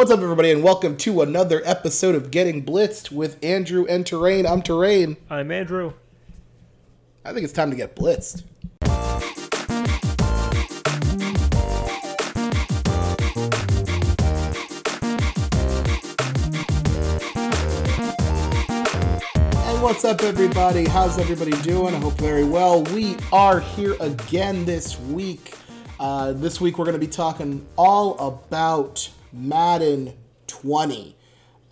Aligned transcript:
What's 0.00 0.10
up, 0.10 0.20
everybody, 0.20 0.50
and 0.50 0.62
welcome 0.62 0.96
to 0.96 1.20
another 1.20 1.60
episode 1.66 2.14
of 2.14 2.30
Getting 2.30 2.64
Blitzed 2.64 3.12
with 3.12 3.36
Andrew 3.44 3.84
and 3.86 4.06
Terrain. 4.06 4.46
I'm 4.46 4.62
Terrain. 4.62 5.18
I'm 5.28 5.50
Andrew. 5.50 5.92
I 7.22 7.34
think 7.34 7.44
it's 7.44 7.52
time 7.52 7.68
to 7.70 7.76
get 7.76 7.94
blitzed. 7.96 8.44
And 19.66 19.82
what's 19.82 20.06
up, 20.06 20.22
everybody? 20.22 20.86
How's 20.86 21.18
everybody 21.18 21.52
doing? 21.60 21.94
I 21.94 21.98
hope 21.98 22.14
very 22.14 22.44
well. 22.44 22.84
We 22.84 23.18
are 23.34 23.60
here 23.60 23.96
again 24.00 24.64
this 24.64 24.98
week. 24.98 25.56
Uh, 25.98 26.32
this 26.32 26.58
week, 26.58 26.78
we're 26.78 26.86
going 26.86 26.98
to 26.98 27.06
be 27.06 27.06
talking 27.06 27.66
all 27.76 28.18
about 28.18 29.10
Madden 29.32 30.14
20. 30.46 31.16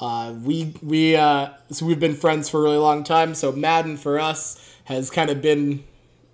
Uh, 0.01 0.35
we 0.45 0.75
we 0.83 1.17
uh, 1.17 1.51
so 1.71 1.85
we've 1.85 1.99
been 1.99 2.15
friends 2.15 2.49
for 2.49 2.61
a 2.61 2.63
really 2.63 2.77
long 2.77 3.03
time. 3.03 3.35
So 3.35 3.51
Madden 3.53 3.97
for 3.97 4.19
us 4.19 4.77
has 4.85 5.11
kind 5.11 5.29
of 5.29 5.43
been 5.43 5.85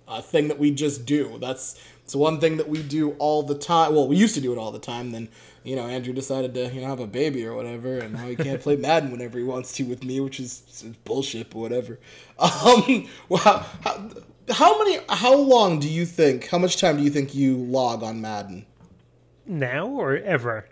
a 0.07 0.21
thing 0.21 0.47
that 0.49 0.59
we 0.59 0.71
just 0.71 1.05
do. 1.05 1.37
That's 1.39 1.79
it's 2.03 2.15
one 2.15 2.39
thing 2.39 2.57
that 2.57 2.69
we 2.69 2.83
do 2.83 3.11
all 3.13 3.41
the 3.41 3.57
time. 3.57 3.95
Well, 3.95 4.07
we 4.07 4.15
used 4.15 4.35
to 4.35 4.41
do 4.41 4.53
it 4.53 4.59
all 4.59 4.71
the 4.71 4.79
time. 4.79 5.11
Then 5.11 5.29
you 5.63 5.75
know 5.75 5.87
Andrew 5.87 6.13
decided 6.13 6.53
to 6.53 6.71
you 6.71 6.81
know 6.81 6.87
have 6.87 6.99
a 6.99 7.07
baby 7.07 7.43
or 7.43 7.55
whatever, 7.55 7.97
and 7.97 8.13
now 8.13 8.27
he 8.27 8.35
can't 8.35 8.61
play 8.61 8.75
Madden 8.77 9.11
whenever 9.11 9.39
he 9.39 9.43
wants 9.43 9.73
to 9.73 9.83
with 9.83 10.03
me, 10.03 10.19
which 10.19 10.39
is, 10.39 10.85
bullshit, 11.03 11.49
but 11.49 11.59
whatever. 11.59 11.99
Um, 12.37 13.07
wow. 13.29 13.65
How, 13.81 14.09
how 14.51 14.77
many? 14.77 14.99
How 15.09 15.33
long 15.33 15.79
do 15.79 15.89
you 15.89 16.05
think? 16.05 16.49
How 16.49 16.57
much 16.57 16.77
time 16.79 16.97
do 16.97 17.03
you 17.03 17.09
think 17.09 17.33
you 17.33 17.55
log 17.57 18.03
on 18.03 18.21
Madden? 18.21 18.65
Now 19.47 19.87
or 19.87 20.17
ever? 20.17 20.67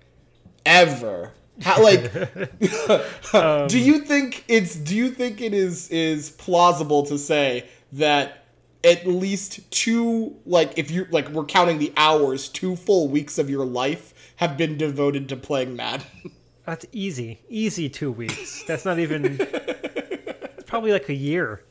Ever. 0.66 1.31
How, 1.62 1.84
like 1.84 2.12
do 3.67 3.80
you 3.80 3.99
think 3.99 4.43
it's 4.48 4.76
do 4.76 4.96
you 4.96 5.10
think 5.12 5.40
it 5.40 5.54
is 5.54 5.90
is 5.90 6.32
plausible 6.32 7.04
to 7.04 7.18
say 7.18 7.70
that 7.91 8.46
at 8.84 9.05
least 9.05 9.70
two 9.71 10.35
like 10.46 10.74
if 10.77 10.90
you 10.90 11.05
like 11.12 11.29
we're 11.29 11.46
counting 11.46 11.77
the 11.77 11.93
hours 11.96 12.49
two 12.49 12.76
full 12.76 13.07
weeks 13.07 13.37
of 13.37 13.49
your 13.49 13.65
life 13.65 14.34
have 14.37 14.57
been 14.57 14.77
devoted 14.77 15.29
to 15.29 15.37
playing 15.37 15.76
Madden? 15.76 16.07
That's 16.65 16.85
easy. 16.91 17.41
Easy 17.49 17.90
two 17.90 18.12
weeks. 18.12 18.63
That's 18.68 18.85
not 18.85 18.98
even. 18.98 19.37
it's 19.40 20.63
probably 20.65 20.91
like 20.93 21.09
a 21.09 21.13
year. 21.13 21.62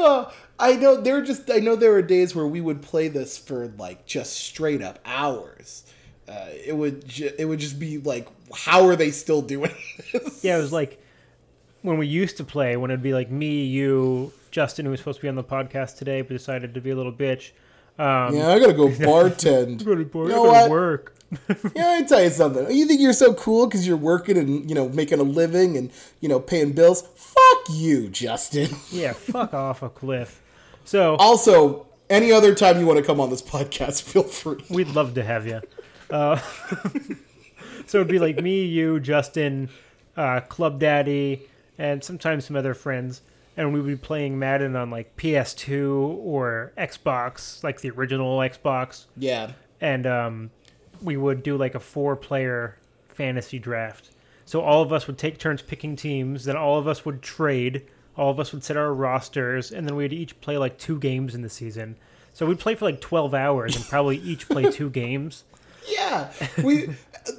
Uh, 0.00 0.30
I 0.58 0.76
know 0.76 1.00
there 1.00 1.14
were 1.14 1.22
just 1.22 1.50
I 1.50 1.58
know 1.58 1.76
there 1.76 1.92
were 1.92 2.02
days 2.02 2.34
where 2.34 2.46
we 2.46 2.60
would 2.60 2.82
play 2.82 3.08
this 3.08 3.36
for 3.36 3.68
like 3.78 4.06
just 4.06 4.32
straight 4.34 4.82
up 4.82 4.98
hours. 5.04 5.84
Uh, 6.28 6.46
it 6.64 6.76
would 6.76 7.06
ju- 7.08 7.32
it 7.38 7.44
would 7.46 7.58
just 7.58 7.78
be 7.80 7.98
like 7.98 8.28
how 8.54 8.86
are 8.86 8.94
they 8.96 9.10
still 9.10 9.42
doing 9.42 9.72
this? 10.12 10.44
Yeah, 10.44 10.58
it 10.58 10.60
was 10.60 10.72
like 10.72 11.02
when 11.82 11.98
we 11.98 12.06
used 12.06 12.36
to 12.36 12.44
play, 12.44 12.76
when 12.76 12.90
it'd 12.90 13.02
be 13.02 13.14
like 13.14 13.30
me, 13.30 13.64
you, 13.64 14.32
Justin, 14.50 14.84
who 14.84 14.90
was 14.90 15.00
supposed 15.00 15.18
to 15.18 15.22
be 15.22 15.28
on 15.28 15.34
the 15.34 15.42
podcast 15.44 15.96
today, 15.98 16.22
but 16.22 16.28
decided 16.30 16.74
to 16.74 16.80
be 16.80 16.90
a 16.90 16.96
little 16.96 17.12
bitch. 17.12 17.50
Um, 17.98 18.34
Yeah, 18.36 18.48
I 18.50 18.58
gotta 18.58 18.72
go 18.74 18.88
bartend. 18.88 19.84
Go 19.84 19.94
to 19.94 20.04
board, 20.04 20.28
You 20.28 20.34
I 20.34 20.36
know 20.36 20.44
gotta 20.44 20.60
what? 20.60 20.70
work. 20.70 21.14
Yeah, 21.76 21.96
I 21.98 22.02
tell 22.02 22.22
you 22.22 22.30
something. 22.30 22.70
You 22.76 22.86
think 22.86 23.00
you're 23.00 23.12
so 23.12 23.34
cool 23.34 23.66
because 23.66 23.86
you're 23.86 23.96
working 23.96 24.36
and 24.36 24.68
you 24.68 24.74
know 24.74 24.88
making 24.88 25.20
a 25.20 25.24
living 25.24 25.76
and 25.76 25.90
you 26.20 26.28
know 26.28 26.38
paying 26.40 26.72
bills? 26.72 27.02
Fuck 27.16 27.66
you, 27.70 28.08
Justin. 28.08 28.68
Yeah, 28.90 29.12
fuck 29.14 29.52
off 29.54 29.82
a 29.82 29.88
cliff. 29.88 30.40
So 30.84 31.16
Also, 31.16 31.86
any 32.08 32.30
other 32.32 32.54
time 32.54 32.78
you 32.80 32.86
want 32.86 32.98
to 32.98 33.04
come 33.04 33.20
on 33.20 33.30
this 33.30 33.42
podcast, 33.42 34.02
feel 34.02 34.22
free. 34.24 34.58
we'd 34.68 34.88
love 34.88 35.14
to 35.14 35.22
have 35.24 35.46
you. 35.46 35.60
Uh, 36.10 36.36
so 37.86 37.98
it'd 37.98 38.08
be 38.08 38.18
like 38.18 38.40
me, 38.42 38.64
you, 38.64 39.00
Justin, 39.00 39.68
uh, 40.16 40.40
Club 40.40 40.78
Daddy, 40.78 41.42
and 41.78 42.02
sometimes 42.02 42.44
some 42.44 42.56
other 42.56 42.74
friends, 42.74 43.22
and 43.56 43.72
we 43.72 43.80
would 43.80 43.88
be 43.88 43.96
playing 43.96 44.38
Madden 44.38 44.76
on 44.76 44.90
like 44.90 45.16
PS2 45.16 46.18
or 46.18 46.72
Xbox, 46.76 47.62
like 47.64 47.80
the 47.80 47.90
original 47.90 48.38
Xbox, 48.38 49.06
Yeah, 49.16 49.52
and 49.80 50.06
um, 50.06 50.50
we 51.02 51.16
would 51.16 51.42
do 51.42 51.56
like 51.56 51.74
a 51.74 51.80
four-player 51.80 52.76
fantasy 53.08 53.58
draft. 53.58 54.10
So 54.44 54.62
all 54.62 54.82
of 54.82 54.92
us 54.92 55.06
would 55.06 55.16
take 55.18 55.38
turns 55.38 55.62
picking 55.62 55.94
teams, 55.96 56.44
then 56.44 56.56
all 56.56 56.78
of 56.78 56.88
us 56.88 57.04
would 57.04 57.22
trade. 57.22 57.82
All 58.16 58.30
of 58.30 58.40
us 58.40 58.52
would 58.52 58.64
set 58.64 58.76
our 58.76 58.92
rosters, 58.92 59.70
and 59.70 59.86
then 59.86 59.94
we'd 59.94 60.12
each 60.12 60.40
play 60.40 60.58
like 60.58 60.76
two 60.76 60.98
games 60.98 61.34
in 61.34 61.42
the 61.42 61.48
season. 61.48 61.96
So 62.34 62.46
we'd 62.46 62.58
play 62.58 62.74
for 62.74 62.84
like 62.84 63.00
12 63.00 63.32
hours 63.32 63.76
and 63.76 63.84
probably 63.84 64.18
each 64.18 64.48
play 64.48 64.70
two 64.70 64.90
games. 64.90 65.44
Yeah. 65.88 66.32
We 66.62 66.88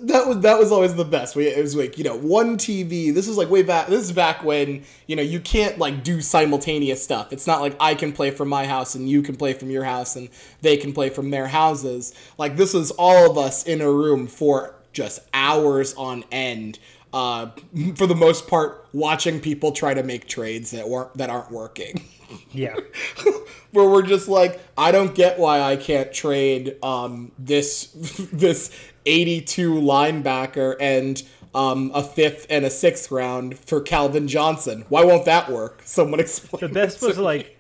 that 0.01 0.27
was 0.27 0.39
that 0.41 0.59
was 0.59 0.71
always 0.71 0.95
the 0.95 1.05
best. 1.05 1.35
We 1.35 1.47
it 1.47 1.61
was 1.61 1.75
like 1.75 1.97
you 1.97 2.03
know 2.03 2.17
one 2.17 2.57
TV. 2.57 3.13
This 3.13 3.27
is 3.27 3.37
like 3.37 3.49
way 3.49 3.63
back. 3.63 3.87
This 3.87 4.01
is 4.01 4.11
back 4.11 4.43
when 4.43 4.83
you 5.07 5.15
know 5.15 5.21
you 5.21 5.39
can't 5.39 5.77
like 5.77 6.03
do 6.03 6.21
simultaneous 6.21 7.03
stuff. 7.03 7.33
It's 7.33 7.47
not 7.47 7.61
like 7.61 7.75
I 7.79 7.95
can 7.95 8.11
play 8.13 8.31
from 8.31 8.49
my 8.49 8.65
house 8.65 8.95
and 8.95 9.09
you 9.09 9.21
can 9.21 9.35
play 9.35 9.53
from 9.53 9.69
your 9.69 9.83
house 9.83 10.15
and 10.15 10.29
they 10.61 10.77
can 10.77 10.93
play 10.93 11.09
from 11.09 11.31
their 11.31 11.47
houses. 11.47 12.13
Like 12.37 12.57
this 12.57 12.73
is 12.73 12.91
all 12.91 13.29
of 13.29 13.37
us 13.37 13.63
in 13.63 13.81
a 13.81 13.91
room 13.91 14.27
for 14.27 14.75
just 14.93 15.19
hours 15.33 15.93
on 15.95 16.23
end. 16.31 16.79
Uh, 17.13 17.49
for 17.95 18.07
the 18.07 18.15
most 18.15 18.47
part, 18.47 18.87
watching 18.93 19.41
people 19.41 19.73
try 19.73 19.93
to 19.93 20.03
make 20.03 20.27
trades 20.27 20.71
that 20.71 20.87
weren't 20.87 21.15
that 21.17 21.29
aren't 21.29 21.51
working. 21.51 22.03
Yeah. 22.51 22.75
where 23.71 23.89
we're 23.89 24.01
just 24.01 24.27
like, 24.27 24.59
I 24.77 24.91
don't 24.91 25.15
get 25.15 25.39
why 25.39 25.61
I 25.61 25.75
can't 25.75 26.13
trade 26.13 26.77
um, 26.83 27.31
this 27.37 27.85
this 28.31 28.71
82 29.05 29.73
linebacker 29.73 30.75
and 30.79 31.21
um, 31.53 31.91
a 31.93 32.03
fifth 32.03 32.47
and 32.49 32.65
a 32.65 32.69
sixth 32.69 33.11
round 33.11 33.57
for 33.57 33.81
Calvin 33.81 34.27
Johnson. 34.27 34.85
Why 34.89 35.03
won't 35.03 35.25
that 35.25 35.49
work? 35.49 35.81
Someone 35.85 36.19
explain. 36.19 36.61
The 36.61 36.69
best 36.69 37.01
was 37.01 37.17
like 37.17 37.57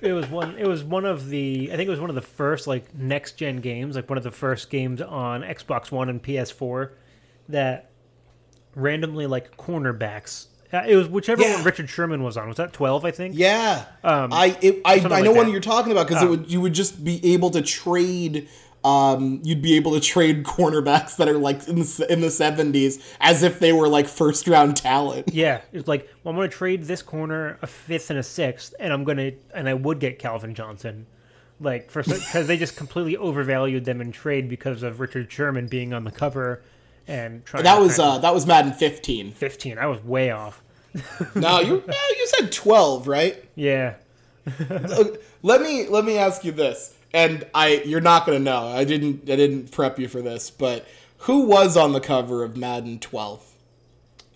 it 0.00 0.12
was 0.12 0.26
one 0.28 0.56
it 0.58 0.66
was 0.66 0.82
one 0.82 1.04
of 1.04 1.28
the 1.28 1.70
I 1.72 1.76
think 1.76 1.86
it 1.86 1.90
was 1.90 2.00
one 2.00 2.10
of 2.10 2.16
the 2.16 2.22
first 2.22 2.66
like 2.66 2.94
next 2.94 3.32
gen 3.32 3.56
games, 3.58 3.96
like 3.96 4.08
one 4.08 4.18
of 4.18 4.24
the 4.24 4.30
first 4.30 4.70
games 4.70 5.00
on 5.00 5.42
Xbox 5.42 5.90
One 5.90 6.08
and 6.08 6.22
PS4 6.22 6.90
that 7.48 7.90
randomly 8.74 9.26
like 9.26 9.56
cornerbacks. 9.56 10.46
Uh, 10.72 10.82
it 10.86 10.94
was 10.96 11.08
whichever 11.08 11.42
Yeah. 11.42 11.56
one 11.56 11.64
Richard 11.64 11.90
Sherman 11.90 12.22
was 12.22 12.36
on. 12.36 12.46
Was 12.48 12.56
that 12.58 12.72
12, 12.72 13.04
I 13.04 13.10
think? 13.10 13.34
Yeah, 13.36 13.84
Um, 14.04 14.32
I 14.32 14.56
it, 14.62 14.80
I, 14.84 14.94
I 14.94 14.96
like 14.98 15.24
know 15.24 15.32
what 15.32 15.46
that. 15.46 15.50
you're 15.52 15.60
talking 15.60 15.90
about 15.92 16.06
because 16.06 16.22
it 16.22 16.26
Oh. 16.26 16.30
would 16.30 16.50
you 16.50 16.60
would 16.60 16.72
just 16.74 17.02
be 17.04 17.32
able 17.34 17.50
to 17.50 17.62
trade. 17.62 18.48
Um, 18.82 19.40
you'd 19.44 19.60
be 19.60 19.76
able 19.76 19.92
to 19.92 20.00
trade 20.00 20.42
cornerbacks 20.44 21.16
that 21.16 21.28
are 21.28 21.36
like 21.36 21.68
in 21.68 21.80
the 21.80 22.06
in 22.08 22.20
the 22.22 22.30
seventies 22.30 22.98
as 23.20 23.42
if 23.42 23.58
they 23.60 23.72
were 23.74 23.88
like 23.88 24.06
first 24.06 24.48
round 24.48 24.76
talent. 24.76 25.28
Yeah, 25.34 25.60
it's 25.72 25.86
like 25.86 26.08
well, 26.24 26.30
I'm 26.30 26.36
going 26.36 26.48
to 26.48 26.56
trade 26.56 26.84
this 26.84 27.02
corner 27.02 27.58
a 27.60 27.66
fifth 27.66 28.08
and 28.08 28.18
a 28.18 28.22
sixth, 28.22 28.72
and 28.80 28.90
I'm 28.92 29.04
going 29.04 29.18
to 29.18 29.32
and 29.54 29.68
I 29.68 29.74
would 29.74 29.98
get 30.00 30.18
Calvin 30.18 30.54
Johnson, 30.54 31.04
like 31.60 31.90
for 31.90 32.02
because 32.02 32.46
they 32.46 32.56
just 32.56 32.74
completely 32.76 33.18
overvalued 33.18 33.84
them 33.84 34.00
in 34.00 34.12
trade 34.12 34.48
because 34.48 34.82
of 34.82 34.98
Richard 34.98 35.30
Sherman 35.30 35.66
being 35.66 35.92
on 35.92 36.04
the 36.04 36.10
cover 36.10 36.62
and 37.10 37.44
trying. 37.44 37.64
That 37.64 37.80
was 37.80 37.98
uh 37.98 38.18
that 38.18 38.32
was 38.32 38.46
Madden 38.46 38.72
15. 38.72 39.32
15. 39.32 39.78
I 39.78 39.86
was 39.86 40.02
way 40.02 40.30
off. 40.30 40.62
No, 41.34 41.60
you 41.60 41.82
you 41.86 42.26
said 42.38 42.50
12, 42.50 43.06
right? 43.06 43.44
Yeah. 43.54 43.94
let 45.42 45.60
me 45.60 45.86
let 45.88 46.04
me 46.04 46.16
ask 46.18 46.44
you 46.44 46.50
this, 46.52 46.94
and 47.12 47.46
I 47.54 47.82
you're 47.84 48.00
not 48.00 48.26
gonna 48.26 48.38
know. 48.40 48.66
I 48.68 48.84
didn't 48.84 49.30
I 49.30 49.36
didn't 49.36 49.70
prep 49.70 49.98
you 49.98 50.08
for 50.08 50.22
this, 50.22 50.50
but 50.50 50.86
who 51.18 51.42
was 51.42 51.76
on 51.76 51.92
the 51.92 52.00
cover 52.00 52.42
of 52.42 52.56
Madden 52.56 52.98
12? 52.98 53.46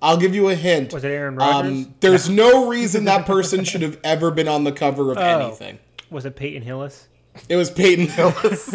I'll 0.02 0.18
give 0.18 0.34
you 0.34 0.50
a 0.50 0.54
hint. 0.54 0.92
Was 0.92 1.02
it 1.02 1.08
Aaron 1.08 1.36
Rodgers? 1.36 1.86
Um, 1.86 1.94
there's 2.00 2.28
no 2.28 2.68
reason 2.68 3.06
that 3.06 3.24
person 3.26 3.64
should 3.64 3.80
have 3.82 3.98
ever 4.04 4.30
been 4.30 4.48
on 4.48 4.64
the 4.64 4.72
cover 4.72 5.10
of 5.10 5.16
Oh. 5.18 5.22
anything. 5.22 5.78
Was 6.10 6.26
it 6.26 6.36
Peyton 6.36 6.62
Hillis? 6.62 7.08
It 7.48 7.56
was 7.56 7.70
Peyton 7.70 8.06
Hillis. 8.08 8.68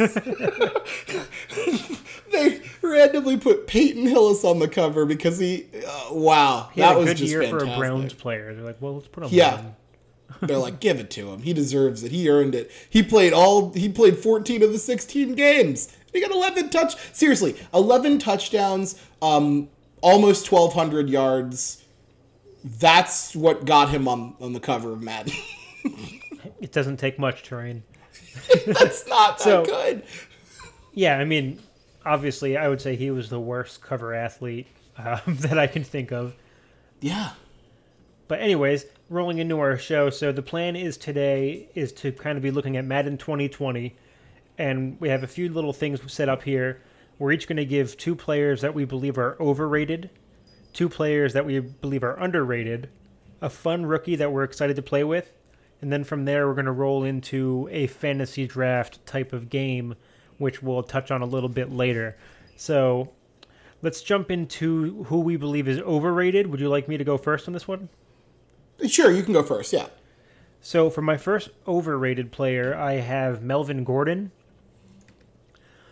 they 2.32 2.62
randomly 2.82 3.38
put 3.38 3.68
Peyton 3.68 4.06
Hillis 4.08 4.44
on 4.44 4.60
the 4.60 4.68
cover 4.68 5.06
because 5.06 5.40
he. 5.40 5.66
Uh, 5.88 6.14
wow, 6.14 6.70
He 6.74 6.82
had 6.82 6.92
that 6.92 6.96
a 6.96 7.00
was 7.00 7.08
good 7.10 7.18
just 7.18 7.30
year 7.32 7.42
fantastic. 7.42 7.70
for 7.70 7.76
a 7.76 7.78
Browns 7.78 8.14
player. 8.14 8.54
They're 8.54 8.64
like, 8.66 8.82
well, 8.82 8.96
let's 8.96 9.08
put 9.08 9.24
him 9.26 9.30
Yeah. 9.32 9.56
on. 9.56 9.76
They're 10.48 10.58
like, 10.58 10.80
give 10.80 11.00
it 11.00 11.10
to 11.12 11.30
him. 11.32 11.42
He 11.42 11.54
deserves 11.54 12.04
it. 12.04 12.12
He 12.12 12.30
earned 12.30 12.54
it. 12.56 12.72
He 12.90 13.02
played 13.04 13.34
all. 13.34 13.74
He 13.74 13.90
played 13.90 14.18
14 14.18 14.62
of 14.64 14.72
the 14.72 14.78
16 14.78 15.34
games. 15.36 15.96
He 16.14 16.22
got 16.22 16.32
11 16.32 16.70
touch. 16.70 16.96
Seriously, 17.14 17.56
11 17.74 18.20
touchdowns. 18.20 19.02
Um, 19.22 19.70
almost 20.02 20.52
1,200 20.52 21.10
yards. 21.10 21.84
That's 22.64 23.36
what 23.36 23.66
got 23.66 23.90
him 23.90 24.08
on 24.08 24.36
on 24.40 24.54
the 24.54 24.60
cover 24.60 24.92
of 24.94 25.02
Madden. 25.02 25.34
It 26.62 26.72
doesn't 26.74 26.98
take 26.98 27.18
much 27.20 27.44
terrain. 27.44 27.84
That's 28.66 29.08
not 29.08 29.38
that 29.40 29.44
So- 29.44 29.66
good. 29.66 30.04
Yeah, 30.94 31.18
I 31.18 31.24
mean, 31.26 31.60
obviously, 32.06 32.58
I 32.58 32.68
would 32.68 32.82
say 32.82 32.96
he 32.96 33.12
was 33.12 33.30
the 33.30 33.40
worst 33.40 33.82
cover 33.82 34.14
athlete 34.14 34.68
um, 34.98 35.22
that 35.28 35.58
I 35.58 35.68
can 35.68 35.84
think 35.84 36.12
of. 36.12 36.36
Yeah. 37.00 37.32
But 38.28 38.42
anyways, 38.42 38.86
rolling 39.10 39.40
into 39.40 39.60
our 39.60 39.78
show. 39.78 40.10
So 40.10 40.32
the 40.32 40.42
plan 40.42 40.76
is 40.76 40.98
today 40.98 41.68
is 41.76 41.92
to 41.94 42.12
kind 42.12 42.38
of 42.38 42.44
be 42.44 42.52
looking 42.52 42.78
at 42.78 42.86
Madden 42.86 43.18
2020, 43.18 43.96
and 44.58 45.00
we 45.00 45.10
have 45.10 45.24
a 45.24 45.28
few 45.28 45.50
little 45.50 45.74
things 45.74 46.00
set 46.12 46.30
up 46.30 46.44
here. 46.44 46.82
We're 47.18 47.32
each 47.32 47.48
going 47.48 47.58
to 47.58 47.66
give 47.66 47.98
two 47.98 48.16
players 48.16 48.62
that 48.62 48.74
we 48.74 48.86
believe 48.86 49.18
are 49.18 49.36
overrated, 49.40 50.10
two 50.74 50.88
players 50.88 51.34
that 51.34 51.46
we 51.46 51.60
believe 51.60 52.04
are 52.04 52.18
underrated, 52.20 52.90
a 53.42 53.50
fun 53.50 53.86
rookie 53.86 54.16
that 54.16 54.32
we're 54.32 54.44
excited 54.44 54.76
to 54.76 54.82
play 54.82 55.04
with, 55.04 55.34
and 55.82 55.92
then 55.92 56.04
from 56.04 56.26
there 56.26 56.48
we're 56.48 56.54
going 56.54 56.66
to 56.66 56.72
roll 56.72 57.04
into 57.04 57.68
a 57.72 57.88
fantasy 57.88 58.46
draft 58.46 59.06
type 59.06 59.34
of 59.34 59.50
game, 59.50 59.96
which 60.40 60.64
we'll 60.64 60.82
touch 60.82 61.12
on 61.12 61.22
a 61.22 61.26
little 61.26 61.50
bit 61.50 61.72
later. 61.72 62.18
So 62.58 63.12
let's 63.84 64.02
jump 64.02 64.32
into 64.32 65.04
who 65.04 65.20
we 65.20 65.38
believe 65.38 65.68
is 65.68 65.80
overrated. 65.80 66.48
Would 66.48 66.60
you 66.60 66.70
like 66.70 66.88
me 66.88 66.98
to 66.98 67.04
go 67.04 67.18
first 67.18 67.48
on 67.48 67.54
this 67.54 67.68
one? 67.68 67.90
Sure, 68.88 69.12
you 69.12 69.22
can 69.22 69.34
go 69.34 69.44
first. 69.44 69.72
Yeah. 69.72 69.88
So 70.62 70.90
for 70.90 71.02
my 71.02 71.18
first 71.18 71.50
overrated 71.68 72.32
player, 72.32 72.76
I 72.76 72.94
have 72.94 73.44
Melvin 73.44 73.84
Gordon. 73.84 74.32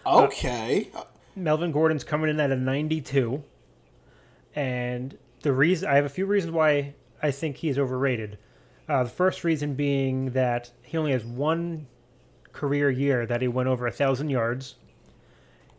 Okay. 0.05 0.89
Uh, 0.95 1.03
Melvin 1.35 1.71
Gordon's 1.71 2.03
coming 2.03 2.29
in 2.29 2.39
at 2.39 2.51
a 2.51 2.55
92. 2.55 3.43
And 4.55 5.17
the 5.41 5.53
reason 5.53 5.87
I 5.87 5.95
have 5.95 6.05
a 6.05 6.09
few 6.09 6.25
reasons 6.25 6.53
why 6.53 6.95
I 7.21 7.31
think 7.31 7.57
he's 7.57 7.77
overrated. 7.77 8.37
Uh, 8.89 9.03
the 9.03 9.09
first 9.09 9.43
reason 9.43 9.75
being 9.75 10.31
that 10.31 10.71
he 10.81 10.97
only 10.97 11.11
has 11.11 11.25
one 11.25 11.87
career 12.57 12.89
year 12.89 13.25
that 13.25 13.41
he 13.41 13.47
went 13.47 13.69
over 13.69 13.87
a 13.87 13.91
thousand 13.91 14.29
yards. 14.29 14.75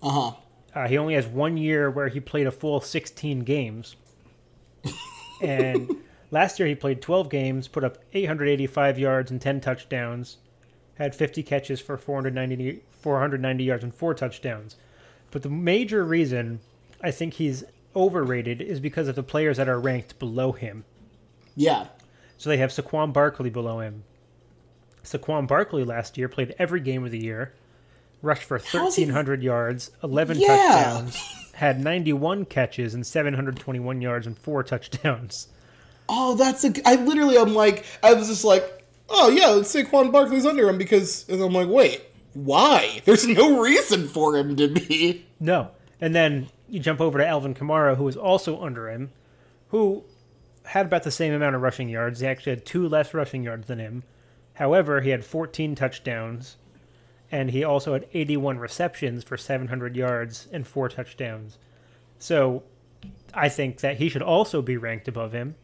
uh-huh. 0.02 0.32
Uh, 0.74 0.86
he 0.86 0.98
only 0.98 1.14
has 1.14 1.26
one 1.26 1.56
year 1.56 1.90
where 1.90 2.08
he 2.08 2.20
played 2.20 2.46
a 2.46 2.50
full 2.52 2.80
16 2.80 3.40
games. 3.40 3.96
and 5.42 5.90
last 6.30 6.58
year 6.58 6.68
he 6.68 6.74
played 6.74 7.02
12 7.02 7.30
games, 7.30 7.66
put 7.66 7.82
up 7.82 7.98
885 8.12 8.98
yards 8.98 9.30
and 9.30 9.40
10 9.40 9.60
touchdowns, 9.60 10.36
had 10.94 11.14
50 11.14 11.42
catches 11.42 11.80
for 11.80 11.96
490, 11.96 12.82
490 12.90 13.64
yards 13.64 13.82
and 13.82 13.94
four 13.94 14.14
touchdowns. 14.14 14.76
But 15.30 15.42
the 15.42 15.48
major 15.48 16.04
reason 16.04 16.60
I 17.02 17.10
think 17.10 17.34
he's 17.34 17.64
overrated 17.96 18.60
is 18.60 18.78
because 18.78 19.08
of 19.08 19.16
the 19.16 19.22
players 19.22 19.56
that 19.56 19.68
are 19.68 19.80
ranked 19.80 20.18
below 20.18 20.52
him. 20.52 20.84
Yeah. 21.56 21.88
So 22.36 22.50
they 22.50 22.58
have 22.58 22.70
Saquon 22.70 23.12
Barkley 23.12 23.50
below 23.50 23.80
him. 23.80 24.04
Saquon 25.04 25.46
Barkley 25.46 25.84
last 25.84 26.18
year 26.18 26.28
played 26.28 26.54
every 26.58 26.80
game 26.80 27.04
of 27.04 27.10
the 27.10 27.22
year, 27.22 27.52
rushed 28.22 28.42
for 28.44 28.58
How's 28.58 28.96
he- 28.96 29.02
1,300 29.04 29.42
yards, 29.42 29.90
11 30.02 30.38
Yeah. 30.38 30.46
touchdowns, 30.56 31.16
had 31.54 31.80
91 31.82 32.44
catches 32.44 32.94
and 32.94 33.06
721 33.06 34.00
yards 34.00 34.26
and 34.26 34.36
four 34.36 34.62
touchdowns. 34.62 35.48
Oh, 36.08 36.34
that's 36.34 36.64
a. 36.64 36.72
I 36.86 36.96
literally, 36.96 37.36
I'm 37.36 37.54
like, 37.54 37.84
I 38.02 38.14
was 38.14 38.28
just 38.28 38.44
like, 38.44 38.84
oh 39.10 39.28
yeah, 39.30 39.48
let's 39.48 39.74
Saquon 39.74 40.10
Barkley's 40.12 40.46
under 40.46 40.68
him 40.68 40.78
because, 40.78 41.28
and 41.28 41.40
I'm 41.42 41.52
like, 41.52 41.68
wait, 41.68 42.02
why? 42.34 43.02
There's 43.04 43.26
no 43.26 43.60
reason 43.60 44.08
for 44.08 44.36
him 44.36 44.56
to 44.56 44.68
be. 44.68 45.26
No. 45.40 45.70
And 46.00 46.14
then 46.14 46.48
you 46.68 46.80
jump 46.80 47.00
over 47.00 47.18
to 47.18 47.26
Alvin 47.26 47.54
Kamara, 47.54 47.96
who 47.96 48.06
is 48.08 48.16
also 48.16 48.60
under 48.62 48.88
him, 48.88 49.10
who 49.68 50.04
had 50.64 50.86
about 50.86 51.02
the 51.02 51.10
same 51.10 51.32
amount 51.32 51.56
of 51.56 51.62
rushing 51.62 51.88
yards. 51.88 52.20
He 52.20 52.26
actually 52.26 52.50
had 52.52 52.64
two 52.66 52.88
less 52.88 53.12
rushing 53.14 53.42
yards 53.42 53.66
than 53.66 53.78
him. 53.78 54.02
However, 54.58 55.02
he 55.02 55.10
had 55.10 55.24
14 55.24 55.76
touchdowns, 55.76 56.56
and 57.30 57.52
he 57.52 57.62
also 57.62 57.92
had 57.92 58.08
81 58.12 58.58
receptions 58.58 59.22
for 59.22 59.36
700 59.36 59.94
yards 59.94 60.48
and 60.50 60.66
four 60.66 60.88
touchdowns. 60.88 61.58
So 62.18 62.64
I 63.32 63.48
think 63.48 63.78
that 63.80 63.98
he 63.98 64.08
should 64.08 64.22
also 64.22 64.60
be 64.60 64.76
ranked 64.76 65.06
above 65.06 65.30
him. 65.30 65.54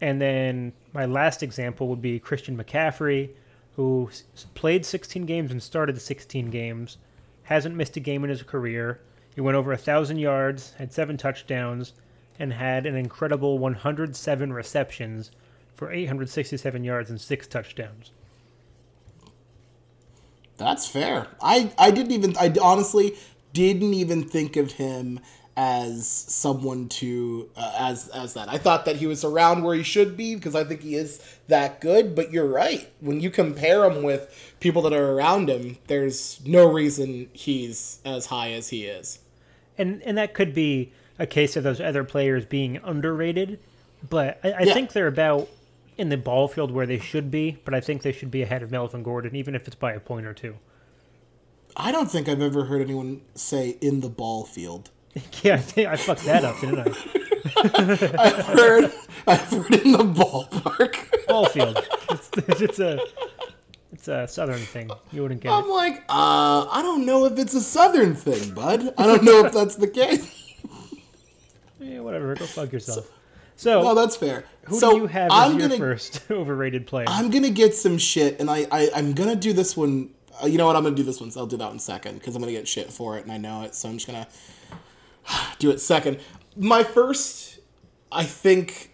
And 0.00 0.20
then 0.20 0.72
my 0.92 1.04
last 1.04 1.42
example 1.42 1.88
would 1.88 2.00
be 2.00 2.20
Christian 2.20 2.56
McCaffrey, 2.56 3.30
who 3.74 4.08
played 4.54 4.86
16 4.86 5.26
games 5.26 5.50
and 5.50 5.60
started 5.60 6.00
16 6.00 6.48
games, 6.48 6.96
hasn't 7.42 7.74
missed 7.74 7.96
a 7.96 8.00
game 8.00 8.22
in 8.22 8.30
his 8.30 8.44
career. 8.44 9.00
He 9.34 9.40
went 9.40 9.56
over 9.56 9.72
1,000 9.72 10.16
yards, 10.16 10.74
had 10.74 10.92
seven 10.92 11.16
touchdowns, 11.16 11.94
and 12.38 12.52
had 12.52 12.86
an 12.86 12.94
incredible 12.94 13.58
107 13.58 14.52
receptions 14.52 15.32
for 15.80 15.90
867 15.90 16.84
yards 16.84 17.08
and 17.08 17.18
six 17.18 17.46
touchdowns. 17.46 18.10
That's 20.58 20.86
fair. 20.86 21.28
I 21.42 21.72
I 21.78 21.90
didn't 21.90 22.12
even. 22.12 22.36
I 22.36 22.52
honestly 22.60 23.16
didn't 23.54 23.94
even 23.94 24.22
think 24.28 24.56
of 24.56 24.72
him 24.72 25.20
as 25.56 26.06
someone 26.06 26.88
to 26.90 27.48
uh, 27.56 27.74
as 27.78 28.08
as 28.08 28.34
that. 28.34 28.50
I 28.50 28.58
thought 28.58 28.84
that 28.84 28.96
he 28.96 29.06
was 29.06 29.24
around 29.24 29.62
where 29.62 29.74
he 29.74 29.82
should 29.82 30.18
be 30.18 30.34
because 30.34 30.54
I 30.54 30.64
think 30.64 30.82
he 30.82 30.96
is 30.96 31.18
that 31.48 31.80
good. 31.80 32.14
But 32.14 32.30
you're 32.30 32.46
right. 32.46 32.92
When 33.00 33.20
you 33.20 33.30
compare 33.30 33.90
him 33.90 34.02
with 34.02 34.54
people 34.60 34.82
that 34.82 34.92
are 34.92 35.12
around 35.12 35.48
him, 35.48 35.78
there's 35.86 36.42
no 36.44 36.70
reason 36.70 37.30
he's 37.32 38.00
as 38.04 38.26
high 38.26 38.50
as 38.52 38.68
he 38.68 38.84
is. 38.84 39.20
and 39.78 40.02
and 40.02 40.18
that 40.18 40.34
could 40.34 40.52
be 40.52 40.92
a 41.18 41.26
case 41.26 41.56
of 41.56 41.64
those 41.64 41.80
other 41.80 42.04
players 42.04 42.44
being 42.44 42.76
underrated, 42.84 43.58
but 44.10 44.38
I, 44.44 44.52
I 44.52 44.62
Yeah. 44.64 44.74
think 44.74 44.92
they're 44.92 45.06
about 45.06 45.48
in 46.00 46.08
the 46.08 46.16
ball 46.16 46.48
field 46.48 46.70
where 46.70 46.86
they 46.86 46.98
should 46.98 47.30
be. 47.30 47.58
But 47.64 47.74
I 47.74 47.80
think 47.80 48.02
they 48.02 48.12
should 48.12 48.30
be 48.30 48.42
ahead 48.42 48.62
of 48.62 48.70
Melvin 48.70 49.02
Gordon, 49.02 49.36
even 49.36 49.54
if 49.54 49.66
it's 49.66 49.76
by 49.76 49.92
a 49.92 50.00
point 50.00 50.26
or 50.26 50.34
two. 50.34 50.56
I 51.76 51.92
don't 51.92 52.10
think 52.10 52.28
I've 52.28 52.40
ever 52.40 52.64
heard 52.64 52.82
anyone 52.82 53.20
say 53.34 53.76
in 53.80 54.00
the 54.00 54.08
ball 54.08 54.44
field. 54.44 54.90
Yeah, 55.42 55.54
I 55.54 55.58
think 55.58 55.88
I 55.88 55.96
fucked 55.96 56.24
that 56.24 56.44
up, 56.44 56.60
didn't 56.60 56.80
I? 56.80 58.12
I've 58.18 58.46
heard 58.46 58.92
I've 59.26 59.40
heard 59.40 59.74
in 59.74 59.92
the 59.92 60.04
ballpark. 60.04 61.26
Ball 61.26 61.46
field. 61.46 61.78
It's, 62.10 62.30
it's 62.60 62.78
a 62.78 63.00
it's 63.92 64.06
a 64.08 64.28
southern 64.28 64.58
thing. 64.58 64.90
You 65.12 65.22
wouldn't 65.22 65.40
get 65.40 65.50
I'm 65.52 65.64
it. 65.64 65.68
like, 65.68 65.96
uh, 66.08 66.66
I 66.70 66.80
don't 66.82 67.04
know 67.06 67.24
if 67.24 67.38
it's 67.38 67.54
a 67.54 67.60
southern 67.60 68.14
thing, 68.14 68.54
bud. 68.54 68.94
I 68.96 69.06
don't 69.06 69.24
know 69.24 69.44
if 69.44 69.52
that's 69.52 69.76
the 69.76 69.88
case. 69.88 70.54
Yeah, 71.80 72.00
whatever. 72.00 72.34
Go 72.36 72.46
fuck 72.46 72.72
yourself. 72.72 73.06
So, 73.06 73.12
No, 73.64 73.94
that's 73.94 74.16
fair. 74.16 74.44
who 74.64 74.78
so 74.78 74.92
do 74.92 74.96
you 74.98 75.06
have 75.06 75.26
as 75.26 75.32
I'm 75.32 75.58
your 75.58 75.68
gonna 75.68 75.78
first 75.78 76.22
overrated 76.30 76.86
player? 76.86 77.06
I'm 77.08 77.30
gonna 77.30 77.50
get 77.50 77.74
some 77.74 77.98
shit, 77.98 78.40
and 78.40 78.50
I, 78.50 78.66
I 78.70 78.90
I'm 78.94 79.12
gonna 79.12 79.36
do 79.36 79.52
this 79.52 79.76
one. 79.76 80.10
Uh, 80.42 80.46
you 80.46 80.58
know 80.58 80.66
what? 80.66 80.76
I'm 80.76 80.82
gonna 80.82 80.96
do 80.96 81.02
this 81.02 81.20
one. 81.20 81.30
So 81.30 81.40
I'll 81.40 81.46
do 81.46 81.56
that 81.56 81.68
one 81.68 81.78
second 81.78 82.14
because 82.18 82.34
I'm 82.34 82.42
gonna 82.42 82.52
get 82.52 82.68
shit 82.68 82.92
for 82.92 83.18
it, 83.18 83.24
and 83.24 83.32
I 83.32 83.36
know 83.36 83.62
it. 83.62 83.74
So 83.74 83.88
I'm 83.88 83.98
just 83.98 84.06
gonna 84.06 84.28
do 85.58 85.70
it 85.70 85.80
second. 85.80 86.18
My 86.56 86.82
first, 86.82 87.60
I 88.10 88.24
think, 88.24 88.90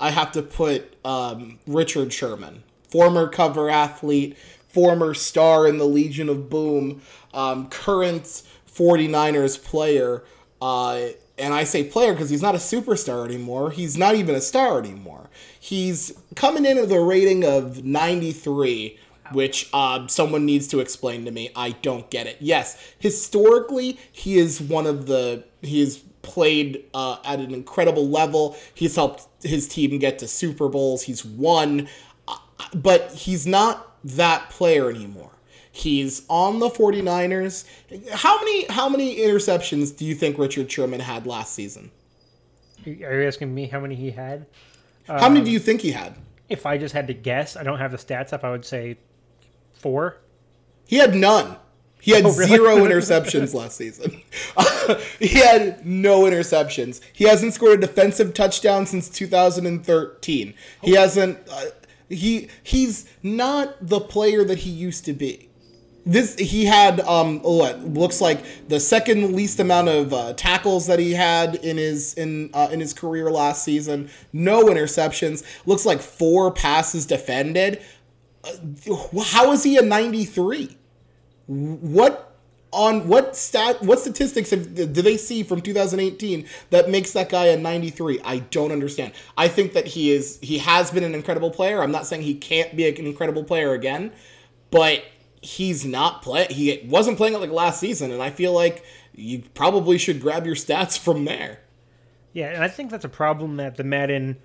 I 0.00 0.10
have 0.10 0.32
to 0.32 0.42
put 0.42 0.96
um, 1.04 1.58
Richard 1.66 2.12
Sherman, 2.12 2.62
former 2.88 3.28
cover 3.28 3.68
athlete, 3.68 4.36
former 4.68 5.14
star 5.14 5.66
in 5.66 5.78
the 5.78 5.84
Legion 5.84 6.28
of 6.28 6.48
Boom, 6.48 7.02
um, 7.32 7.68
current 7.68 8.42
49ers 8.70 9.62
player. 9.62 10.24
Uh, 10.60 11.08
and 11.38 11.52
I 11.52 11.64
say 11.64 11.84
player 11.84 12.12
because 12.12 12.30
he's 12.30 12.42
not 12.42 12.54
a 12.54 12.58
superstar 12.58 13.24
anymore. 13.24 13.70
He's 13.70 13.96
not 13.96 14.14
even 14.14 14.34
a 14.34 14.40
star 14.40 14.78
anymore. 14.78 15.30
He's 15.58 16.12
coming 16.36 16.64
in 16.64 16.78
at 16.78 16.88
the 16.88 17.00
rating 17.00 17.44
of 17.44 17.84
93, 17.84 18.98
which 19.32 19.68
uh, 19.72 20.06
someone 20.06 20.46
needs 20.46 20.68
to 20.68 20.80
explain 20.80 21.24
to 21.24 21.30
me. 21.30 21.50
I 21.56 21.70
don't 21.70 22.08
get 22.10 22.26
it. 22.26 22.36
Yes, 22.40 22.80
historically, 22.98 23.98
he 24.12 24.38
is 24.38 24.60
one 24.60 24.86
of 24.86 25.06
the. 25.06 25.44
He 25.62 25.80
has 25.80 25.98
played 26.22 26.84
uh, 26.94 27.18
at 27.24 27.40
an 27.40 27.52
incredible 27.52 28.08
level. 28.08 28.56
He's 28.74 28.94
helped 28.96 29.26
his 29.42 29.66
team 29.68 29.98
get 29.98 30.18
to 30.20 30.28
Super 30.28 30.68
Bowls. 30.68 31.02
He's 31.02 31.24
won. 31.24 31.88
Uh, 32.28 32.36
but 32.74 33.12
he's 33.12 33.46
not 33.46 33.96
that 34.04 34.50
player 34.50 34.88
anymore. 34.88 35.33
He's 35.76 36.22
on 36.28 36.60
the 36.60 36.68
49ers. 36.70 37.64
How 38.12 38.38
many 38.38 38.64
how 38.66 38.88
many 38.88 39.16
interceptions 39.16 39.96
do 39.96 40.04
you 40.04 40.14
think 40.14 40.38
Richard 40.38 40.70
Sherman 40.70 41.00
had 41.00 41.26
last 41.26 41.52
season? 41.52 41.90
Are 42.86 42.90
you 42.92 43.26
asking 43.26 43.52
me 43.52 43.66
how 43.66 43.80
many 43.80 43.96
he 43.96 44.12
had? 44.12 44.46
How 45.08 45.28
many 45.28 45.44
do 45.44 45.50
you 45.50 45.58
think 45.58 45.80
he 45.80 45.90
had? 45.90 46.14
If 46.48 46.64
I 46.64 46.78
just 46.78 46.94
had 46.94 47.08
to 47.08 47.12
guess, 47.12 47.56
I 47.56 47.64
don't 47.64 47.78
have 47.80 47.90
the 47.90 47.96
stats 47.98 48.32
up. 48.32 48.44
I 48.44 48.52
would 48.52 48.64
say 48.64 48.98
four. 49.72 50.18
He 50.86 50.98
had 50.98 51.16
none. 51.16 51.56
He 52.00 52.12
had 52.12 52.24
Oh, 52.24 52.32
really? 52.36 52.50
zero 52.50 52.76
interceptions 52.76 53.52
last 53.60 53.76
season. 53.76 54.22
he 55.18 55.40
had 55.40 55.84
no 55.84 56.20
interceptions. 56.20 57.00
He 57.12 57.24
hasn't 57.24 57.52
scored 57.54 57.82
a 57.82 57.86
defensive 57.88 58.32
touchdown 58.32 58.86
since 58.86 59.08
2013. 59.08 60.54
He 60.82 60.92
hasn't. 60.92 61.38
Uh, 61.50 61.64
he 62.08 62.48
he's 62.62 63.08
not 63.24 63.74
the 63.80 63.98
player 63.98 64.44
that 64.44 64.58
he 64.58 64.70
used 64.70 65.04
to 65.06 65.12
be. 65.12 65.48
This 66.06 66.34
he 66.36 66.66
had 66.66 67.00
um 67.00 67.40
what 67.40 67.80
looks 67.80 68.20
like 68.20 68.44
the 68.68 68.78
second 68.78 69.34
least 69.34 69.58
amount 69.58 69.88
of 69.88 70.12
uh, 70.12 70.32
tackles 70.34 70.86
that 70.86 70.98
he 70.98 71.12
had 71.12 71.54
in 71.56 71.76
his 71.78 72.14
in 72.14 72.50
uh, 72.52 72.68
in 72.70 72.80
his 72.80 72.92
career 72.92 73.30
last 73.30 73.64
season. 73.64 74.10
No 74.32 74.64
interceptions. 74.66 75.42
Looks 75.64 75.86
like 75.86 76.00
four 76.00 76.50
passes 76.50 77.06
defended. 77.06 77.82
Uh, 78.44 79.20
how 79.22 79.52
is 79.52 79.62
he 79.62 79.76
a 79.78 79.82
93? 79.82 80.76
what 81.46 82.36
on 82.72 83.06
what 83.06 83.36
stat 83.36 83.80
what 83.82 84.00
statistics 84.00 84.50
have, 84.50 84.74
do 84.74 84.86
they 84.86 85.16
see 85.16 85.42
from 85.42 85.60
2018 85.60 86.46
that 86.70 86.88
makes 86.88 87.12
that 87.12 87.28
guy 87.28 87.46
a 87.46 87.56
93 87.56 88.20
i 88.24 88.38
don't 88.38 88.72
understand 88.72 89.12
i 89.36 89.46
think 89.46 89.74
that 89.74 89.86
he 89.86 90.10
is 90.10 90.38
he 90.42 90.58
has 90.58 90.90
been 90.90 91.04
an 91.04 91.14
incredible 91.14 91.50
player 91.50 91.82
i'm 91.82 91.92
not 91.92 92.06
saying 92.06 92.22
he 92.22 92.34
can't 92.34 92.74
be 92.76 92.88
an 92.88 93.06
incredible 93.06 93.44
player 93.44 93.72
again 93.72 94.10
but 94.70 95.04
he's 95.44 95.84
not 95.84 96.22
play 96.22 96.46
he 96.50 96.84
wasn't 96.86 97.16
playing 97.16 97.34
it 97.34 97.38
like 97.38 97.50
last 97.50 97.78
season 97.78 98.10
and 98.10 98.22
i 98.22 98.30
feel 98.30 98.52
like 98.52 98.84
you 99.16 99.42
probably 99.54 99.98
should 99.98 100.20
grab 100.20 100.46
your 100.46 100.56
stats 100.56 100.98
from 100.98 101.24
there. 101.24 101.60
Yeah, 102.32 102.48
and 102.48 102.64
I 102.64 102.68
think 102.68 102.90
that's 102.90 103.04
a 103.04 103.10
problem 103.10 103.56
that 103.56 103.76
the 103.76 103.84
Madden 103.84 104.36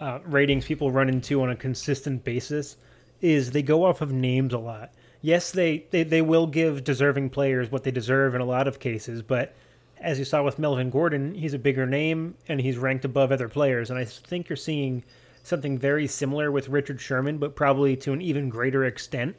uh, 0.00 0.20
ratings 0.24 0.64
people 0.64 0.90
run 0.90 1.08
into 1.08 1.42
on 1.42 1.50
a 1.50 1.56
consistent 1.56 2.24
basis 2.24 2.76
is 3.20 3.50
they 3.50 3.62
go 3.62 3.84
off 3.84 4.00
of 4.00 4.12
names 4.12 4.54
a 4.54 4.58
lot. 4.58 4.92
Yes, 5.20 5.50
they, 5.50 5.84
they, 5.90 6.02
they 6.02 6.22
will 6.22 6.46
give 6.46 6.84
deserving 6.84 7.30
players 7.30 7.70
what 7.70 7.84
they 7.84 7.90
deserve 7.90 8.34
in 8.34 8.40
a 8.40 8.46
lot 8.46 8.68
of 8.68 8.78
cases, 8.78 9.22
but 9.22 9.54
as 9.98 10.18
you 10.18 10.24
saw 10.24 10.42
with 10.42 10.58
Melvin 10.58 10.90
Gordon, 10.90 11.34
he's 11.34 11.54
a 11.54 11.58
bigger 11.58 11.86
name 11.86 12.34
and 12.48 12.60
he's 12.60 12.76
ranked 12.76 13.04
above 13.04 13.32
other 13.32 13.48
players. 13.48 13.90
And 13.90 13.98
I 13.98 14.04
think 14.04 14.48
you're 14.48 14.56
seeing 14.56 15.02
something 15.42 15.78
very 15.78 16.06
similar 16.06 16.52
with 16.52 16.68
Richard 16.68 17.00
Sherman, 17.00 17.38
but 17.38 17.56
probably 17.56 17.96
to 17.96 18.12
an 18.12 18.20
even 18.20 18.50
greater 18.50 18.84
extent 18.84 19.36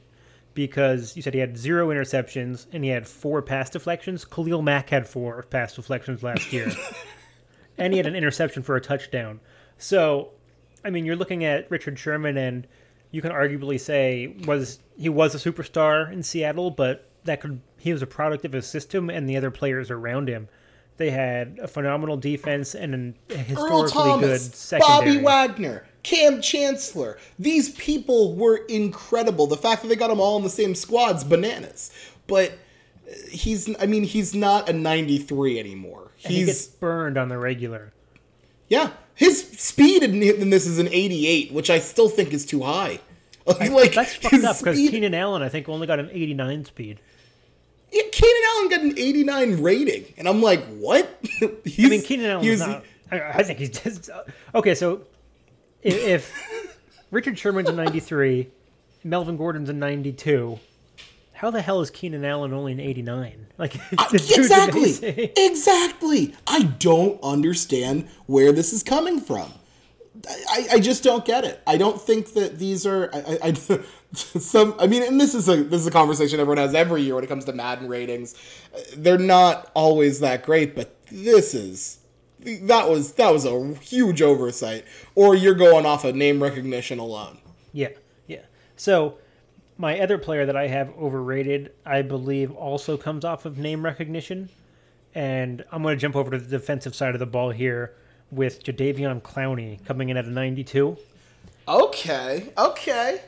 because 0.58 1.16
you 1.16 1.22
said 1.22 1.36
he 1.36 1.40
had 1.40 1.56
zero 1.56 1.90
interceptions 1.90 2.66
and 2.74 2.84
he 2.84 2.90
had 2.90 3.08
four 3.08 3.44
pass 3.44 3.70
deflections. 3.70 4.26
Khalil 4.26 4.64
Mack 4.64 4.90
had 4.90 5.08
four 5.08 5.44
pass 5.44 5.76
deflections 5.76 6.24
last 6.24 6.52
year. 6.52 6.72
and 7.78 7.94
he 7.94 7.98
had 7.98 8.08
an 8.08 8.16
interception 8.16 8.64
for 8.64 8.76
a 8.76 8.82
touchdown. 8.82 9.40
So, 9.78 10.32
I 10.84 10.90
mean, 10.90 11.06
you're 11.06 11.16
looking 11.16 11.46
at 11.46 11.70
Richard 11.70 12.00
Sherman 12.00 12.38
and 12.38 12.66
you 13.12 13.22
can 13.22 13.32
arguably 13.32 13.80
say 13.80 14.36
was 14.48 14.80
he 14.98 15.10
was 15.10 15.36
a 15.36 15.38
superstar 15.38 16.12
in 16.12 16.24
Seattle, 16.24 16.72
but 16.72 17.08
that 17.26 17.40
could 17.40 17.62
he 17.78 17.94
was 17.94 18.02
a 18.02 18.08
product 18.08 18.44
of 18.44 18.54
his 18.54 18.66
system 18.66 19.12
and 19.12 19.30
the 19.30 19.38
other 19.38 19.52
players 19.52 19.92
around 19.92 20.28
him. 20.28 20.50
They 20.98 21.12
had 21.12 21.60
a 21.62 21.68
phenomenal 21.68 22.18
defense 22.18 22.74
and 22.74 23.14
a 23.30 23.38
historically 23.38 23.92
Thomas, 23.92 24.48
good 24.48 24.56
secondary. 24.56 25.18
Bobby 25.18 25.24
Wagner, 25.24 25.86
Kam 26.08 26.42
Chancellor. 26.42 27.18
These 27.38 27.72
people 27.72 28.34
were 28.34 28.56
incredible. 28.70 29.46
The 29.46 29.58
fact 29.58 29.82
that 29.82 29.90
they 29.90 29.96
got 29.98 30.08
them 30.08 30.22
all 30.22 30.38
in 30.38 30.44
the 30.44 30.50
same 30.50 30.74
squad's 30.74 31.26
bananas. 31.26 31.92
But 32.28 32.52
uh, 33.06 33.14
he's 33.30 33.70
I 33.78 33.88
mean 33.88 34.04
he's 34.04 34.34
not 34.34 34.70
a 34.70 34.74
93 34.74 35.60
anymore. 35.60 36.12
And 36.24 36.32
he's 36.32 36.40
he 36.40 36.46
gets 36.46 36.66
burned 36.66 37.18
on 37.18 37.28
the 37.28 37.38
regular. 37.38 37.92
Yeah, 38.70 38.92
his 39.16 39.50
speed 39.58 40.02
in, 40.02 40.24
in 40.24 40.50
this 40.50 40.66
is 40.66 40.80
an 40.80 40.88
88, 40.88 41.52
which 41.52 41.70
I 41.70 41.80
still 41.80 42.08
think 42.08 42.32
is 42.32 42.46
too 42.46 42.64
high. 42.64 43.02
like 43.46 43.94
that's 43.94 44.16
fucked 44.16 44.46
up 44.46 44.60
because 44.60 44.78
Keenan 44.78 45.14
Allen 45.14 45.42
I 45.42 45.50
think 45.50 45.68
only 45.68 45.88
got 45.88 46.00
an 46.00 46.10
89 46.14 46.66
speed. 46.66 47.02
Yeah, 47.92 48.04
Keenan 48.14 48.42
Allen 48.56 48.70
got 48.70 48.80
an 48.80 48.94
89 48.98 49.62
rating, 49.62 50.06
and 50.18 50.30
I'm 50.30 50.42
like, 50.42 50.66
what? 50.68 51.20
I 51.42 51.52
mean, 51.76 52.02
Keenan 52.02 52.32
Allen's 52.32 52.60
not. 52.60 52.86
I, 53.12 53.22
I 53.22 53.44
think 53.44 53.60
he's 53.60 53.72
just 53.72 54.10
uh, 54.10 54.24
okay. 54.56 54.76
So 54.76 55.02
if, 55.82 55.96
if 55.96 56.78
Richard 57.12 57.38
Sherman's 57.38 57.70
a 57.70 57.74
93, 57.74 58.50
Melvin 59.04 59.38
Gordon's 59.38 59.70
a 59.70 59.74
92, 59.74 60.60
how 61.34 61.52
the 61.52 61.62
hell 61.62 61.82
is 61.82 61.90
Keenan 61.90 62.26
Allen 62.26 62.54
only 62.54 62.72
an 62.72 62.80
89? 62.80 63.48
Like 63.58 63.76
uh, 63.98 64.08
exactly, 64.12 65.32
exactly. 65.38 66.36
I 66.46 66.64
don't 66.64 67.20
understand 67.24 68.08
where 68.26 68.52
this 68.52 68.74
is 68.74 68.84
coming 68.84 69.20
from. 69.20 69.54
I, 70.50 70.68
I 70.74 70.80
just 70.80 71.04
don't 71.04 71.24
get 71.24 71.44
it. 71.44 71.62
I 71.68 71.78
don't 71.78 72.02
think 72.02 72.34
that 72.34 72.58
these 72.58 72.86
are 72.88 73.10
I, 73.14 73.38
I 73.44 73.54
some 74.14 74.76
I 74.80 74.88
mean 74.88 75.04
and 75.04 75.22
this 75.22 75.36
is 75.36 75.48
a 75.48 75.58
this 75.64 75.82
is 75.82 75.88
a 75.88 75.92
conversation 75.92 76.40
everyone 76.40 76.58
has 76.58 76.74
every 76.74 77.04
year 77.04 77.16
when 77.16 77.24
it 77.24 77.28
comes 77.28 77.46
to 77.46 77.54
Madden 77.54 77.88
ratings. 77.88 78.36
They're 78.96 79.20
not 79.20 79.70
always 79.76 80.20
that 80.22 80.44
great, 80.44 80.76
but 80.76 80.96
this 81.12 81.54
is 81.54 81.97
that 82.56 82.90
was 82.90 83.14
that 83.14 83.32
was 83.32 83.46
a 83.46 83.74
huge 83.76 84.22
oversight 84.22 84.86
or 85.16 85.36
you're 85.36 85.54
going 85.54 85.86
off 85.86 86.04
of 86.04 86.16
name 86.16 86.42
recognition 86.42 87.00
alone. 87.00 87.40
Yeah. 87.74 87.90
Yeah. 88.28 88.42
So 88.76 89.18
my 89.78 90.00
other 90.00 90.18
player 90.18 90.46
that 90.46 90.56
I 90.56 90.68
have 90.68 90.90
overrated, 90.98 91.74
I 91.86 92.02
believe 92.02 92.52
also 92.52 92.98
comes 92.98 93.24
off 93.24 93.46
of 93.46 93.58
name 93.58 93.84
recognition. 93.84 94.50
And 95.14 95.64
I'm 95.72 95.82
going 95.82 95.96
to 95.96 96.00
jump 96.00 96.16
over 96.16 96.32
to 96.32 96.38
the 96.38 96.48
defensive 96.48 96.96
side 96.96 97.16
of 97.16 97.20
the 97.20 97.26
ball 97.26 97.52
here 97.52 97.96
with 98.32 98.64
Jadeveon 98.64 99.22
Clowney 99.22 99.84
coming 99.86 100.10
in 100.10 100.18
at 100.18 100.26
a 100.26 100.30
92. 100.30 100.98
Okay, 101.68 102.54
okay. 102.58 103.22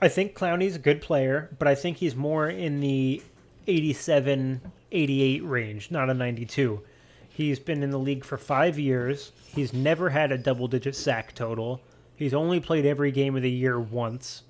I 0.00 0.08
think 0.08 0.34
Clowney's 0.34 0.76
a 0.76 0.80
good 0.80 1.00
player, 1.00 1.54
but 1.58 1.68
I 1.68 1.74
think 1.74 1.98
he's 1.98 2.14
more 2.14 2.48
in 2.48 2.80
the 2.80 3.22
87, 3.66 4.60
88 4.92 5.44
range, 5.44 5.90
not 5.90 6.10
a 6.10 6.14
92. 6.14 6.82
He's 7.36 7.58
been 7.58 7.82
in 7.82 7.90
the 7.90 7.98
league 7.98 8.24
for 8.24 8.38
five 8.38 8.78
years. 8.78 9.32
He's 9.46 9.72
never 9.72 10.10
had 10.10 10.32
a 10.32 10.38
double 10.38 10.68
digit 10.68 10.96
sack 10.96 11.34
total. 11.34 11.82
He's 12.14 12.32
only 12.32 12.60
played 12.60 12.86
every 12.86 13.10
game 13.10 13.36
of 13.36 13.42
the 13.42 13.50
year 13.50 13.78
once. 13.78 14.42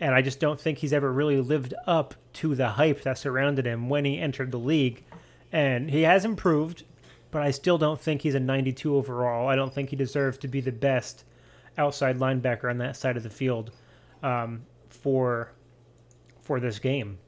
And 0.00 0.14
I 0.14 0.22
just 0.22 0.40
don't 0.40 0.60
think 0.60 0.78
he's 0.78 0.94
ever 0.94 1.12
really 1.12 1.40
lived 1.40 1.74
up 1.86 2.14
to 2.34 2.54
the 2.54 2.70
hype 2.70 3.02
that 3.02 3.18
surrounded 3.18 3.66
him 3.66 3.88
when 3.88 4.04
he 4.04 4.18
entered 4.18 4.50
the 4.50 4.58
league. 4.58 5.04
And 5.52 5.90
he 5.90 6.02
has 6.02 6.24
improved 6.24 6.84
but 7.32 7.42
I 7.42 7.50
still 7.50 7.78
don't 7.78 8.00
think 8.00 8.20
he's 8.20 8.36
a 8.36 8.40
92 8.40 8.94
overall. 8.94 9.48
I 9.48 9.56
don't 9.56 9.74
think 9.74 9.88
he 9.88 9.96
deserves 9.96 10.38
to 10.38 10.48
be 10.48 10.60
the 10.60 10.70
best 10.70 11.24
outside 11.76 12.18
linebacker 12.18 12.70
on 12.70 12.78
that 12.78 12.94
side 12.94 13.16
of 13.16 13.24
the 13.24 13.30
field 13.30 13.72
um, 14.22 14.62
for 14.88 15.50
for 16.42 16.60
this 16.60 16.78
game. 16.78 17.18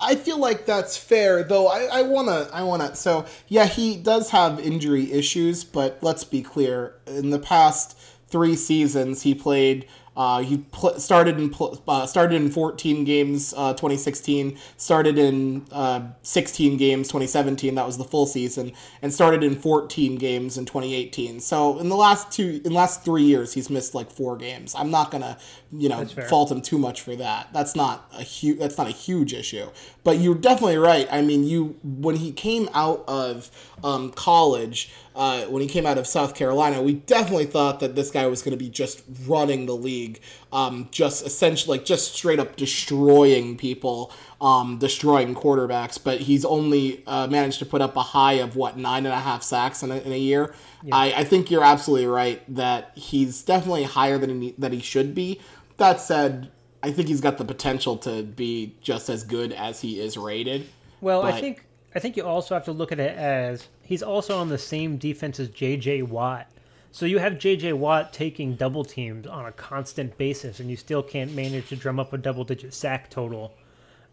I 0.00 0.16
feel 0.16 0.38
like 0.38 0.66
that's 0.66 0.96
fair, 0.96 1.42
though. 1.42 1.68
I, 1.68 2.00
I 2.00 2.02
wanna, 2.02 2.48
I 2.52 2.62
wanna. 2.62 2.94
So 2.94 3.26
yeah, 3.48 3.66
he 3.66 3.96
does 3.96 4.30
have 4.30 4.60
injury 4.60 5.12
issues, 5.12 5.64
but 5.64 5.98
let's 6.02 6.24
be 6.24 6.42
clear. 6.42 6.94
In 7.06 7.30
the 7.30 7.38
past 7.38 7.96
three 8.28 8.56
seasons, 8.56 9.22
he 9.22 9.34
played 9.34 9.86
uh, 10.16 10.42
he 10.42 10.58
pl- 10.58 10.98
started 11.00 11.38
in 11.38 11.50
pl- 11.50 11.82
uh, 11.88 12.06
started 12.06 12.36
in 12.36 12.50
14 12.50 13.04
games 13.04 13.52
uh, 13.56 13.72
2016, 13.72 14.56
started 14.76 15.18
in 15.18 15.66
uh, 15.72 16.02
16 16.22 16.76
games 16.76 17.08
2017. 17.08 17.74
That 17.74 17.86
was 17.86 17.98
the 17.98 18.04
full 18.04 18.26
season, 18.26 18.72
and 19.02 19.12
started 19.12 19.42
in 19.42 19.56
14 19.56 20.16
games 20.16 20.56
in 20.56 20.66
2018. 20.66 21.40
So 21.40 21.78
in 21.78 21.88
the 21.88 21.96
last 21.96 22.30
two, 22.30 22.60
in 22.64 22.70
the 22.70 22.70
last 22.70 23.04
three 23.04 23.24
years, 23.24 23.54
he's 23.54 23.68
missed 23.68 23.94
like 23.94 24.10
four 24.10 24.36
games. 24.36 24.74
I'm 24.76 24.90
not 24.90 25.10
gonna, 25.10 25.36
you 25.72 25.88
know, 25.88 26.04
fault 26.04 26.50
him 26.50 26.62
too 26.62 26.78
much 26.78 27.00
for 27.00 27.16
that. 27.16 27.52
That's 27.52 27.74
not 27.74 28.08
a 28.16 28.22
huge. 28.22 28.58
That's 28.58 28.78
not 28.78 28.86
a 28.86 28.92
huge 28.92 29.34
issue. 29.34 29.68
But 30.04 30.18
you're 30.18 30.34
definitely 30.34 30.78
right. 30.78 31.08
I 31.10 31.22
mean, 31.22 31.44
you 31.44 31.76
when 31.82 32.16
he 32.16 32.30
came 32.30 32.68
out 32.72 33.04
of 33.08 33.50
um, 33.82 34.12
college 34.12 34.92
uh, 35.14 35.44
when 35.44 35.62
he 35.62 35.68
came 35.68 35.86
out 35.86 35.96
of 35.96 36.06
South 36.06 36.34
Carolina, 36.34 36.82
we 36.82 36.94
definitely 36.94 37.46
thought 37.46 37.80
that 37.80 37.94
this 37.94 38.10
guy 38.10 38.26
was 38.26 38.42
going 38.42 38.56
to 38.56 38.62
be 38.62 38.68
just 38.68 39.02
running 39.26 39.66
the 39.66 39.74
league, 39.76 40.20
um, 40.52 40.88
just 40.90 41.24
essentially 41.24 41.78
like 41.78 41.86
just 41.86 42.14
straight 42.14 42.40
up 42.40 42.56
destroying 42.56 43.56
people, 43.56 44.12
um, 44.40 44.78
destroying 44.78 45.34
quarterbacks. 45.34 46.02
But 46.02 46.20
he's 46.20 46.44
only 46.44 47.04
uh, 47.06 47.28
managed 47.28 47.60
to 47.60 47.66
put 47.66 47.80
up 47.80 47.96
a 47.96 48.02
high 48.02 48.34
of 48.34 48.56
what 48.56 48.76
nine 48.76 49.06
and 49.06 49.14
a 49.14 49.20
half 49.20 49.42
sacks 49.42 49.82
in 49.82 49.92
a, 49.92 49.96
in 49.98 50.12
a 50.12 50.18
year. 50.18 50.54
Yeah. 50.82 50.96
I, 50.96 51.20
I 51.20 51.24
think 51.24 51.50
you're 51.50 51.64
absolutely 51.64 52.06
right 52.06 52.42
that 52.54 52.92
he's 52.96 53.42
definitely 53.42 53.84
higher 53.84 54.18
than 54.18 54.42
he, 54.42 54.54
that 54.58 54.72
he 54.72 54.80
should 54.80 55.14
be. 55.14 55.40
That 55.76 56.00
said, 56.00 56.50
I 56.82 56.90
think 56.90 57.08
he's 57.08 57.20
got 57.20 57.38
the 57.38 57.44
potential 57.44 57.96
to 57.98 58.22
be 58.22 58.76
just 58.82 59.08
as 59.08 59.24
good 59.24 59.52
as 59.52 59.80
he 59.80 60.00
is 60.00 60.16
rated. 60.18 60.68
Well, 61.00 61.22
but... 61.22 61.34
I 61.34 61.40
think 61.40 61.64
I 61.94 62.00
think 62.00 62.16
you 62.16 62.24
also 62.24 62.54
have 62.54 62.64
to 62.64 62.72
look 62.72 62.92
at 62.92 62.98
it 62.98 63.16
as 63.16 63.68
he's 63.82 64.02
also 64.02 64.38
on 64.38 64.48
the 64.48 64.58
same 64.58 64.96
defense 64.96 65.38
as 65.38 65.48
J.J. 65.48 66.02
Watt. 66.02 66.48
So 66.90 67.06
you 67.06 67.18
have 67.18 67.38
J.J. 67.38 67.74
Watt 67.74 68.12
taking 68.12 68.56
double 68.56 68.84
teams 68.84 69.26
on 69.26 69.46
a 69.46 69.52
constant 69.52 70.16
basis, 70.18 70.60
and 70.60 70.70
you 70.70 70.76
still 70.76 71.02
can't 71.02 71.32
manage 71.32 71.68
to 71.68 71.76
drum 71.76 72.00
up 72.00 72.12
a 72.12 72.18
double 72.18 72.44
digit 72.44 72.74
sack 72.74 73.10
total. 73.10 73.52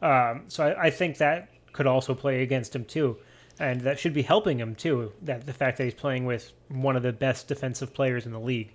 Um, 0.02 0.46
so 0.48 0.68
I, 0.68 0.86
I, 0.86 0.90
think 0.90 1.18
that 1.18 1.50
could 1.74 1.86
also 1.86 2.16
play 2.16 2.42
against 2.42 2.76
him 2.76 2.86
too, 2.86 3.18
and 3.60 3.82
that 3.82 4.00
should 4.00 4.16
be 4.16 4.24
helping 4.24 4.60
him 4.60 4.74
too. 4.74 5.12
That 5.22 5.46
the 5.46 5.54
fact 5.54 5.78
that 5.78 5.84
he's 5.84 5.94
playing 5.94 6.26
with 6.26 6.52
one 6.70 6.96
of 6.96 7.04
the 7.04 7.14
best 7.14 7.48
defensive 7.48 7.94
players 7.94 8.26
in 8.26 8.32
the 8.32 8.40
league 8.40 8.74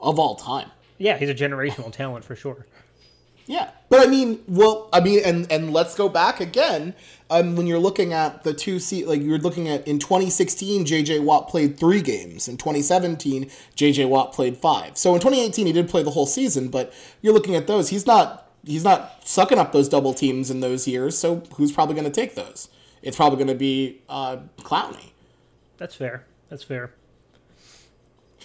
of 0.00 0.18
all 0.18 0.34
time. 0.34 0.70
Yeah, 0.98 1.16
he's 1.18 1.28
a 1.28 1.34
generational 1.34 1.92
talent 1.92 2.24
for 2.24 2.34
sure. 2.34 2.66
Yeah, 3.50 3.72
but 3.88 3.98
I 3.98 4.06
mean, 4.08 4.38
well, 4.46 4.88
I 4.92 5.00
mean, 5.00 5.22
and 5.24 5.50
and 5.50 5.72
let's 5.72 5.96
go 5.96 6.08
back 6.08 6.38
again. 6.38 6.94
Um, 7.30 7.56
when 7.56 7.66
you're 7.66 7.80
looking 7.80 8.12
at 8.12 8.44
the 8.44 8.54
two 8.54 8.78
seat, 8.78 9.08
like 9.08 9.20
you're 9.20 9.38
looking 9.38 9.68
at 9.68 9.88
in 9.88 9.98
2016, 9.98 10.84
JJ 10.84 11.24
Watt 11.24 11.48
played 11.48 11.76
three 11.76 12.00
games. 12.00 12.46
In 12.46 12.56
2017, 12.56 13.50
JJ 13.74 14.08
Watt 14.08 14.32
played 14.32 14.56
five. 14.56 14.96
So 14.96 15.14
in 15.14 15.20
2018, 15.20 15.66
he 15.66 15.72
did 15.72 15.88
play 15.88 16.04
the 16.04 16.12
whole 16.12 16.26
season, 16.26 16.68
but 16.68 16.92
you're 17.22 17.34
looking 17.34 17.56
at 17.56 17.66
those. 17.66 17.88
He's 17.88 18.06
not 18.06 18.48
he's 18.64 18.84
not 18.84 19.26
sucking 19.26 19.58
up 19.58 19.72
those 19.72 19.88
double 19.88 20.14
teams 20.14 20.48
in 20.48 20.60
those 20.60 20.86
years. 20.86 21.18
So 21.18 21.42
who's 21.54 21.72
probably 21.72 21.96
going 21.96 22.04
to 22.04 22.12
take 22.12 22.36
those? 22.36 22.68
It's 23.02 23.16
probably 23.16 23.38
going 23.38 23.48
to 23.48 23.56
be 23.56 24.00
uh, 24.08 24.36
Clowney. 24.58 25.10
That's 25.76 25.96
fair. 25.96 26.24
That's 26.50 26.62
fair. 26.62 26.92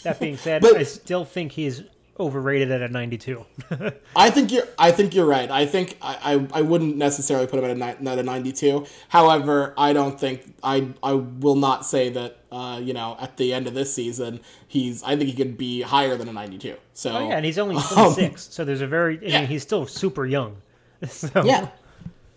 That 0.02 0.20
being 0.20 0.38
said, 0.38 0.64
but, 0.64 0.78
I 0.78 0.84
still 0.84 1.26
think 1.26 1.52
he's 1.52 1.84
overrated 2.20 2.72
at 2.72 2.82
a 2.82 2.88
92. 2.88 3.46
I 4.16 4.30
think 4.30 4.52
you're 4.52 4.68
I 4.80 4.92
think 4.92 5.14
you're 5.14 5.26
right. 5.26 5.50
I 5.52 5.66
think 5.66 5.98
I, 6.02 6.36
I, 6.54 6.60
I 6.60 6.62
wouldn't 6.62 6.96
necessarily 6.96 7.48
put 7.48 7.62
him 7.62 7.82
at 7.82 8.02
a, 8.02 8.10
at 8.10 8.20
a 8.20 8.24
92. 8.24 8.86
However, 9.10 9.74
I 9.78 9.94
don't 9.94 10.20
think 10.20 10.56
I 10.64 10.94
I 11.04 11.14
will 11.14 11.56
not 11.56 11.86
say 11.86 12.10
that 12.10 12.38
uh, 12.52 12.80
you 12.80 12.94
know, 12.94 13.18
at 13.20 13.36
the 13.36 13.54
end 13.54 13.68
of 13.68 13.74
this 13.74 13.94
season, 13.94 14.40
he's 14.66 15.04
I 15.04 15.18
think 15.18 15.30
he 15.30 15.36
could 15.36 15.58
be 15.58 15.82
higher 15.82 16.16
than 16.16 16.30
a 16.30 16.34
92. 16.34 16.76
So 16.94 17.12
oh, 17.12 17.28
yeah, 17.28 17.36
and 17.36 17.46
he's 17.46 17.58
only 17.58 17.76
26. 17.94 18.20
Um, 18.20 18.38
so 18.38 18.64
there's 18.64 18.82
a 18.82 18.88
very 18.88 19.20
yeah. 19.22 19.46
he's 19.46 19.64
still 19.64 19.86
super 19.86 20.26
young. 20.26 20.58
So 21.08 21.44
Yeah. 21.44 21.70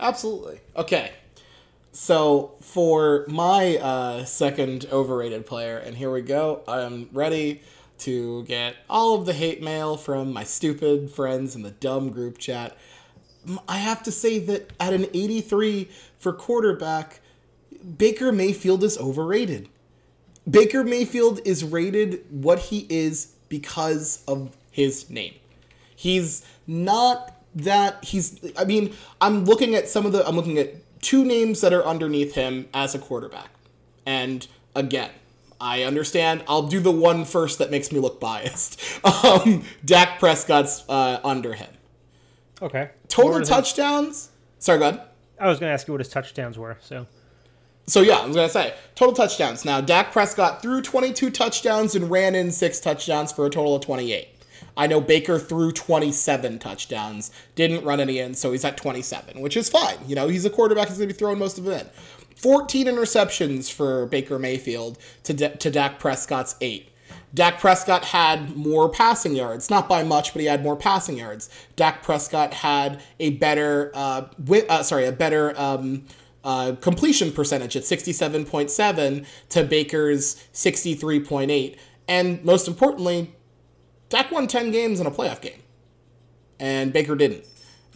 Absolutely. 0.00 0.60
Okay. 0.76 1.12
so 1.92 2.54
for 2.60 3.24
my 3.28 3.76
uh, 3.78 4.24
second 4.24 4.86
overrated 4.92 5.46
player, 5.46 5.78
and 5.78 5.96
here 5.96 6.10
we 6.10 6.22
go. 6.22 6.62
I'm 6.68 7.08
ready 7.12 7.62
to 8.00 8.44
get 8.44 8.76
all 8.88 9.14
of 9.14 9.26
the 9.26 9.32
hate 9.32 9.62
mail 9.62 9.96
from 9.96 10.32
my 10.32 10.44
stupid 10.44 11.10
friends 11.10 11.54
in 11.54 11.62
the 11.62 11.70
dumb 11.70 12.10
group 12.10 12.38
chat. 12.38 12.76
I 13.68 13.78
have 13.78 14.02
to 14.04 14.12
say 14.12 14.38
that 14.40 14.72
at 14.78 14.92
an 14.92 15.06
83 15.14 15.88
for 16.18 16.32
quarterback, 16.32 17.20
Baker 17.96 18.32
Mayfield 18.32 18.82
is 18.84 18.98
overrated. 18.98 19.68
Baker 20.48 20.84
Mayfield 20.84 21.40
is 21.44 21.64
rated 21.64 22.24
what 22.30 22.58
he 22.58 22.86
is 22.88 23.34
because 23.48 24.22
of 24.26 24.56
his 24.70 25.08
name. 25.10 25.34
He's 25.94 26.44
not 26.66 27.34
that 27.54 28.04
he's 28.04 28.38
I 28.56 28.64
mean, 28.64 28.94
I'm 29.20 29.44
looking 29.44 29.74
at 29.74 29.88
some 29.88 30.06
of 30.06 30.12
the 30.12 30.26
I'm 30.26 30.36
looking 30.36 30.58
at 30.58 30.74
two 31.02 31.24
names 31.24 31.60
that 31.60 31.72
are 31.72 31.84
underneath 31.84 32.34
him 32.34 32.68
as 32.72 32.94
a 32.94 32.98
quarterback. 32.98 33.50
And 34.06 34.46
again, 34.74 35.10
I 35.60 35.82
understand. 35.82 36.44
I'll 36.48 36.68
do 36.68 36.80
the 36.80 36.92
one 36.92 37.24
first 37.24 37.58
that 37.58 37.70
makes 37.70 37.90
me 37.92 37.98
look 38.00 38.20
biased. 38.20 38.80
Um, 39.24 39.64
Dak 39.84 40.18
Prescott's 40.18 40.84
uh, 40.88 41.20
under 41.24 41.54
him. 41.54 41.70
Okay. 42.60 42.90
Total 43.08 43.38
his- 43.40 43.48
touchdowns. 43.48 44.30
Sorry, 44.58 44.78
go 44.78 44.88
ahead. 44.88 45.02
I 45.40 45.48
was 45.48 45.58
going 45.60 45.70
to 45.70 45.74
ask 45.74 45.86
you 45.86 45.94
what 45.94 46.00
his 46.00 46.08
touchdowns 46.08 46.58
were. 46.58 46.76
So 46.80 47.06
So 47.86 48.00
yeah, 48.00 48.16
I 48.18 48.26
was 48.26 48.34
gonna 48.36 48.48
say 48.48 48.74
total 48.96 49.14
touchdowns. 49.14 49.64
Now 49.64 49.80
Dak 49.80 50.12
Prescott 50.12 50.60
threw 50.60 50.82
22 50.82 51.30
touchdowns 51.30 51.94
and 51.94 52.10
ran 52.10 52.34
in 52.34 52.50
six 52.50 52.80
touchdowns 52.80 53.30
for 53.32 53.46
a 53.46 53.50
total 53.50 53.76
of 53.76 53.82
28. 53.82 54.28
I 54.76 54.86
know 54.88 55.00
Baker 55.00 55.38
threw 55.38 55.72
27 55.72 56.58
touchdowns, 56.58 57.30
didn't 57.54 57.84
run 57.84 57.98
any 58.00 58.18
in, 58.18 58.34
so 58.34 58.52
he's 58.52 58.64
at 58.64 58.76
27, 58.76 59.40
which 59.40 59.56
is 59.56 59.68
fine. 59.68 59.96
You 60.06 60.14
know, 60.16 60.28
he's 60.28 60.44
a 60.44 60.50
quarterback; 60.50 60.88
he's 60.88 60.98
gonna 60.98 61.06
be 61.08 61.12
throwing 61.14 61.38
most 61.38 61.58
of 61.58 61.66
it 61.68 61.80
in. 61.82 61.88
14 62.38 62.86
interceptions 62.86 63.70
for 63.70 64.06
Baker 64.06 64.38
Mayfield 64.38 64.98
to 65.24 65.32
D- 65.34 65.48
to 65.48 65.70
Dak 65.70 65.98
Prescott's 65.98 66.54
eight. 66.60 66.90
Dak 67.34 67.58
Prescott 67.58 68.06
had 68.06 68.56
more 68.56 68.88
passing 68.88 69.34
yards, 69.34 69.68
not 69.68 69.88
by 69.88 70.02
much, 70.02 70.32
but 70.32 70.40
he 70.40 70.46
had 70.46 70.62
more 70.62 70.76
passing 70.76 71.18
yards. 71.18 71.50
Dak 71.76 72.02
Prescott 72.02 72.54
had 72.54 73.02
a 73.20 73.30
better, 73.30 73.90
uh, 73.94 74.22
wi- 74.42 74.66
uh 74.68 74.82
sorry, 74.82 75.04
a 75.04 75.12
better 75.12 75.58
um, 75.60 76.06
uh, 76.44 76.72
completion 76.80 77.32
percentage 77.32 77.76
at 77.76 77.82
67.7 77.82 79.26
to 79.50 79.64
Baker's 79.64 80.36
63.8. 80.54 81.76
And 82.06 82.42
most 82.44 82.66
importantly, 82.66 83.34
Dak 84.08 84.30
won 84.30 84.46
10 84.46 84.70
games 84.70 85.00
in 85.00 85.06
a 85.06 85.10
playoff 85.10 85.42
game, 85.42 85.60
and 86.58 86.92
Baker 86.92 87.14
didn't. 87.14 87.44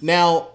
Now, 0.02 0.48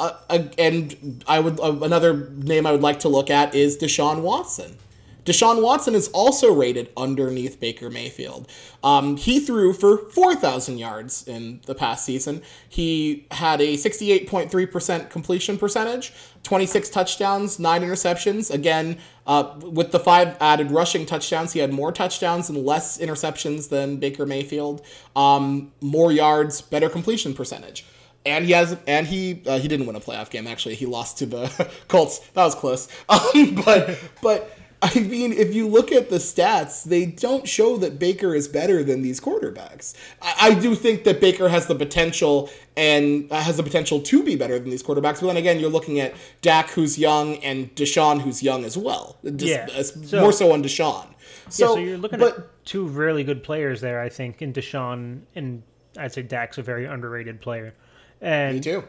uh, 0.00 0.16
uh, 0.30 0.44
and 0.56 1.22
I 1.28 1.40
would 1.40 1.60
uh, 1.60 1.78
another 1.82 2.30
name 2.30 2.66
I 2.66 2.72
would 2.72 2.80
like 2.80 3.00
to 3.00 3.08
look 3.08 3.28
at 3.28 3.54
is 3.54 3.76
Deshaun 3.76 4.22
Watson. 4.22 4.78
Deshaun 5.26 5.62
Watson 5.62 5.94
is 5.94 6.08
also 6.08 6.52
rated 6.52 6.88
underneath 6.96 7.60
Baker 7.60 7.90
Mayfield. 7.90 8.48
Um, 8.82 9.18
he 9.18 9.38
threw 9.38 9.74
for 9.74 9.98
4,000 9.98 10.78
yards 10.78 11.28
in 11.28 11.60
the 11.66 11.74
past 11.74 12.06
season. 12.06 12.40
He 12.66 13.26
had 13.30 13.60
a 13.60 13.74
68.3% 13.74 15.10
completion 15.10 15.58
percentage, 15.58 16.14
26 16.42 16.88
touchdowns, 16.88 17.58
9 17.58 17.82
interceptions. 17.82 18.50
Again, 18.50 18.96
uh, 19.26 19.54
with 19.60 19.92
the 19.92 20.00
five 20.00 20.38
added 20.40 20.70
rushing 20.70 21.04
touchdowns, 21.04 21.52
he 21.52 21.60
had 21.60 21.70
more 21.70 21.92
touchdowns 21.92 22.48
and 22.48 22.64
less 22.64 22.96
interceptions 22.96 23.68
than 23.68 23.98
Baker 23.98 24.24
Mayfield. 24.24 24.82
Um, 25.14 25.70
more 25.82 26.10
yards, 26.10 26.62
better 26.62 26.88
completion 26.88 27.34
percentage 27.34 27.84
and 28.26 28.44
he 28.44 28.52
has 28.52 28.76
and 28.86 29.06
he 29.06 29.42
uh, 29.46 29.58
he 29.58 29.68
didn't 29.68 29.86
win 29.86 29.96
a 29.96 30.00
playoff 30.00 30.30
game 30.30 30.46
actually. 30.46 30.74
He 30.74 30.86
lost 30.86 31.18
to 31.18 31.26
the 31.26 31.70
colts. 31.88 32.18
That 32.34 32.44
was 32.44 32.54
close. 32.54 32.88
Um, 33.08 33.54
but 33.64 33.98
but 34.22 34.56
i 34.82 34.98
mean 34.98 35.30
if 35.34 35.54
you 35.54 35.68
look 35.68 35.92
at 35.92 36.08
the 36.08 36.16
stats 36.16 36.84
they 36.84 37.04
don't 37.04 37.46
show 37.46 37.76
that 37.76 37.98
baker 37.98 38.34
is 38.34 38.48
better 38.48 38.82
than 38.82 39.02
these 39.02 39.20
quarterbacks. 39.20 39.94
I, 40.22 40.34
I 40.40 40.54
do 40.54 40.74
think 40.74 41.04
that 41.04 41.20
baker 41.20 41.50
has 41.50 41.66
the 41.66 41.74
potential 41.74 42.48
and 42.78 43.30
uh, 43.30 43.42
has 43.42 43.58
the 43.58 43.62
potential 43.62 44.00
to 44.00 44.22
be 44.22 44.36
better 44.36 44.58
than 44.58 44.70
these 44.70 44.82
quarterbacks. 44.82 45.20
But 45.20 45.26
then 45.26 45.36
again 45.36 45.60
you're 45.60 45.68
looking 45.70 46.00
at 46.00 46.14
Dak 46.40 46.70
who's 46.70 46.98
young 46.98 47.36
and 47.38 47.74
Deshaun 47.74 48.22
who's 48.22 48.42
young 48.42 48.64
as 48.64 48.78
well. 48.78 49.18
Just, 49.24 49.42
Yeah. 49.44 49.68
uh, 49.76 49.82
So- 49.82 50.20
more 50.22 50.32
so 50.32 50.52
on 50.52 50.62
Deshaun. 50.62 51.08
So, 51.50 51.68
yeah, 51.70 51.74
so 51.74 51.78
you're 51.80 51.98
looking 51.98 52.18
but 52.18 52.38
at 52.38 52.64
two 52.64 52.86
really 52.86 53.22
good 53.24 53.42
players 53.42 53.80
there, 53.82 54.00
I 54.00 54.08
think, 54.08 54.40
in 54.40 54.52
Deshaun 54.54 55.22
and 55.34 55.62
I'd 55.98 56.12
say 56.14 56.22
Dak's 56.22 56.56
a 56.58 56.62
very 56.62 56.86
underrated 56.86 57.40
player. 57.42 57.74
And 58.20 58.56
me 58.56 58.60
too 58.60 58.84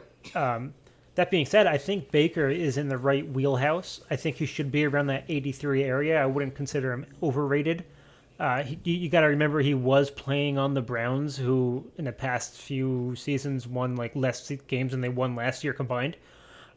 That 1.15 1.30
being 1.30 1.46
said, 1.46 1.67
I 1.67 1.78
think 1.78 2.10
Baker 2.12 2.48
is 2.50 2.78
in 2.78 2.88
the 2.88 2.98
right 2.98 3.28
wheelhouse. 3.28 4.02
I 4.10 4.15
think 4.15 4.38
he 4.38 4.46
should 4.46 4.72
be 4.72 4.86
around 4.86 5.08
that 5.08 5.26
83 5.28 5.84
area. 5.84 6.22
I 6.22 6.26
wouldn't 6.26 6.56
consider 6.56 6.94
him 6.94 7.06
overrated. 7.22 7.84
Uh, 8.39 8.63
he, 8.63 8.80
you, 8.84 9.10
got 9.10 9.22
to 9.22 9.28
remember 9.28 9.60
he 9.60 9.76
was 9.76 10.10
playing 10.10 10.58
on 10.58 10.74
the 10.74 10.82
Browns, 10.82 11.38
who 11.38 11.86
in 11.98 12.06
the 12.06 12.12
past 12.12 12.56
few 12.56 13.15
seasons 13.15 13.67
won 13.67 13.96
like 13.96 14.15
less 14.15 14.52
games 14.67 14.94
than 14.94 15.02
they 15.02 15.10
won 15.10 15.36
last 15.36 15.63
year 15.63 15.74
combined. 15.74 16.17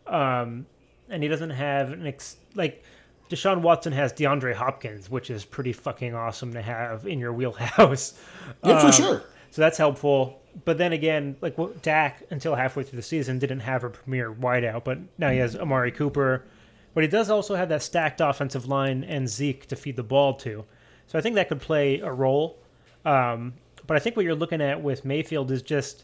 Um, 0.06 0.66
and 1.08 1.22
he 1.22 1.28
doesn't 1.28 1.50
have 1.50 1.92
an 1.92 2.06
ex- 2.06 2.36
like 2.54 2.82
Deshaun 3.30 3.62
Watson 3.62 3.92
has 3.92 4.12
DeAndre 4.12 4.52
Hopkins, 4.52 5.08
which 5.08 5.30
is 5.30 5.44
pretty 5.44 5.72
fucking 5.72 6.14
awesome 6.14 6.52
to 6.52 6.60
have 6.60 7.06
in 7.06 7.18
your 7.18 7.32
wheelhouse. 7.32 8.20
yeah 8.62 8.80
for 8.80 8.86
Um, 8.86 8.92
sure 8.92 9.22
so 9.54 9.62
that's 9.62 9.78
helpful. 9.78 10.42
But 10.64 10.78
then 10.78 10.92
again, 10.92 11.36
like 11.40 11.56
Dak 11.80 12.24
until 12.30 12.56
halfway 12.56 12.82
through 12.82 12.96
the 12.96 13.04
season 13.04 13.38
didn't 13.38 13.60
have 13.60 13.84
a 13.84 13.88
premier 13.88 14.34
wideout, 14.34 14.82
but 14.82 14.98
now 15.16 15.30
he 15.30 15.38
has 15.38 15.54
Amari 15.54 15.92
Cooper. 15.92 16.44
But 16.92 17.04
he 17.04 17.08
does 17.08 17.30
also 17.30 17.54
have 17.54 17.68
that 17.68 17.80
stacked 17.80 18.20
offensive 18.20 18.66
line 18.66 19.04
and 19.04 19.28
Zeke 19.28 19.68
to 19.68 19.76
feed 19.76 19.94
the 19.94 20.02
ball 20.02 20.34
to. 20.38 20.64
So 21.06 21.16
I 21.16 21.22
think 21.22 21.36
that 21.36 21.48
could 21.48 21.60
play 21.60 22.00
a 22.00 22.10
role. 22.10 22.58
Um, 23.04 23.54
but 23.86 23.96
I 23.96 24.00
think 24.00 24.16
what 24.16 24.24
you're 24.24 24.34
looking 24.34 24.60
at 24.60 24.82
with 24.82 25.04
Mayfield 25.04 25.52
is 25.52 25.62
just 25.62 26.02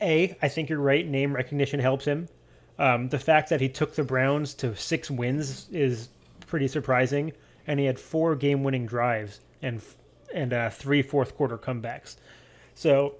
a. 0.00 0.34
I 0.40 0.48
think 0.48 0.70
you're 0.70 0.78
right. 0.78 1.06
Name 1.06 1.34
recognition 1.34 1.80
helps 1.80 2.06
him. 2.06 2.28
Um, 2.78 3.10
the 3.10 3.18
fact 3.18 3.50
that 3.50 3.60
he 3.60 3.68
took 3.68 3.94
the 3.94 4.04
Browns 4.04 4.54
to 4.54 4.74
six 4.74 5.10
wins 5.10 5.68
is 5.70 6.08
pretty 6.46 6.68
surprising, 6.68 7.34
and 7.66 7.78
he 7.78 7.84
had 7.84 7.98
four 7.98 8.34
game-winning 8.34 8.86
drives 8.86 9.40
and 9.60 9.82
and 10.32 10.54
uh, 10.54 10.70
three 10.70 11.02
fourth 11.02 11.36
quarter 11.36 11.58
comebacks. 11.58 12.16
So 12.74 13.14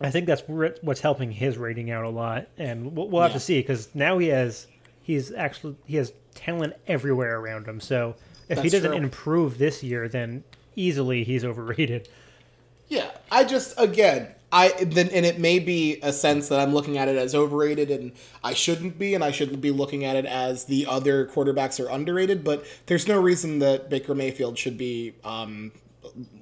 I 0.00 0.10
think 0.10 0.26
that's 0.26 0.42
what's 0.46 1.00
helping 1.00 1.32
his 1.32 1.58
rating 1.58 1.90
out 1.90 2.04
a 2.04 2.08
lot, 2.08 2.46
and 2.56 2.96
we'll, 2.96 3.08
we'll 3.08 3.22
have 3.22 3.32
Yeah. 3.32 3.38
to 3.38 3.40
see 3.40 3.60
because 3.60 3.88
now 3.94 4.18
he 4.18 4.28
has 4.28 4.66
he's 5.02 5.32
actually 5.32 5.76
he 5.86 5.96
has 5.96 6.12
talent 6.34 6.74
everywhere 6.86 7.38
around 7.40 7.66
him. 7.66 7.80
So 7.80 8.14
if 8.48 8.62
he 8.62 8.68
doesn't 8.70 8.90
true. 8.92 9.00
improve 9.00 9.58
this 9.58 9.82
year, 9.82 10.08
then 10.08 10.44
easily 10.76 11.24
he's 11.24 11.44
overrated. 11.44 12.08
Yeah, 12.88 13.10
I 13.30 13.44
just 13.44 13.74
again, 13.78 14.28
I 14.50 14.68
then 14.82 15.08
and 15.10 15.26
it 15.26 15.38
may 15.38 15.58
be 15.58 15.98
a 16.02 16.12
sense 16.12 16.48
that 16.48 16.60
I'm 16.60 16.72
looking 16.72 16.96
at 16.96 17.08
it 17.08 17.16
as 17.16 17.34
overrated 17.34 17.90
and 17.90 18.12
I 18.42 18.54
shouldn't 18.54 18.98
be, 18.98 19.14
and 19.14 19.22
I 19.22 19.30
shouldn't 19.30 19.60
be 19.60 19.70
looking 19.70 20.04
at 20.04 20.16
it 20.16 20.24
as 20.24 20.64
the 20.64 20.86
other 20.86 21.26
quarterbacks 21.26 21.84
are 21.84 21.90
underrated. 21.90 22.44
But 22.44 22.64
there's 22.86 23.06
no 23.08 23.20
reason 23.20 23.58
that 23.58 23.90
Baker 23.90 24.14
Mayfield 24.14 24.56
should 24.56 24.78
be 24.78 25.14
um, 25.24 25.72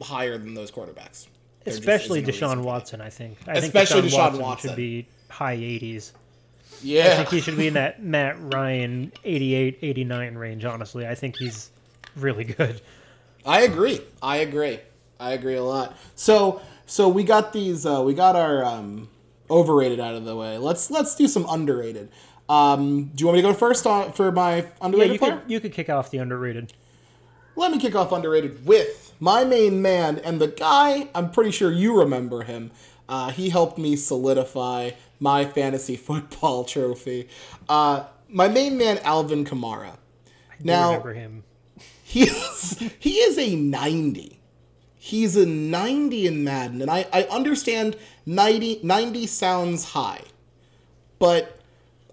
higher 0.02 0.38
than 0.38 0.54
those 0.54 0.70
quarterbacks. 0.70 1.26
Especially 1.66 2.20
isn't 2.20 2.30
a 2.30 2.32
reason 2.32 2.58
Deshaun. 2.60 2.62
Watson, 2.64 3.00
I 3.00 3.10
think. 3.10 3.38
I 3.46 3.54
Especially 3.54 4.02
think 4.02 4.12
Deshaun 4.14 4.18
Watson, 4.24 4.40
Watson. 4.42 4.70
should 4.70 4.76
be 4.76 5.06
high 5.28 5.56
80s. 5.56 6.12
Yeah, 6.82 7.06
I 7.06 7.16
think 7.16 7.28
he 7.30 7.40
should 7.40 7.56
be 7.56 7.68
in 7.68 7.74
that 7.74 8.02
Matt 8.04 8.36
Ryan 8.38 9.10
88, 9.24 9.78
89 9.82 10.34
range, 10.36 10.64
honestly. 10.64 11.06
I 11.06 11.14
think 11.14 11.36
he's 11.36 11.70
really 12.16 12.44
good. 12.44 12.80
I 13.44 13.62
agree. 13.62 14.00
I 14.22 14.38
agree. 14.38 14.80
I 15.18 15.32
agree 15.32 15.54
a 15.54 15.62
lot. 15.64 15.96
So 16.14 16.60
so 16.86 17.08
we 17.08 17.24
got 17.24 17.52
these. 17.52 17.86
Uh, 17.86 18.02
we 18.02 18.12
got 18.14 18.36
our 18.36 18.62
um, 18.64 19.08
overrated 19.48 19.98
out 20.00 20.14
of 20.14 20.24
the 20.24 20.36
way. 20.36 20.58
Let's 20.58 20.90
let's 20.90 21.14
do 21.14 21.26
some 21.28 21.46
underrated. 21.48 22.10
Um, 22.48 23.04
do 23.14 23.22
you 23.22 23.26
want 23.26 23.36
me 23.36 23.42
to 23.42 23.48
go 23.48 23.54
first 23.54 23.86
on, 23.86 24.12
for 24.12 24.30
my 24.30 24.56
Yeah, 24.56 24.64
underrated 24.80 25.12
you 25.14 25.18
player? 25.18 25.36
could, 25.38 25.50
you 25.50 25.60
could 25.60 25.72
kick 25.72 25.88
off 25.88 26.10
the 26.10 26.18
underrated. 26.18 26.72
Let 27.56 27.72
me 27.72 27.78
kick 27.78 27.94
off 27.94 28.12
underrated 28.12 28.66
with 28.66 29.05
my 29.20 29.44
main 29.44 29.80
man 29.82 30.18
and 30.18 30.40
the 30.40 30.48
guy. 30.48 31.08
I'm 31.14 31.30
pretty 31.30 31.50
sure 31.50 31.70
you 31.72 31.98
remember 31.98 32.42
him. 32.42 32.70
Uh, 33.08 33.30
he 33.30 33.50
helped 33.50 33.78
me 33.78 33.96
solidify 33.96 34.90
my 35.20 35.44
fantasy 35.44 35.96
football 36.08 36.64
trophy. 36.64 37.28
Uh, 37.68 38.04
my 38.28 38.48
main 38.48 38.76
man, 38.76 38.98
Alvin 39.04 39.44
Kamara. 39.44 39.92
I 40.50 40.54
Now- 40.62 40.88
remember 40.90 41.12
him. 41.14 41.42
He 42.08 42.22
is 42.22 42.78
he 43.00 43.14
is 43.16 43.36
a 43.36 43.56
90. 43.56 44.38
He's 44.96 45.36
a 45.36 45.44
90 45.44 46.26
in 46.26 46.44
Madden, 46.44 46.80
and 46.82 46.88
I, 46.90 47.06
I 47.12 47.24
understand 47.24 47.96
90, 48.26 48.80
90 48.84 49.26
sounds 49.26 49.84
high. 49.86 50.22
But 51.18 51.58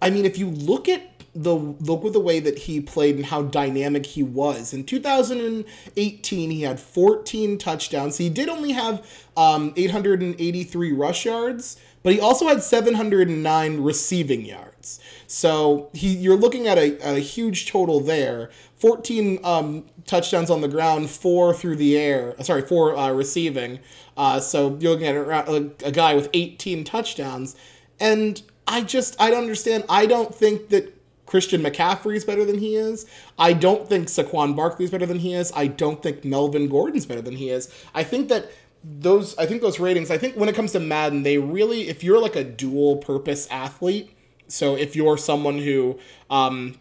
I 0.02 0.10
mean, 0.10 0.26
if 0.26 0.38
you 0.40 0.50
look 0.50 0.90
at 0.90 1.13
the 1.36 1.56
look 1.56 2.06
at 2.06 2.14
the 2.14 2.20
way 2.20 2.40
that 2.40 2.60
he 2.60 2.80
played 2.80 3.16
and 3.16 3.26
how 3.26 3.42
dynamic 3.42 4.06
he 4.06 4.22
was 4.22 4.74
in 4.74 4.84
2018, 4.84 6.52
he 6.52 6.62
had 6.62 6.80
14 6.80 7.58
touchdowns. 7.58 8.18
He 8.18 8.30
did 8.30 8.50
only 8.50 8.74
have 8.74 9.06
um, 9.36 9.74
883 9.76 10.92
rush 10.92 11.26
yards, 11.26 11.78
but 12.04 12.14
he 12.14 12.20
also 12.20 12.48
had 12.48 12.62
709 12.62 13.82
receiving 13.82 14.46
yards. 14.46 15.00
So 15.26 15.90
he, 15.94 16.10
you're 16.10 16.38
looking 16.38 16.68
at 16.68 16.78
a, 16.78 17.16
a 17.16 17.20
huge 17.20 17.72
total 17.72 18.00
there. 18.00 18.52
14 18.78 19.40
um, 19.44 19.86
touchdowns 20.06 20.52
on 20.52 20.62
the 20.62 20.68
ground, 20.68 21.10
four 21.10 21.54
through 21.54 21.78
the 21.78 21.98
air. 21.98 22.36
Sorry, 22.42 22.62
four 22.62 22.96
uh, 22.96 23.12
receiving. 23.12 23.80
Uh, 24.16 24.40
so 24.40 24.78
you're 24.80 24.92
looking 24.92 25.08
at 25.08 25.16
a, 25.16 25.72
a 25.84 25.92
guy 25.92 26.14
with 26.14 26.30
18 26.34 26.84
touchdowns. 26.84 27.56
And 28.00 28.44
I 28.68 28.82
just, 28.82 29.20
I 29.20 29.32
don't 29.32 29.42
understand. 29.42 29.86
I 29.90 30.06
don't 30.06 30.36
think 30.36 30.70
that 30.70 30.94
Christian 31.34 31.64
McCaffrey 31.64 32.16
is 32.16 32.24
better 32.24 32.46
than 32.46 32.60
he 32.60 32.76
is. 32.76 33.08
I 33.40 33.54
don't 33.54 33.90
think 33.90 34.08
Saquon 34.08 34.56
Barkley 34.56 34.86
is 34.86 34.92
better 34.92 35.08
than 35.08 35.18
he 35.18 35.34
is. 35.34 35.52
I 35.56 35.66
don't 35.66 36.00
think 36.04 36.24
Melvin 36.24 36.70
Gordon's 36.70 37.08
better 37.08 37.24
than 37.24 37.38
he 37.38 37.50
is. 37.50 37.74
I 37.96 38.04
think 38.04 38.30
that 38.30 38.52
those 38.84 39.36
I 39.40 39.48
think 39.48 39.64
those 39.64 39.80
ratings, 39.80 40.12
I 40.12 40.20
think 40.20 40.36
when 40.36 40.48
it 40.48 40.54
comes 40.54 40.74
to 40.74 40.80
Madden, 40.80 41.24
they 41.24 41.40
really 41.40 41.90
if 41.90 42.04
you're 42.04 42.22
like 42.22 42.36
a 42.36 42.44
dual 42.44 42.98
purpose 42.98 43.48
athlete, 43.50 44.12
so 44.48 44.76
if 44.76 44.96
you're 44.96 45.18
someone 45.18 45.58
who 45.58 45.98
um, 46.30 46.76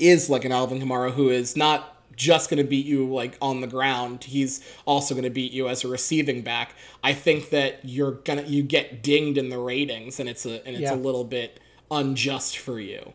is 0.00 0.28
like 0.28 0.44
an 0.44 0.50
Alvin 0.50 0.80
Kamara 0.80 1.12
who 1.12 1.28
is 1.30 1.56
not 1.56 1.92
just 2.16 2.50
going 2.50 2.58
to 2.58 2.68
beat 2.68 2.86
you 2.86 3.06
like 3.06 3.38
on 3.40 3.60
the 3.60 3.68
ground, 3.68 4.24
he's 4.24 4.64
also 4.84 5.14
going 5.14 5.22
to 5.22 5.30
beat 5.30 5.52
you 5.52 5.68
as 5.68 5.84
a 5.84 5.88
receiving 5.88 6.42
back. 6.42 6.74
I 7.04 7.12
think 7.12 7.50
that 7.50 7.78
you're 7.84 8.10
going 8.26 8.44
to 8.44 8.50
you 8.50 8.64
get 8.64 9.04
dinged 9.04 9.38
in 9.38 9.48
the 9.48 9.58
ratings 9.58 10.18
and 10.18 10.28
it's 10.28 10.44
a 10.44 10.66
and 10.66 10.74
it's 10.74 10.90
Yeah. 10.90 10.94
a 10.94 10.96
little 10.96 11.22
bit 11.22 11.60
unjust 11.88 12.58
for 12.58 12.80
you. 12.80 13.12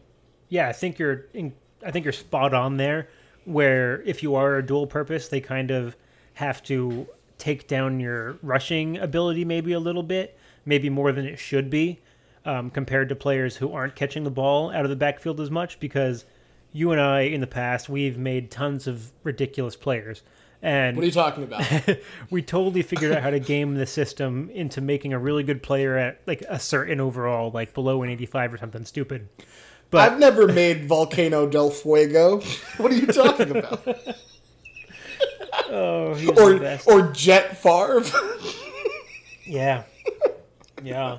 Yeah, 0.52 0.68
I 0.68 0.74
think 0.74 1.00
you're. 1.00 1.28
In, 1.34 1.54
I 1.84 1.92
think 1.92 2.06
you're 2.06 2.12
spot 2.12 2.54
on 2.54 2.78
there. 2.78 3.08
Where 3.46 4.02
if 4.04 4.22
you 4.22 4.36
are 4.36 4.58
a 4.58 4.66
dual 4.66 4.86
purpose, 4.86 5.30
they 5.30 5.40
kind 5.40 5.72
of 5.72 5.96
have 6.36 6.62
to 6.64 7.08
take 7.38 7.68
down 7.68 8.00
your 8.00 8.38
rushing 8.44 8.98
ability 8.98 9.46
maybe 9.46 9.72
a 9.72 9.80
little 9.80 10.04
bit, 10.04 10.38
maybe 10.66 10.90
more 10.90 11.12
than 11.12 11.26
it 11.26 11.40
should 11.40 11.70
be, 11.70 12.00
um, 12.46 12.70
compared 12.70 13.10
to 13.10 13.16
players 13.16 13.56
who 13.56 13.72
aren't 13.72 13.96
catching 13.96 14.24
the 14.24 14.30
ball 14.30 14.70
out 14.72 14.84
of 14.84 14.90
the 14.90 14.96
backfield 14.96 15.40
as 15.40 15.50
much. 15.50 15.80
Because 15.80 16.26
you 16.74 16.92
and 16.92 17.00
I, 17.00 17.22
in 17.22 17.40
the 17.40 17.48
past, 17.48 17.88
we've 17.88 18.18
made 18.18 18.52
tons 18.52 18.88
of 18.88 19.12
ridiculous 19.24 19.78
players, 19.78 20.22
and 20.62 20.98
What 20.98 21.04
are 21.04 21.06
you 21.06 21.12
talking 21.14 21.44
about? 21.46 21.66
we 22.30 22.42
totally 22.42 22.82
figured 22.82 23.14
out 23.14 23.24
how 23.24 23.30
to 23.30 23.40
game 23.40 23.76
the 23.76 23.86
system 23.86 24.50
into 24.54 24.82
making 24.82 25.14
a 25.14 25.18
really 25.18 25.44
good 25.44 25.64
player 25.64 25.98
at 25.98 26.20
like 26.28 26.44
a 26.50 26.60
certain 26.60 27.00
overall, 27.00 27.52
like 27.52 27.74
below 27.74 28.04
an 28.04 28.10
85 28.10 28.54
or 28.54 28.58
something 28.58 28.86
stupid. 28.86 29.30
But 29.92 30.12
I've 30.14 30.20
never 30.20 30.48
made 30.48 30.86
Volcano 30.86 31.46
del 31.48 31.70
Fuego. 31.70 32.40
What 32.78 32.92
are 32.92 32.96
you 32.96 33.08
talking 33.08 33.52
about? 33.56 33.86
oh, 35.70 36.14
he's 36.16 36.28
the 36.34 36.42
or 36.42 36.60
best. 36.60 36.88
or 36.88 37.12
Jet 37.12 37.58
Favre? 37.58 38.04
Yeah. 39.44 39.84
Yeah. 40.82 41.18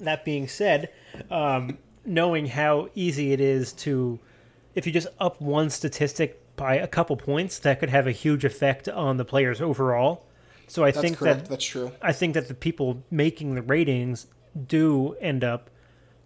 That 0.00 0.24
being 0.24 0.48
said, 0.48 0.90
um, 1.30 1.78
knowing 2.04 2.46
how 2.46 2.88
easy 2.96 3.32
it 3.32 3.40
is 3.40 3.72
to, 3.74 4.18
if 4.74 4.84
you 4.84 4.92
just 4.92 5.06
up 5.20 5.40
one 5.40 5.70
statistic 5.70 6.40
by 6.56 6.74
a 6.74 6.88
couple 6.88 7.16
points, 7.16 7.60
that 7.60 7.78
could 7.78 7.90
have 7.90 8.08
a 8.08 8.10
huge 8.12 8.44
effect 8.44 8.88
on 8.88 9.16
the 9.16 9.24
players 9.24 9.60
overall. 9.60 10.24
So 10.66 10.82
I 10.82 10.90
That's 10.90 11.02
think 11.02 11.18
correct. 11.18 11.44
that 11.44 11.50
That's 11.50 11.64
true. 11.64 11.92
I 12.02 12.12
think 12.12 12.34
that 12.34 12.48
the 12.48 12.54
people 12.54 13.04
making 13.12 13.54
the 13.54 13.62
ratings 13.62 14.26
do 14.66 15.14
end 15.20 15.44
up 15.44 15.70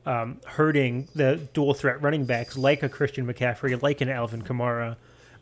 um, 0.06 0.40
hurting 0.46 1.08
the 1.14 1.48
dual 1.52 1.74
threat 1.74 2.00
running 2.02 2.24
backs 2.24 2.56
like 2.56 2.82
a 2.82 2.88
Christian 2.88 3.26
McCaffrey, 3.26 3.80
like 3.82 4.00
an 4.00 4.08
Alvin 4.08 4.42
Kamara, 4.42 4.96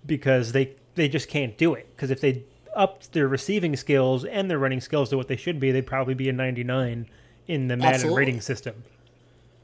because 0.05 0.53
they 0.53 0.75
they 0.95 1.09
just 1.09 1.29
can't 1.29 1.57
do 1.57 1.75
it. 1.75 1.87
Because 1.95 2.11
if 2.11 2.21
they 2.21 2.43
upped 2.75 3.13
their 3.13 3.29
receiving 3.29 3.77
skills 3.77 4.25
and 4.25 4.51
their 4.51 4.59
running 4.59 4.81
skills 4.81 5.11
to 5.11 5.17
what 5.17 5.29
they 5.29 5.37
should 5.37 5.59
be, 5.59 5.71
they'd 5.71 5.87
probably 5.87 6.15
be 6.15 6.29
a 6.29 6.33
99 6.33 7.07
in 7.47 7.69
the 7.69 7.77
Madden 7.77 7.95
Absolutely. 7.95 8.19
rating 8.19 8.41
system. 8.41 8.83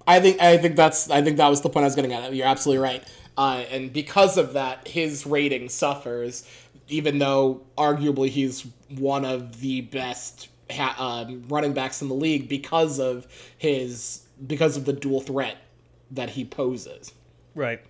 I 0.07 0.21
think 0.21 0.41
I 0.41 0.59
think 0.59 0.77
that's 0.77 1.11
I 1.11 1.23
think 1.23 1.39
that 1.39 1.49
was 1.49 1.63
the 1.63 1.71
point 1.71 1.85
I 1.85 1.87
was 1.87 1.95
getting 1.95 2.13
at. 2.13 2.35
You're 2.35 2.47
absolutely 2.47 2.83
right. 2.83 3.05
Uh, 3.37 3.65
and 3.71 3.93
because 3.93 4.37
of 4.37 4.53
that, 4.53 4.87
his 4.87 5.27
rating 5.27 5.69
suffers, 5.69 6.49
even 6.89 7.19
though 7.19 7.63
arguably 7.77 8.29
he's 8.29 8.67
one 8.89 9.25
of 9.25 9.61
the 9.61 9.81
best 9.81 10.49
ha- 10.71 10.95
um, 10.99 11.45
running 11.49 11.73
backs 11.73 12.01
in 12.01 12.09
the 12.09 12.15
league 12.15 12.49
because 12.49 13.01
of 13.01 13.27
his 13.57 14.24
because 14.47 14.77
of 14.77 14.85
the 14.85 14.93
dual 14.93 15.21
threat 15.21 15.59
that 16.11 16.31
he 16.31 16.45
poses. 16.45 17.13
Right. 17.55 17.81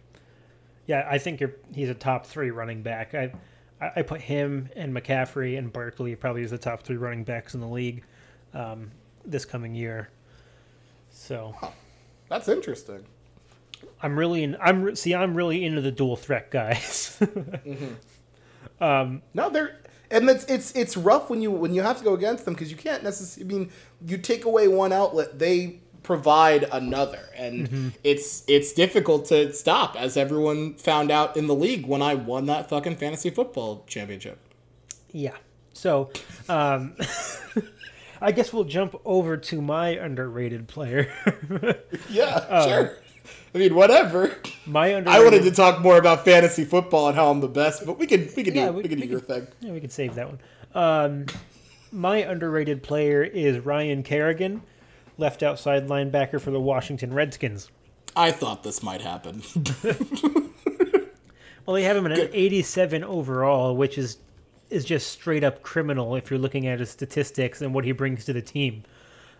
Yeah, 0.86 1.06
I 1.10 1.18
think 1.18 1.40
you're, 1.40 1.54
he's 1.72 1.88
a 1.88 1.94
top 1.94 2.26
three 2.26 2.50
running 2.50 2.82
back. 2.82 3.14
I 3.14 3.32
I 3.96 4.02
put 4.02 4.20
him 4.20 4.68
and 4.76 4.94
McCaffrey 4.94 5.58
and 5.58 5.72
Barkley 5.72 6.14
probably 6.16 6.42
as 6.42 6.50
the 6.50 6.58
top 6.58 6.82
three 6.82 6.96
running 6.96 7.24
backs 7.24 7.54
in 7.54 7.60
the 7.60 7.68
league 7.68 8.04
um, 8.54 8.90
this 9.24 9.44
coming 9.44 9.74
year. 9.74 10.08
So 11.10 11.54
That's 12.28 12.48
interesting. 12.48 13.04
I'm 14.02 14.18
really 14.18 14.42
in, 14.42 14.56
I'm 14.60 14.94
see 14.96 15.14
I'm 15.14 15.34
really 15.34 15.64
into 15.64 15.80
the 15.80 15.90
dual 15.90 16.16
threat 16.16 16.50
guys. 16.50 17.20
um 18.80 19.22
No, 19.34 19.50
they're 19.50 19.80
and 20.10 20.28
it's 20.30 20.44
it's 20.44 20.72
it's 20.72 20.96
rough 20.96 21.28
when 21.30 21.42
you 21.42 21.50
when 21.50 21.74
you 21.74 21.82
have 21.82 21.98
to 21.98 22.04
go 22.04 22.14
against 22.14 22.44
them 22.44 22.54
because 22.54 22.70
you 22.70 22.76
can't 22.76 23.02
necessarily. 23.02 23.54
I 23.54 23.58
mean, 23.58 23.72
you 24.06 24.18
take 24.18 24.44
away 24.44 24.68
one 24.68 24.92
outlet, 24.92 25.38
they 25.38 25.80
provide 26.04 26.68
another, 26.70 27.28
and 27.36 27.92
it's 28.04 28.44
it's 28.46 28.72
difficult 28.72 29.24
to 29.26 29.52
stop, 29.52 29.96
as 29.96 30.16
everyone 30.16 30.74
found 30.74 31.10
out 31.10 31.36
in 31.36 31.48
the 31.48 31.54
league 31.56 31.86
when 31.86 32.00
I 32.02 32.14
won 32.14 32.46
that 32.46 32.68
fucking 32.68 32.96
fantasy 32.96 33.30
football 33.30 33.84
championship. 33.88 34.38
yeah. 35.10 35.34
So 35.72 36.10
um, 36.48 36.94
I 38.20 38.30
guess 38.30 38.52
we'll 38.52 38.62
jump 38.64 38.94
over 39.04 39.36
to 39.36 39.60
my 39.60 39.88
underrated 39.88 40.68
player. 40.68 41.12
Yeah, 42.10 42.64
sure. 42.66 42.96
I 43.54 43.58
mean, 43.58 43.74
whatever. 43.74 44.36
my 44.66 44.88
underrated. 44.88 45.20
I 45.20 45.24
wanted 45.24 45.42
to 45.44 45.50
talk 45.50 45.80
more 45.80 45.96
about 45.98 46.24
fantasy 46.24 46.64
football 46.64 47.08
and 47.08 47.16
how 47.16 47.30
I'm 47.30 47.40
the 47.40 47.48
best, 47.48 47.84
but 47.86 47.98
we 47.98 48.06
can 48.06 48.28
we 48.36 48.44
can 48.44 48.54
Yeah, 48.54 48.66
do 48.66 48.72
we- 48.74 48.82
we, 48.82 48.88
can 48.88 49.00
we 49.00 49.06
do 49.06 49.10
your 49.10 49.20
thing. 49.20 49.46
Yeah, 49.60 49.72
we 49.72 49.80
can 49.80 49.90
save 49.90 50.14
that 50.14 50.28
one. 50.28 50.38
Um, 50.74 51.26
my 51.90 52.18
underrated 52.18 52.82
player 52.82 53.22
is 53.24 53.58
Ryan 53.58 54.02
Kerrigan, 54.02 54.62
left 55.18 55.42
outside 55.42 55.86
linebacker 55.88 56.40
for 56.40 56.50
the 56.50 56.60
Washington 56.60 57.12
Redskins. 57.14 57.70
I 58.16 58.30
thought 58.30 58.62
this 58.62 58.82
might 58.82 59.00
happen. 59.02 59.42
Well, 61.66 61.74
they 61.76 61.84
have 61.84 61.96
him 61.96 62.04
at 62.06 62.18
an 62.18 62.28
87 62.32 63.02
overall, 63.04 63.74
which 63.74 63.96
is 63.96 64.18
is 64.68 64.84
just 64.84 65.08
straight 65.10 65.42
up 65.44 65.62
criminal 65.62 66.14
if 66.16 66.28
you're 66.30 66.38
looking 66.38 66.66
at 66.66 66.78
his 66.80 66.90
statistics 66.90 67.62
and 67.62 67.72
what 67.74 67.84
he 67.86 67.92
brings 67.92 68.24
to 68.26 68.32
the 68.34 68.42
team. 68.42 68.82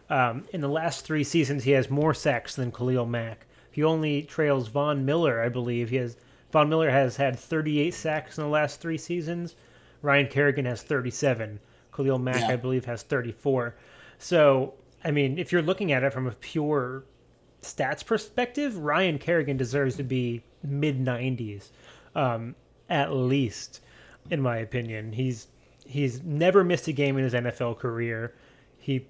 Um, 0.08 0.44
in 0.52 0.60
the 0.62 0.68
last 0.68 1.04
three 1.04 1.22
seasons, 1.24 1.64
he 1.64 1.72
has 1.72 1.90
more 1.90 2.14
sacks 2.14 2.56
than 2.56 2.72
Khalil 2.72 3.04
Mack. 3.06 3.46
He 3.70 3.82
only 3.84 4.22
trails 4.22 4.68
Von 4.68 5.04
Miller, 5.04 5.42
I 5.42 5.48
believe. 5.50 5.90
He 5.90 5.96
has 5.96 6.16
Von 6.50 6.68
Miller 6.70 6.90
has 6.90 7.16
had 7.16 7.38
38 7.38 7.92
sacks 7.92 8.38
in 8.38 8.44
the 8.44 8.50
last 8.50 8.80
three 8.80 8.98
seasons. 8.98 9.54
Ryan 10.00 10.28
Kerrigan 10.28 10.64
has 10.66 10.82
37. 10.82 11.58
Khalil 11.94 12.18
Mack, 12.18 12.40
Yeah. 12.40 12.48
I 12.48 12.56
believe, 12.56 12.84
has 12.86 13.02
34. 13.02 13.74
So, 14.18 14.72
I 15.04 15.10
mean, 15.10 15.38
if 15.38 15.52
you're 15.52 15.62
looking 15.62 15.92
at 15.92 16.02
it 16.02 16.12
from 16.12 16.26
a 16.26 16.32
pure 16.32 17.04
stats 17.62 18.04
perspective, 18.04 18.76
Ryan 18.78 19.18
Kerrigan 19.18 19.56
deserves 19.56 19.96
to 19.96 20.02
be 20.02 20.42
mid 20.62 20.98
90s, 21.04 21.70
um, 22.14 22.54
at 22.88 23.12
least, 23.12 23.80
in 24.30 24.40
my 24.40 24.58
opinion. 24.58 25.12
He's 25.12 25.48
he's 25.86 26.22
never 26.22 26.64
missed 26.64 26.88
a 26.88 26.92
game 26.92 27.18
in 27.18 27.24
his 27.24 27.34
NFL 27.34 27.78
career. 27.78 28.34
He 28.78 29.06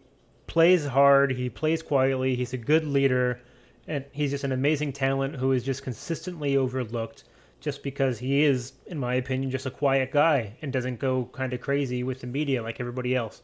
plays 0.46 0.86
hard. 0.86 1.32
He 1.32 1.48
plays 1.48 1.82
quietly. 1.82 2.34
He's 2.34 2.52
a 2.52 2.58
good 2.58 2.86
leader, 2.86 3.40
and 3.86 4.04
he's 4.12 4.30
just 4.30 4.44
an 4.44 4.52
amazing 4.52 4.92
talent 4.92 5.36
who 5.36 5.52
is 5.52 5.62
just 5.62 5.82
consistently 5.82 6.56
overlooked. 6.56 7.24
Just 7.60 7.82
because 7.82 8.18
he 8.18 8.44
is, 8.44 8.74
in 8.88 8.98
my 8.98 9.14
opinion, 9.14 9.50
just 9.50 9.64
a 9.64 9.70
quiet 9.70 10.12
guy 10.12 10.52
and 10.60 10.70
doesn't 10.70 10.98
go 11.00 11.30
kind 11.32 11.54
of 11.54 11.62
crazy 11.62 12.02
with 12.02 12.20
the 12.20 12.26
media 12.26 12.62
like 12.62 12.78
everybody 12.78 13.16
else. 13.16 13.40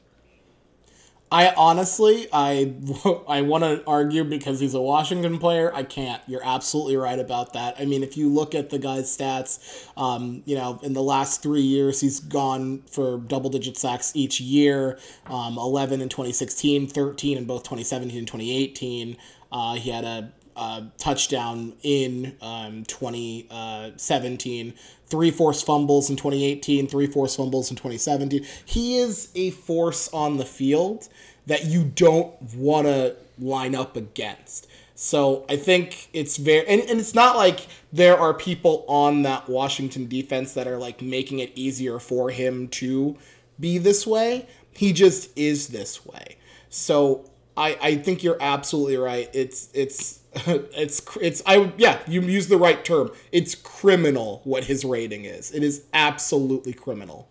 I 1.33 1.55
honestly, 1.57 2.27
I 2.33 2.75
I 3.29 3.43
want 3.43 3.62
to 3.62 3.85
argue 3.87 4.25
because 4.25 4.59
he's 4.59 4.75
a 4.75 4.81
Washington 4.81 5.38
player. 5.38 5.73
I 5.73 5.85
can't. 5.85 6.21
You're 6.27 6.45
absolutely 6.45 6.97
right 6.97 7.19
about 7.19 7.53
that. 7.53 7.77
I 7.79 7.85
mean, 7.85 8.03
if 8.03 8.16
you 8.16 8.29
look 8.29 8.55
at 8.55 8.71
the 8.71 8.79
guy's 8.79 9.16
stats, 9.16 9.88
um, 9.97 10.43
you 10.45 10.57
know, 10.57 10.81
in 10.83 10.93
the 10.93 11.03
last 11.03 11.40
three 11.43 11.61
years, 11.61 12.01
he's 12.01 12.19
gone 12.19 12.83
for 12.90 13.19
double 13.19 13.49
digit 13.49 13.77
sacks 13.77 14.11
each 14.14 14.40
year. 14.40 14.99
Um, 15.27 15.57
11 15.57 16.01
in 16.01 16.09
2016, 16.09 16.88
13 16.88 17.38
in 17.38 17.45
both 17.45 17.62
2017 17.62 18.19
and 18.19 18.27
2018. 18.27 19.16
Uh, 19.53 19.75
he 19.75 19.90
had 19.90 20.05
a, 20.05 20.33
a 20.61 20.85
touchdown 20.99 21.73
in 21.83 22.37
um, 22.42 22.85
2017, 22.85 24.75
three 25.07 25.31
forced 25.31 25.64
fumbles 25.64 26.11
in 26.11 26.16
2018, 26.16 26.87
three 26.87 27.07
forced 27.07 27.38
fumbles 27.38 27.70
in 27.70 27.77
2017. 27.77 28.44
He 28.64 28.99
is 28.99 29.31
a 29.35 29.51
force 29.53 30.09
on 30.12 30.37
the 30.37 30.44
field 30.44 31.09
that 31.46 31.64
you 31.64 31.85
don't 31.85 32.35
want 32.55 32.87
to 32.87 33.16
line 33.38 33.75
up 33.75 33.96
against. 33.96 34.68
So 34.94 35.46
I 35.49 35.57
think 35.57 36.11
it's 36.12 36.37
very, 36.37 36.66
and, 36.68 36.83
and 36.83 37.01
it's 37.01 37.14
not 37.14 37.37
like 37.37 37.66
there 37.90 38.18
are 38.18 38.35
people 38.35 38.85
on 38.87 39.23
that 39.23 39.49
Washington 39.49 40.07
defense 40.09 40.53
that 40.53 40.68
are 40.68 40.77
like 40.77 41.01
making 41.01 41.38
it 41.38 41.53
easier 41.55 41.99
for 41.99 42.29
him 42.29 42.68
to 42.68 43.16
be 43.59 43.79
this 43.79 44.07
way. 44.07 44.46
He 44.73 44.92
just 44.92 45.31
is 45.38 45.68
this 45.68 46.05
way. 46.05 46.37
So 46.68 47.31
I, 47.57 47.79
I 47.81 47.96
think 47.96 48.23
you're 48.23 48.37
absolutely 48.40 48.99
right. 48.99 49.31
It's 49.33 49.70
it's 49.73 50.19
it's 50.47 51.03
it's 51.21 51.43
I 51.45 51.73
yeah 51.77 52.01
you 52.07 52.21
use 52.23 52.49
the 52.49 52.57
right 52.57 52.85
term. 52.85 53.11
It's 53.33 53.55
criminal 53.55 54.40
what 54.45 54.64
his 54.64 54.85
rating 54.85 55.25
is. 55.25 55.51
It 55.51 55.62
is 55.62 55.85
absolutely 55.93 56.73
criminal. 56.73 57.29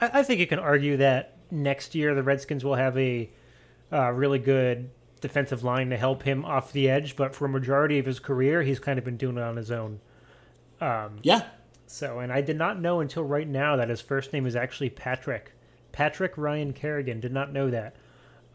I, 0.00 0.20
I 0.20 0.22
think 0.22 0.40
you 0.40 0.46
can 0.46 0.58
argue 0.58 0.96
that 0.98 1.36
next 1.50 1.94
year 1.94 2.14
the 2.14 2.22
Redskins 2.22 2.64
will 2.64 2.76
have 2.76 2.96
a 2.96 3.30
uh, 3.92 4.10
really 4.10 4.38
good 4.38 4.90
defensive 5.20 5.64
line 5.64 5.90
to 5.90 5.96
help 5.96 6.22
him 6.22 6.44
off 6.44 6.72
the 6.72 6.88
edge, 6.88 7.16
but 7.16 7.34
for 7.34 7.46
a 7.46 7.48
majority 7.48 7.98
of 7.98 8.06
his 8.06 8.18
career, 8.18 8.62
he's 8.62 8.78
kind 8.78 8.98
of 8.98 9.04
been 9.04 9.16
doing 9.16 9.38
it 9.38 9.42
on 9.42 9.56
his 9.56 9.70
own. 9.70 10.00
Um, 10.80 11.18
yeah. 11.22 11.46
So, 11.86 12.18
and 12.18 12.32
I 12.32 12.40
did 12.40 12.58
not 12.58 12.80
know 12.80 13.00
until 13.00 13.24
right 13.24 13.48
now 13.48 13.76
that 13.76 13.88
his 13.88 14.00
first 14.00 14.32
name 14.32 14.46
is 14.46 14.54
actually 14.54 14.90
Patrick. 14.90 15.52
Patrick 15.92 16.36
Ryan 16.36 16.72
Kerrigan. 16.72 17.20
Did 17.20 17.32
not 17.32 17.52
know 17.52 17.70
that. 17.70 17.96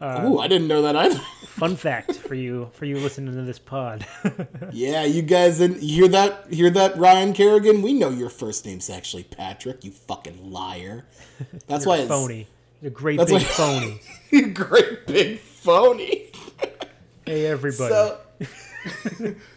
Uh, 0.00 0.22
Ooh, 0.24 0.38
I 0.38 0.48
didn't 0.48 0.68
know 0.68 0.82
that 0.82 0.96
either. 0.96 1.18
fun 1.46 1.76
fact 1.76 2.14
for 2.14 2.34
you, 2.34 2.70
for 2.72 2.86
you 2.86 2.96
listening 2.98 3.34
to 3.34 3.42
this 3.42 3.58
pod. 3.58 4.06
yeah, 4.72 5.04
you 5.04 5.20
guys 5.20 5.58
didn't 5.58 5.82
hear 5.82 6.08
that? 6.08 6.46
Hear 6.50 6.70
that, 6.70 6.96
Ryan 6.96 7.34
Kerrigan? 7.34 7.82
We 7.82 7.92
know 7.92 8.08
your 8.08 8.30
first 8.30 8.64
name's 8.64 8.88
actually 8.88 9.24
Patrick. 9.24 9.84
You 9.84 9.90
fucking 9.90 10.50
liar. 10.50 11.04
That's 11.66 11.84
You're 11.84 11.96
why 11.96 12.06
phony. 12.06 12.46
You're 12.80 12.90
a 12.90 12.94
great 12.94 13.18
big 13.18 13.30
why, 13.30 13.38
phony. 13.40 14.00
you 14.30 14.46
great 14.46 15.06
big 15.06 15.38
phony. 15.38 16.32
hey, 17.26 17.44
everybody. 17.46 17.92
So, 17.92 18.20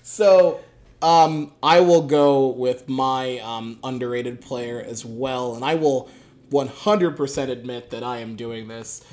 so 0.02 0.60
um, 1.02 1.54
I 1.64 1.80
will 1.80 2.02
go 2.02 2.48
with 2.48 2.90
my 2.90 3.40
um, 3.40 3.80
underrated 3.82 4.42
player 4.42 4.82
as 4.82 5.06
well, 5.06 5.56
and 5.56 5.64
I 5.64 5.76
will 5.76 6.10
100% 6.52 7.50
admit 7.50 7.92
that 7.92 8.04
I 8.04 8.18
am 8.18 8.36
doing 8.36 8.68
this 8.68 9.06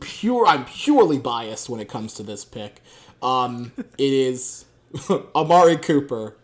pure. 0.00 0.46
I'm 0.46 0.64
purely 0.64 1.18
biased 1.18 1.68
when 1.68 1.80
it 1.80 1.88
comes 1.88 2.14
to 2.14 2.22
this 2.22 2.44
pick. 2.44 2.82
Um, 3.22 3.72
it 3.98 4.12
is 4.12 4.64
Amari 5.34 5.76
Cooper 5.76 6.36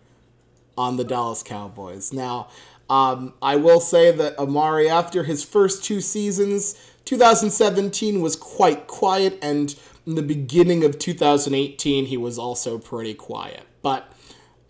on 0.76 0.96
the 0.96 1.04
Dallas 1.04 1.42
Cowboys. 1.42 2.12
Now, 2.12 2.48
um, 2.88 3.34
I 3.42 3.56
will 3.56 3.80
say 3.80 4.12
that 4.12 4.38
Amari, 4.38 4.88
after 4.88 5.24
his 5.24 5.44
first 5.44 5.84
two 5.84 6.00
seasons, 6.00 6.74
2017 7.04 8.20
was 8.20 8.36
quite 8.36 8.86
quiet, 8.86 9.38
and 9.42 9.74
in 10.06 10.14
the 10.14 10.22
beginning 10.22 10.84
of 10.84 10.98
2018, 10.98 12.06
he 12.06 12.16
was 12.16 12.38
also 12.38 12.78
pretty 12.78 13.14
quiet. 13.14 13.62
But 13.82 14.12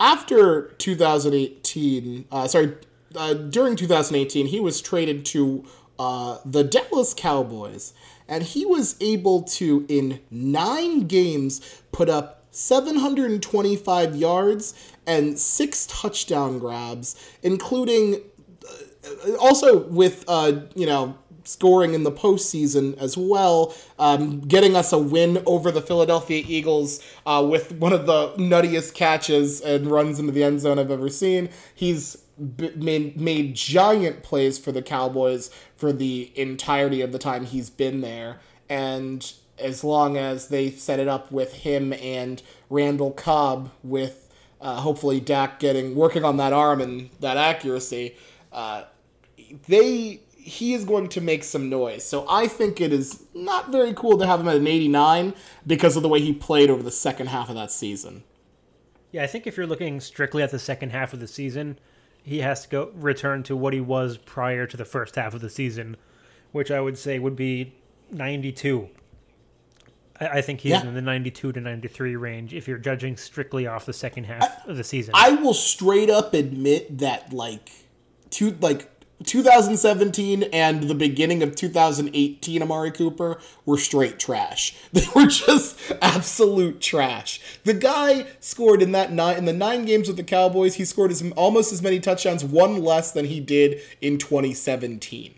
after 0.01 0.69
2018, 0.79 2.27
uh, 2.31 2.49
sorry, 2.49 2.75
uh, 3.15 3.35
during 3.35 3.77
2018, 3.77 4.47
he 4.47 4.61
was 4.61 4.81
traded 4.81 5.25
to 5.27 5.65
uh, 5.99 6.39
the 6.45 6.63
Dallas 6.65 7.15
Cowboys 7.15 7.93
and 8.29 8.43
he 8.43 8.65
was 8.65 8.97
able 9.01 9.43
to, 9.43 9.85
in 9.89 10.21
nine 10.31 11.07
games, 11.07 11.83
put 11.93 12.09
up 12.09 12.45
725 12.51 14.17
yards 14.17 14.75
and 15.07 15.39
six 15.39 15.87
touchdown 15.87 16.59
grabs, 16.59 17.15
including 17.43 18.23
uh, 18.65 19.35
also 19.37 19.79
with, 19.89 20.25
uh, 20.27 20.61
you 20.75 20.87
know, 20.87 21.17
scoring 21.45 21.95
in 21.95 22.03
the 22.03 22.11
postseason 22.11 22.97
as 22.99 23.17
well, 23.17 23.75
um, 23.99 24.41
getting 24.41 24.75
us 24.75 24.93
a 24.93 24.99
win 24.99 25.43
over 25.47 25.71
the 25.71 25.81
Philadelphia 25.81 26.43
Eagles 26.47 27.01
uh, 27.25 27.47
with 27.49 27.73
one 27.73 27.93
of 27.93 28.07
the 28.07 28.33
nuttiest 28.33 28.95
catches 28.95 29.61
and 29.61 29.87
runs 29.87 30.19
into 30.19 30.33
the 30.33 30.43
end 30.43 30.61
zone 30.61 30.79
I've 30.79 30.91
ever 30.91 31.09
seen. 31.09 31.49
He's 31.75 32.26
made 32.39 33.21
made 33.21 33.55
giant 33.55 34.23
plays 34.23 34.59
for 34.59 34.73
the 34.73 34.83
Cowboys 34.83 35.51
for 35.77 35.93
the 35.93 36.33
entirety 36.35 37.01
of 37.01 37.13
the 37.13 37.19
time 37.19 37.47
he's 37.47 37.71
been 37.71 38.01
there, 38.01 38.41
and 38.69 39.33
as 39.59 39.83
long 39.83 40.17
as 40.17 40.49
they 40.49 40.71
set 40.71 41.01
it 41.01 41.09
up 41.09 41.33
with 41.33 41.55
him 41.55 41.93
and 41.95 42.43
Randall 42.69 43.13
Cobb, 43.13 43.71
with 43.83 44.33
uh, 44.61 44.77
hopefully 44.77 45.21
Dak 45.21 45.59
getting 45.59 45.95
working 45.95 46.25
on 46.25 46.37
that 46.37 46.53
arm 46.53 46.81
and 46.81 47.11
that 47.21 47.37
accuracy, 47.37 48.17
uh, 48.53 48.85
they 49.69 50.21
he 50.37 50.75
is 50.75 50.85
going 50.85 51.09
to 51.09 51.21
make 51.21 51.43
some 51.43 51.69
noise. 51.69 52.05
So 52.05 52.25
I 52.29 52.47
think 52.47 52.81
it 52.81 52.93
is 52.93 53.25
not 53.35 53.73
very 53.73 53.93
cool 53.93 54.17
to 54.19 54.27
have 54.27 54.41
him 54.41 54.47
at 54.49 54.57
an 54.57 54.67
89 54.69 55.35
because 55.67 55.97
of 55.97 56.05
the 56.05 56.09
way 56.09 56.21
he 56.21 56.33
played 56.33 56.71
over 56.71 56.85
the 56.85 56.93
second 56.93 57.29
half 57.29 57.49
of 57.49 57.57
that 57.57 57.73
season. 57.73 58.23
Yeah, 59.11 59.25
I 59.25 59.27
think 59.27 59.49
if 59.49 59.57
you're 59.57 59.67
looking 59.67 60.01
strictly 60.01 60.45
at 60.45 60.53
the 60.53 60.61
second 60.61 60.91
half 60.91 61.13
of 61.13 61.19
the 61.19 61.27
season, 61.27 61.81
he 62.27 62.41
has 62.41 62.63
to 62.63 62.69
go 62.69 62.91
return 62.97 63.45
to 63.45 63.57
what 63.57 63.73
he 63.73 63.81
was 63.81 64.19
prior 64.19 64.67
to 64.67 64.77
the 64.77 64.85
first 64.85 65.15
half 65.15 65.33
of 65.33 65.41
the 65.41 65.49
season, 65.49 65.97
which 66.51 66.73
I 66.73 66.81
would 66.81 66.99
say 66.99 67.21
would 67.21 67.37
be 67.37 67.73
92. 68.11 68.89
I, 70.21 70.27
I 70.27 70.43
think 70.43 70.61
he's 70.61 70.73
yeah. 70.73 70.85
in 70.85 70.95
the 70.95 71.01
92 71.01 71.53
to 71.53 71.61
93 71.61 72.17
range 72.17 72.53
if 72.53 72.67
you're 72.67 72.79
judging 72.79 73.17
strictly 73.17 73.69
off 73.69 73.87
the 73.87 73.93
second 73.93 74.25
half 74.25 74.43
I, 74.67 74.71
of 74.71 74.77
the 74.77 74.83
season. 74.83 75.15
I 75.17 75.35
will 75.35 75.55
straight 75.55 76.11
up 76.11 76.35
admit 76.35 76.99
that 76.99 77.33
like 77.33 77.71
two 78.31 78.57
like 78.61 78.91
2017 79.25 80.45
and 80.45 80.85
the 80.85 80.95
beginning 80.95 81.43
of 81.43 81.57
2018 81.57 82.63
Amari 82.63 82.91
Cooper 82.91 83.39
were 83.65 83.79
straight 83.79 84.19
trash. 84.19 84.77
They 84.93 85.07
were 85.15 85.27
just 85.27 85.79
absolute 86.01 86.81
trash. 86.81 87.41
The 87.65 87.75
guy 87.75 88.27
scored 88.41 88.83
in 88.83 88.93
that 88.93 89.13
nine 89.13 89.37
in 89.37 89.45
the 89.45 89.53
nine 89.53 89.85
games 89.85 90.09
with 90.09 90.17
the 90.17 90.25
Cowboys, 90.25 90.77
he 90.77 90.85
scored 90.85 91.11
as, 91.11 91.23
almost 91.37 91.73
as 91.73 91.83
many 91.83 92.01
touchdowns, 92.01 92.45
one 92.45 92.83
less 92.83 93.13
than 93.13 93.27
he 93.27 93.41
did 93.41 93.81
in 94.01 94.19
2017. 94.19 95.35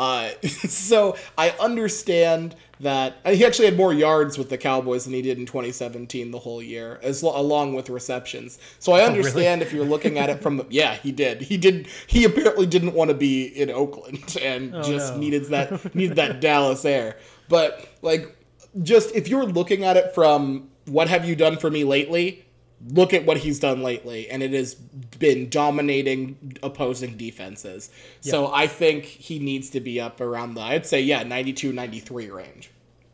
Uh, 0.00 0.30
so 0.42 1.14
I 1.36 1.50
understand 1.60 2.56
that 2.80 3.18
he 3.26 3.44
actually 3.44 3.66
had 3.66 3.76
more 3.76 3.92
yards 3.92 4.38
with 4.38 4.48
the 4.48 4.56
Cowboys 4.56 5.04
than 5.04 5.12
he 5.12 5.20
did 5.20 5.36
in 5.36 5.44
2017 5.44 6.30
the 6.30 6.38
whole 6.38 6.62
year, 6.62 6.98
as 7.02 7.20
along 7.20 7.74
with 7.74 7.90
receptions. 7.90 8.58
So 8.78 8.92
I 8.92 9.02
understand 9.02 9.60
oh, 9.60 9.66
really? 9.66 9.66
if 9.66 9.72
you're 9.74 9.84
looking 9.84 10.18
at 10.18 10.30
it 10.30 10.40
from 10.42 10.66
yeah, 10.70 10.94
he 10.94 11.12
did. 11.12 11.42
He 11.42 11.58
did. 11.58 11.86
He 12.06 12.24
apparently 12.24 12.64
didn't 12.64 12.94
want 12.94 13.10
to 13.10 13.14
be 13.14 13.44
in 13.44 13.70
Oakland 13.70 14.38
and 14.42 14.74
oh, 14.74 14.82
just 14.82 15.12
no. 15.12 15.20
needed 15.20 15.44
that 15.46 15.94
needed 15.94 16.16
that 16.16 16.40
Dallas 16.40 16.86
air. 16.86 17.18
But 17.50 17.86
like, 18.00 18.34
just 18.82 19.14
if 19.14 19.28
you're 19.28 19.44
looking 19.44 19.84
at 19.84 19.98
it 19.98 20.14
from 20.14 20.70
what 20.86 21.08
have 21.08 21.26
you 21.26 21.36
done 21.36 21.58
for 21.58 21.70
me 21.70 21.84
lately, 21.84 22.46
look 22.88 23.12
at 23.12 23.26
what 23.26 23.38
he's 23.38 23.58
done 23.58 23.82
lately, 23.82 24.30
and 24.30 24.42
it 24.42 24.52
has 24.52 24.74
been 24.74 25.48
dominating 25.48 26.58
opposing 26.62 27.16
defenses. 27.16 27.90
Yep. 28.22 28.30
So 28.30 28.52
I 28.52 28.66
think 28.66 29.04
he 29.04 29.38
needs 29.38 29.70
to 29.70 29.80
be 29.80 30.00
up 30.00 30.20
around 30.20 30.54
the, 30.54 30.62
I'd 30.62 30.86
say, 30.86 31.00
yeah, 31.00 31.22
92, 31.22 31.72
93 31.72 32.30
range. 32.30 32.70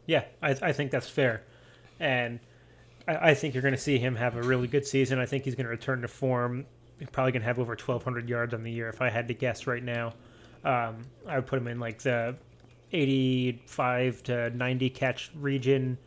Yeah, 0.07 0.25
I, 0.41 0.51
I 0.63 0.73
think 0.73 0.91
that's 0.91 1.09
fair. 1.09 1.43
And 1.99 2.39
I, 3.09 3.31
I 3.31 3.35
think 3.35 3.55
you're 3.55 3.63
going 3.63 3.75
to 3.75 3.81
see 3.81 3.99
him 3.99 4.17
have 4.17 4.37
a 4.37 4.43
really 4.43 4.69
good 4.69 4.87
season. 4.87 5.19
I 5.19 5.27
think 5.27 5.45
he's 5.45 5.55
going 5.55 5.65
to 5.65 5.71
return 5.71 6.03
to 6.03 6.09
form. 6.09 6.67
He's 6.99 7.11
probably 7.11 7.33
going 7.33 7.43
to 7.43 7.47
have 7.49 7.59
over 7.59 7.73
1,200 7.73 8.29
yards 8.29 8.55
on 8.55 8.63
the 8.63 8.71
year 8.71 8.89
if 8.89 9.03
I 9.03 9.11
had 9.11 9.29
to 9.29 9.35
guess 9.35 9.67
right 9.67 9.83
now. 9.83 10.15
Um, 10.65 11.03
I 11.27 11.37
would 11.37 11.47
put 11.47 11.59
him 11.59 11.69
in 11.69 11.79
like 11.79 12.03
the 12.03 12.37
85 12.93 14.23
to 14.25 14.51
90 14.51 14.91
catch 14.91 15.31
region 15.35 15.99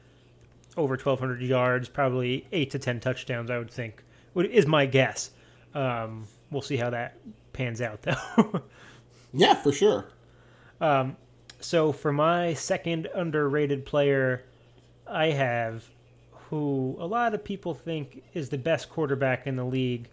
over 0.79 0.93
1,200 0.93 1.41
yards, 1.41 1.89
probably 1.89 2.47
eight 2.51 2.71
to 2.71 2.79
10 2.79 2.99
touchdowns, 2.99 3.51
I 3.51 3.57
would 3.57 3.71
think, 3.71 4.03
is 4.35 4.65
my 4.65 4.85
guess. 4.85 5.31
Um, 5.73 6.27
we'll 6.51 6.61
see 6.61 6.77
how 6.77 6.89
that 6.89 7.17
pans 7.53 7.81
out, 7.81 8.01
though. 8.03 8.63
yeah, 9.33 9.55
for 9.55 9.71
sure. 9.71 10.05
Um, 10.81 11.17
so 11.59 11.91
for 11.91 12.11
my 12.11 12.53
second 12.53 13.07
underrated 13.13 13.85
player, 13.85 14.45
I 15.07 15.31
have 15.31 15.83
who 16.49 16.95
a 16.99 17.05
lot 17.05 17.33
of 17.33 17.43
people 17.43 17.73
think 17.73 18.23
is 18.33 18.49
the 18.49 18.57
best 18.57 18.89
quarterback 18.89 19.45
in 19.45 19.55
the 19.55 19.65
league 19.65 20.09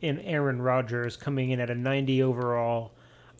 in 0.00 0.20
Aaron 0.20 0.60
Rodgers 0.62 1.16
coming 1.16 1.50
in 1.50 1.60
at 1.60 1.70
a 1.70 1.74
90 1.74 2.22
overall. 2.22 2.92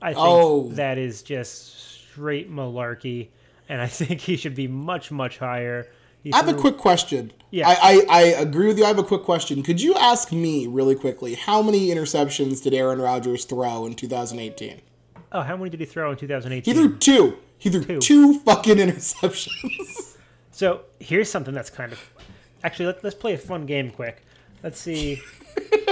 I 0.03 0.09
think 0.09 0.27
oh. 0.27 0.69
that 0.73 0.99
is 0.99 1.23
just 1.23 2.09
straight 2.09 2.51
malarkey, 2.51 3.29
and 3.69 3.81
I 3.81 3.87
think 3.89 4.21
he 4.21 4.37
should 4.37 4.55
be 4.55 4.69
much, 4.69 5.11
much 5.11 5.39
higher. 5.39 5.89
I 6.33 6.37
have 6.37 6.49
a 6.49 6.55
quick 6.55 6.79
question. 6.79 7.33
Yeah. 7.51 7.69
I, 7.69 7.77
I, 7.81 8.07
I, 8.09 8.23
agree 8.23 8.67
with 8.67 8.79
you. 8.79 8.85
I 8.85 8.89
have 8.89 8.99
a 8.99 9.05
quick 9.05 9.23
question. 9.23 9.63
Could 9.63 9.81
you 9.81 9.95
ask 9.95 10.33
me 10.33 10.67
really 10.67 10.95
quickly 10.95 11.35
how 11.35 11.63
many 11.63 11.89
interceptions 11.89 12.63
did 12.63 12.75
Aaron 12.75 13.01
Rodgers 13.01 13.45
throw 13.45 13.87
in 13.87 13.95
2018? 13.95 14.81
Oh, 15.33 15.43
how 15.43 15.57
many 15.57 15.71
did 15.71 15.81
he 15.81 15.87
throw 15.87 16.11
in 16.11 16.17
2018? 16.17 16.75
He 16.75 16.81
threw 16.81 16.97
two. 16.97 17.37
He 17.59 17.71
threw 17.71 17.85
two, 17.85 18.01
two 18.01 18.39
fucking 18.41 18.77
interceptions. 18.79 20.17
so 20.51 20.83
here's 20.99 21.31
something 21.31 21.55
that's 21.55 21.71
kind 21.71 21.93
of. 21.93 22.01
Actually, 22.63 22.87
let, 22.87 23.05
let's 23.05 23.17
play 23.17 23.35
a 23.35 23.39
fun 23.39 23.67
game 23.67 23.91
quick. 23.91 24.25
Let's 24.63 24.81
see. 24.81 25.21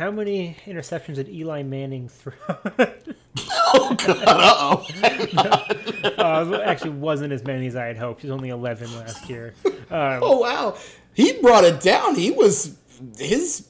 how 0.00 0.10
many 0.10 0.56
interceptions 0.64 1.16
did 1.16 1.28
Eli 1.28 1.62
Manning 1.62 2.08
throw? 2.08 2.32
oh 2.48 3.94
god! 3.98 4.24
Uh 4.26 4.56
oh. 4.58 6.54
uh, 6.54 6.62
actually, 6.64 6.92
wasn't 6.92 7.34
as 7.34 7.44
many 7.44 7.66
as 7.66 7.76
I 7.76 7.84
had 7.84 7.98
hoped. 7.98 8.22
He 8.22 8.26
was 8.26 8.32
only 8.32 8.48
eleven 8.48 8.90
last 8.96 9.28
year. 9.28 9.54
Um, 9.66 10.20
oh 10.22 10.38
wow! 10.38 10.78
He 11.12 11.34
brought 11.40 11.64
it 11.64 11.80
down. 11.80 12.14
He 12.14 12.30
was 12.30 12.78
his. 13.18 13.68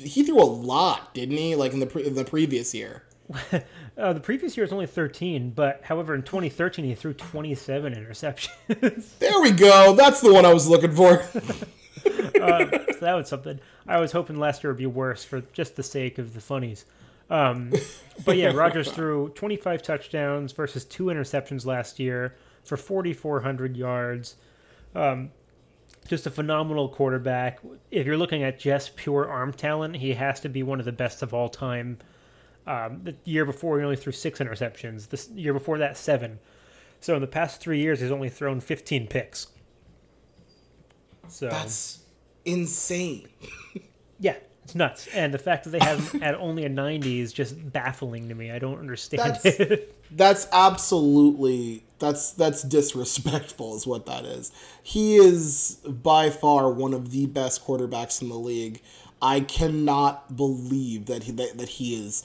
He 0.00 0.24
threw 0.24 0.42
a 0.42 0.44
lot, 0.44 1.14
didn't 1.14 1.36
he? 1.36 1.54
Like 1.54 1.72
in 1.72 1.78
the 1.78 1.86
pre- 1.86 2.06
in 2.06 2.16
the 2.16 2.24
previous 2.24 2.74
year. 2.74 3.04
uh, 3.96 4.12
the 4.12 4.20
previous 4.20 4.56
year 4.56 4.64
was 4.64 4.72
only 4.72 4.86
13, 4.86 5.50
but 5.50 5.80
however, 5.84 6.14
in 6.14 6.22
2013 6.22 6.84
he 6.84 6.94
threw 6.94 7.14
27 7.14 7.94
interceptions. 7.94 9.18
There 9.20 9.40
we 9.40 9.52
go. 9.52 9.94
That's 9.94 10.20
the 10.20 10.32
one 10.32 10.44
I 10.44 10.52
was 10.52 10.68
looking 10.68 10.92
for. 10.92 11.24
uh, 12.40 12.64
so 12.92 13.00
that 13.00 13.14
was 13.14 13.28
something. 13.28 13.60
I 13.86 14.00
was 14.00 14.12
hoping 14.12 14.38
last 14.38 14.62
year 14.62 14.72
would 14.72 14.78
be 14.78 14.86
worse 14.86 15.24
for 15.24 15.42
just 15.52 15.76
the 15.76 15.82
sake 15.82 16.18
of 16.18 16.34
the 16.34 16.40
funnies. 16.40 16.84
Um, 17.30 17.72
but 18.24 18.36
yeah, 18.36 18.52
Rodgers 18.52 18.90
threw 18.92 19.30
25 19.30 19.82
touchdowns 19.82 20.52
versus 20.52 20.84
two 20.84 21.04
interceptions 21.04 21.64
last 21.64 21.98
year 21.98 22.36
for 22.64 22.76
4,400 22.76 23.76
yards. 23.76 24.36
Um, 24.94 25.30
just 26.06 26.26
a 26.26 26.30
phenomenal 26.30 26.88
quarterback. 26.88 27.60
If 27.90 28.06
you're 28.06 28.18
looking 28.18 28.42
at 28.42 28.58
just 28.58 28.96
pure 28.96 29.28
arm 29.28 29.52
talent, 29.52 29.96
he 29.96 30.14
has 30.14 30.40
to 30.40 30.48
be 30.48 30.62
one 30.62 30.78
of 30.78 30.84
the 30.84 30.92
best 30.92 31.22
of 31.22 31.32
all 31.32 31.48
time. 31.48 31.98
Um, 32.66 33.00
the 33.04 33.14
year 33.24 33.44
before, 33.44 33.78
he 33.78 33.84
only 33.84 33.96
threw 33.96 34.12
six 34.12 34.38
interceptions. 34.38 35.08
The 35.08 35.40
year 35.40 35.52
before 35.52 35.78
that, 35.78 35.96
seven. 35.96 36.38
So 37.00 37.14
in 37.14 37.20
the 37.20 37.26
past 37.26 37.60
three 37.60 37.80
years, 37.80 38.00
he's 38.00 38.10
only 38.10 38.28
thrown 38.28 38.60
15 38.60 39.06
picks. 39.08 39.48
So 41.28 41.48
that's 41.48 42.00
insane. 42.44 43.28
yeah, 44.20 44.36
it's 44.64 44.74
nuts. 44.74 45.08
And 45.14 45.32
the 45.32 45.38
fact 45.38 45.64
that 45.64 45.70
they 45.70 45.78
have 45.80 46.14
at 46.22 46.34
only 46.34 46.64
a 46.64 46.68
90 46.68 47.20
is 47.20 47.32
just 47.32 47.72
baffling 47.72 48.28
to 48.28 48.34
me. 48.34 48.50
I 48.50 48.58
don't 48.58 48.78
understand 48.78 49.34
that's, 49.34 49.44
it. 49.44 49.94
that's 50.10 50.46
absolutely 50.52 51.84
that's 51.98 52.32
that's 52.32 52.62
disrespectful 52.62 53.76
is 53.76 53.86
what 53.86 54.06
that 54.06 54.24
is. 54.24 54.52
He 54.82 55.16
is 55.16 55.78
by 55.86 56.30
far 56.30 56.70
one 56.70 56.94
of 56.94 57.10
the 57.10 57.26
best 57.26 57.64
quarterbacks 57.64 58.20
in 58.20 58.28
the 58.28 58.36
league. 58.36 58.80
I 59.20 59.40
cannot 59.40 60.36
believe 60.36 61.06
that 61.06 61.24
he 61.24 61.32
that, 61.32 61.58
that 61.58 61.68
he 61.68 61.94
is 61.94 62.24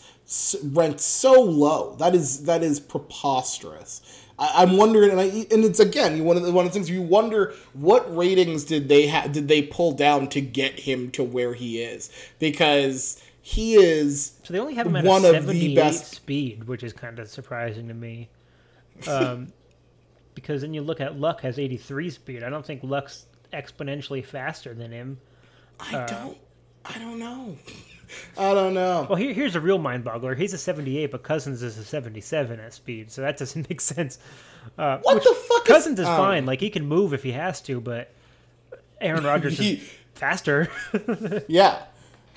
ranked 0.64 1.00
so 1.00 1.42
low. 1.42 1.96
That 1.96 2.16
is 2.16 2.46
that 2.46 2.64
is 2.64 2.80
preposterous. 2.80 4.02
I, 4.40 4.64
am 4.64 4.78
wondering, 4.78 5.10
and 5.10 5.20
I 5.20 5.48
and 5.52 5.66
it's 5.66 5.80
again 5.80 6.24
one 6.24 6.38
of 6.38 6.44
the 6.44 6.52
one 6.52 6.66
of 6.66 6.72
the 6.72 6.74
things 6.74 6.90
you 6.90 7.02
wonder 7.02 7.54
what 7.74 8.16
ratings 8.16 8.64
did 8.64 8.88
they 8.88 9.08
have 9.08 9.32
did 9.32 9.48
they 9.48 9.64
pull 9.64 9.94
down 9.94 10.28
to 10.30 10.42
get 10.42 10.82
him 10.82 11.10
to 11.12 11.24
where 11.24 11.54
he 11.54 11.82
is 11.82 12.12
because 12.38 13.22
he 13.42 13.76
is 13.76 14.34
so 14.44 14.54
they 14.54 14.60
only 14.60 14.76
have 14.76 14.88
him 14.88 14.96
at 14.96 15.06
one 15.06 15.26
of 15.26 15.48
the 15.48 15.74
best 15.74 16.12
speed, 16.12 16.66
which 16.66 16.84
is 16.84 16.94
kind 16.94 17.18
of 17.18 17.30
surprising 17.30 17.88
to 17.88 17.94
me. 17.94 18.30
Um, 19.08 19.54
because 20.36 20.62
then 20.62 20.74
you 20.74 20.82
look 20.82 21.02
at 21.02 21.20
Luck 21.20 21.42
has 21.42 21.58
83 21.58 22.12
speed. 22.12 22.44
I 22.44 22.50
don't 22.50 22.66
think 22.66 22.82
Luck's 22.84 23.26
exponentially 23.52 24.24
faster 24.24 24.74
than 24.74 24.92
him. 24.92 25.20
I 25.80 25.96
uh, 25.96 26.06
don't. 26.08 26.38
I 26.86 27.00
don't 27.00 27.18
know. 27.20 27.58
I 28.38 28.54
don't 28.54 28.74
know. 28.74 29.08
Well, 29.10 29.18
here, 29.18 29.34
here's 29.34 29.56
a 29.56 29.62
real 29.62 29.78
mind 29.78 30.06
boggler. 30.06 30.38
He's 30.38 30.54
a 30.54 30.58
78, 30.58 31.12
but 31.12 31.24
Cousins 31.24 31.64
is 31.64 31.78
a 31.78 31.84
77 31.84 32.60
at 32.60 32.74
speed, 32.74 33.12
so 33.12 33.22
that 33.22 33.38
doesn't 33.38 33.70
make 33.70 33.82
sense. 33.82 34.20
Uh, 34.78 35.00
what 35.02 35.24
the 35.24 35.34
fuck? 35.34 35.66
Cousins 35.66 36.00
is, 36.00 36.04
is 36.04 36.10
um, 36.10 36.18
fine. 36.18 36.46
Like 36.46 36.60
he 36.60 36.70
can 36.70 36.86
move 36.86 37.14
if 37.14 37.24
he 37.24 37.32
has 37.32 37.62
to, 37.64 37.80
but 37.80 38.12
Aaron 39.02 39.24
Rodgers 39.24 39.58
he, 39.60 39.74
is 39.74 39.90
faster. 40.14 40.70
yeah. 41.48 41.84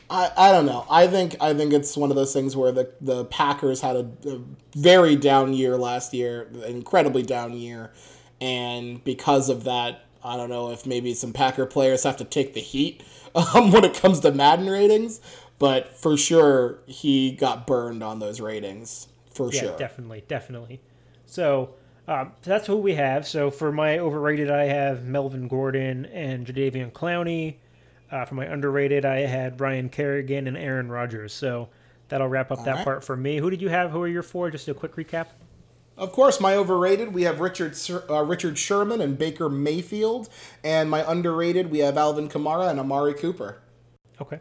I, 0.09 0.31
I 0.37 0.53
don't 0.53 0.67
know. 0.67 0.85
I 0.91 1.07
think 1.07 1.37
I 1.41 1.55
think 1.55 1.73
it's 1.73 1.97
one 1.97 2.11
of 2.11 2.17
those 2.17 2.33
things 2.33 2.57
where 2.57 2.73
the, 2.73 2.91
the 3.01 3.25
Packers 3.27 3.81
had 3.81 3.95
a, 3.95 4.11
a 4.27 4.41
very 4.75 5.15
down 5.15 5.55
year 5.55 5.77
last 5.77 6.13
year, 6.13 6.51
incredibly 6.67 7.23
down 7.23 7.53
year, 7.53 7.93
and 8.41 9.05
because 9.05 9.49
of 9.49 9.63
that, 9.65 10.05
I 10.25 10.37
don't 10.37 10.51
know 10.51 10.73
if 10.73 10.85
maybe 10.85 11.15
some 11.15 11.33
Packer 11.33 11.65
players 11.65 12.03
have 12.03 12.17
to 12.17 12.25
take 12.25 12.55
the 12.55 12.61
heat 12.61 13.05
um, 13.35 13.71
when 13.71 13.85
it 13.85 13.95
comes 13.95 14.19
to 14.21 14.33
Madden 14.33 14.69
ratings 14.69 15.21
but 15.61 15.95
for 15.95 16.17
sure 16.17 16.81
he 16.87 17.31
got 17.31 17.69
burned 17.69 18.03
on 18.03 18.19
those 18.19 18.41
ratings 18.41 19.07
for 19.33 19.53
yeah, 19.53 19.61
sure. 19.61 19.79
Definitely, 19.79 20.25
definitely. 20.27 20.81
So, 21.27 21.75
um, 22.09 22.33
so 22.43 22.51
that's 22.51 22.67
who 22.67 22.79
we 22.79 22.95
have. 22.95 23.29
So 23.29 23.51
for 23.53 23.71
my 23.71 23.99
overrated, 23.99 24.51
I 24.51 24.65
have 24.65 25.05
Melvin 25.05 25.47
Gordon 25.47 26.07
and 26.07 26.45
Jadeveon 26.45 26.91
Clowney. 26.93 27.57
Uh, 28.11 28.25
for 28.25 28.35
my 28.35 28.47
underrated, 28.47 29.05
I 29.05 29.21
had 29.21 29.61
Ryan 29.61 29.89
Kerrigan 29.89 30.49
and 30.49 30.57
Aaron 30.57 30.91
Rodgers. 30.91 31.33
So 31.33 31.69
that'll 32.09 32.27
wrap 32.27 32.51
up 32.51 32.59
All 32.59 32.65
that 32.65 32.77
right. 32.77 32.85
part 32.85 33.05
for 33.05 33.17
me. 33.17 33.37
Who 33.37 33.51
did 33.51 33.63
you 33.63 33.69
have? 33.69 33.91
Who 33.93 34.03
are 34.03 34.09
your 34.09 34.25
four? 34.25 34.51
Just 34.51 34.67
a 34.67 34.75
quick 34.75 34.97
recap. 34.97 35.27
Of 35.97 36.13
course, 36.13 36.41
my 36.41 36.57
overrated 36.57 37.13
we 37.13 37.25
have 37.25 37.41
Richard 37.41 37.77
uh, 38.09 38.25
Richard 38.25 38.57
Sherman 38.59 39.03
and 39.03 39.19
Baker 39.19 39.51
Mayfield, 39.51 40.31
and 40.65 40.89
my 40.89 41.09
underrated 41.09 41.71
we 41.71 41.81
have 41.81 41.99
Alvin 41.99 42.31
Kamara 42.31 42.71
and 42.71 42.81
Amari 42.81 43.13
Cooper. 43.13 43.61
Okay. 44.19 44.41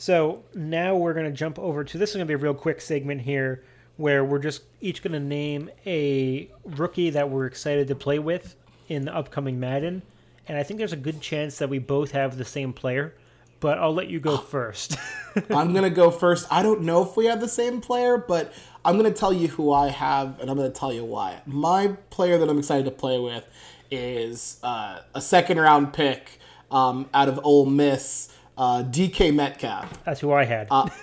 So 0.00 0.44
now 0.54 0.96
we're 0.96 1.12
going 1.12 1.26
to 1.26 1.30
jump 1.30 1.58
over 1.58 1.84
to 1.84 1.98
this 1.98 2.08
is 2.08 2.16
going 2.16 2.26
to 2.26 2.28
be 2.28 2.32
a 2.32 2.38
real 2.38 2.54
quick 2.54 2.80
segment 2.80 3.20
here 3.20 3.62
where 3.98 4.24
we're 4.24 4.38
just 4.38 4.62
each 4.80 5.02
going 5.02 5.12
to 5.12 5.20
name 5.20 5.68
a 5.84 6.48
rookie 6.64 7.10
that 7.10 7.28
we're 7.28 7.44
excited 7.44 7.86
to 7.88 7.94
play 7.94 8.18
with 8.18 8.56
in 8.88 9.04
the 9.04 9.14
upcoming 9.14 9.60
Madden. 9.60 10.00
And 10.48 10.56
I 10.56 10.62
think 10.62 10.78
there's 10.78 10.94
a 10.94 10.96
good 10.96 11.20
chance 11.20 11.58
that 11.58 11.68
we 11.68 11.78
both 11.78 12.12
have 12.12 12.38
the 12.38 12.46
same 12.46 12.72
player, 12.72 13.12
but 13.60 13.76
I'll 13.76 13.92
let 13.92 14.08
you 14.08 14.20
go 14.20 14.36
first. 14.38 14.96
I'm 15.50 15.74
going 15.74 15.84
to 15.84 15.90
go 15.90 16.10
first. 16.10 16.46
I 16.50 16.62
don't 16.62 16.80
know 16.80 17.02
if 17.02 17.14
we 17.14 17.26
have 17.26 17.42
the 17.42 17.46
same 17.46 17.82
player, 17.82 18.16
but 18.16 18.54
I'm 18.86 18.96
going 18.98 19.12
to 19.12 19.18
tell 19.20 19.34
you 19.34 19.48
who 19.48 19.70
I 19.70 19.88
have, 19.88 20.40
and 20.40 20.48
I'm 20.48 20.56
going 20.56 20.72
to 20.72 20.78
tell 20.78 20.94
you 20.94 21.04
why. 21.04 21.42
My 21.44 21.88
player 22.08 22.38
that 22.38 22.48
I'm 22.48 22.58
excited 22.58 22.86
to 22.86 22.90
play 22.90 23.18
with 23.18 23.46
is 23.90 24.60
uh, 24.62 25.00
a 25.14 25.20
second 25.20 25.58
round 25.58 25.92
pick 25.92 26.38
um, 26.70 27.10
out 27.12 27.28
of 27.28 27.38
Ole 27.44 27.66
Miss 27.66 28.29
uh, 28.60 28.82
DK 28.82 29.34
Metcalf. 29.34 30.04
That's 30.04 30.20
who 30.20 30.32
I 30.32 30.44
had. 30.44 30.68
Uh, 30.70 30.86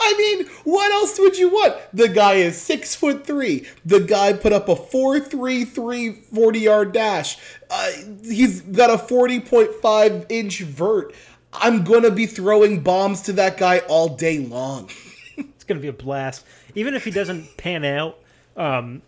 I 0.00 0.14
mean, 0.18 0.46
what 0.64 0.92
else 0.92 1.18
would 1.18 1.38
you 1.38 1.48
want? 1.48 1.76
The 1.94 2.08
guy 2.08 2.34
is 2.34 2.60
six 2.60 2.94
foot 2.94 3.26
three. 3.26 3.66
The 3.86 4.00
guy 4.00 4.34
put 4.34 4.52
up 4.52 4.68
a 4.68 4.74
4.33 4.76 6.24
40 6.24 6.58
yard 6.58 6.92
dash. 6.92 7.38
Uh, 7.70 7.90
he's 8.22 8.60
got 8.60 8.90
a 8.90 9.02
40.5 9.02 10.26
inch 10.28 10.60
vert. 10.60 11.14
I'm 11.54 11.82
going 11.82 12.02
to 12.02 12.10
be 12.10 12.26
throwing 12.26 12.82
bombs 12.82 13.22
to 13.22 13.32
that 13.34 13.56
guy 13.56 13.78
all 13.88 14.10
day 14.10 14.40
long. 14.40 14.90
it's 15.36 15.64
going 15.64 15.78
to 15.78 15.82
be 15.82 15.88
a 15.88 15.92
blast. 15.92 16.44
Even 16.74 16.92
if 16.94 17.04
he 17.04 17.10
doesn't 17.10 17.56
pan 17.56 17.84
out, 17.84 18.18
um, 18.58 19.00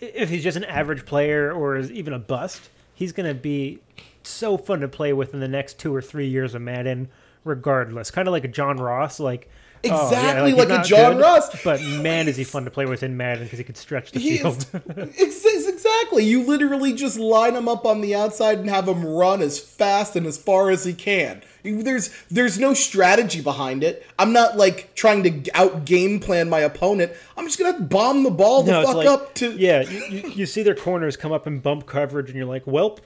if 0.00 0.30
he's 0.30 0.42
just 0.42 0.56
an 0.56 0.64
average 0.64 1.04
player 1.04 1.52
or 1.52 1.76
is 1.76 1.92
even 1.92 2.14
a 2.14 2.18
bust, 2.18 2.70
he's 2.94 3.12
going 3.12 3.28
to 3.28 3.34
be 3.34 3.80
so 4.26 4.56
fun 4.56 4.80
to 4.80 4.88
play 4.88 5.12
with 5.12 5.34
in 5.34 5.40
the 5.40 5.48
next 5.48 5.78
two 5.78 5.94
or 5.94 6.02
three 6.02 6.28
years 6.28 6.54
of 6.54 6.62
Madden, 6.62 7.08
regardless. 7.44 8.10
Kind 8.10 8.28
of 8.28 8.32
like 8.32 8.44
a 8.44 8.48
John 8.48 8.78
Ross, 8.78 9.20
like 9.20 9.48
exactly 9.82 10.52
oh, 10.52 10.56
yeah, 10.56 10.62
like, 10.62 10.68
like 10.68 10.80
a 10.80 10.88
John 10.88 11.14
good, 11.14 11.22
Ross. 11.22 11.62
But 11.62 11.82
man, 11.82 12.28
is 12.28 12.36
he 12.36 12.44
fun 12.44 12.64
to 12.64 12.70
play 12.70 12.86
with 12.86 13.02
in 13.02 13.16
Madden 13.16 13.44
because 13.44 13.58
he 13.58 13.64
could 13.64 13.76
stretch 13.76 14.12
the 14.12 14.20
he 14.20 14.38
field. 14.38 14.66
Is, 15.16 15.66
exactly. 15.66 16.24
You 16.24 16.44
literally 16.44 16.92
just 16.92 17.18
line 17.18 17.54
him 17.54 17.68
up 17.68 17.84
on 17.84 18.00
the 18.00 18.14
outside 18.14 18.58
and 18.58 18.70
have 18.70 18.88
him 18.88 19.04
run 19.04 19.42
as 19.42 19.58
fast 19.58 20.16
and 20.16 20.26
as 20.26 20.38
far 20.38 20.70
as 20.70 20.84
he 20.84 20.94
can. 20.94 21.42
There's 21.72 22.10
there's 22.30 22.58
no 22.58 22.74
strategy 22.74 23.40
behind 23.40 23.82
it. 23.82 24.06
I'm 24.18 24.32
not 24.32 24.56
like 24.56 24.94
trying 24.94 25.22
to 25.24 25.50
out 25.54 25.84
game 25.84 26.20
plan 26.20 26.48
my 26.48 26.60
opponent. 26.60 27.12
I'm 27.36 27.46
just 27.46 27.58
gonna 27.58 27.80
bomb 27.80 28.22
the 28.22 28.30
ball 28.30 28.62
the 28.62 28.72
no, 28.72 28.82
fuck 28.84 28.96
like, 28.96 29.06
up 29.06 29.34
to. 29.36 29.52
Yeah, 29.52 29.82
you, 29.82 30.04
you, 30.06 30.28
you, 30.30 30.46
see 30.46 30.62
their 30.62 30.74
corners 30.74 31.16
come 31.16 31.32
up 31.32 31.46
and 31.46 31.62
bump 31.62 31.86
coverage, 31.86 32.28
and 32.28 32.36
you're 32.36 32.46
like, 32.46 32.64
"Welp, 32.64 33.00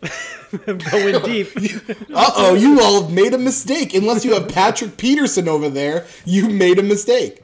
I'm 0.67 0.79
going 0.79 1.23
deep." 1.25 1.49
uh 2.15 2.31
oh, 2.37 2.55
you 2.55 2.81
all 2.81 3.03
have 3.03 3.13
made 3.13 3.35
a 3.35 3.39
mistake. 3.39 3.95
Unless 3.95 4.25
you 4.25 4.35
have 4.35 4.49
Patrick 4.49 4.97
Peterson 4.97 5.49
over 5.49 5.69
there, 5.69 6.07
you 6.25 6.49
made 6.49 6.79
a 6.79 6.83
mistake. 6.83 7.43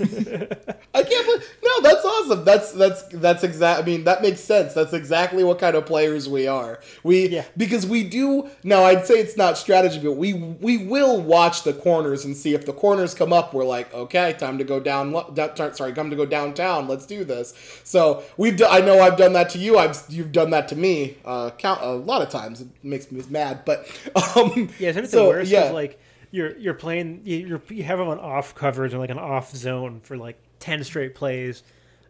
I 0.00 1.02
can't 1.02 1.26
believe 1.26 1.58
no. 1.62 1.80
That's 1.82 2.04
awesome. 2.04 2.44
That's 2.44 2.72
that's 2.72 3.02
that's 3.04 3.44
exact. 3.44 3.82
I 3.82 3.84
mean, 3.84 4.04
that 4.04 4.22
makes 4.22 4.40
sense. 4.40 4.74
That's 4.74 4.92
exactly 4.92 5.44
what 5.44 5.58
kind 5.58 5.76
of 5.76 5.86
players 5.86 6.28
we 6.28 6.46
are. 6.46 6.80
We 7.02 7.28
yeah. 7.28 7.44
because 7.56 7.86
we 7.86 8.04
do. 8.04 8.50
Now, 8.64 8.84
I'd 8.84 9.06
say 9.06 9.14
it's 9.20 9.36
not 9.36 9.58
strategy, 9.58 10.00
but 10.02 10.12
we 10.12 10.32
we 10.34 10.78
will 10.78 11.20
watch 11.20 11.62
the 11.62 11.72
corners 11.72 12.24
and 12.24 12.36
see 12.36 12.54
if 12.54 12.66
the 12.66 12.72
corners 12.72 13.14
come 13.14 13.32
up. 13.32 13.52
We're 13.52 13.64
like, 13.64 13.92
okay, 13.92 14.32
time 14.34 14.58
to 14.58 14.64
go 14.64 14.80
down. 14.80 15.12
down 15.34 15.74
Sorry, 15.74 15.92
come 15.92 16.10
to 16.10 16.16
go 16.16 16.26
downtown. 16.26 16.88
Let's 16.88 17.06
do 17.06 17.24
this. 17.24 17.54
So 17.84 18.22
we've. 18.36 18.56
Done, 18.56 18.68
I 18.70 18.80
know 18.80 19.00
I've 19.00 19.16
done 19.16 19.32
that 19.34 19.50
to 19.50 19.58
you. 19.58 19.78
I've 19.78 20.02
you've 20.08 20.32
done 20.32 20.50
that 20.50 20.68
to 20.68 20.76
me. 20.76 21.18
Uh, 21.24 21.50
count 21.50 21.80
a 21.82 21.92
lot 21.92 22.22
of 22.22 22.30
times. 22.30 22.60
It 22.60 22.68
makes 22.82 23.10
me 23.12 23.22
mad, 23.28 23.64
but 23.64 23.86
um. 24.36 24.70
Yeah, 24.78 24.92
so, 24.92 25.02
the 25.02 25.24
worst? 25.24 25.50
Yeah. 25.50 25.70
like 25.70 26.00
you're 26.30 26.56
you're 26.58 26.74
playing 26.74 27.22
you're, 27.24 27.60
you 27.68 27.82
have 27.82 27.98
them 27.98 28.08
on 28.08 28.18
off 28.18 28.54
coverage 28.54 28.94
or 28.94 28.98
like 28.98 29.10
an 29.10 29.18
off 29.18 29.54
zone 29.54 30.00
for 30.02 30.16
like 30.16 30.36
10 30.60 30.84
straight 30.84 31.14
plays 31.14 31.62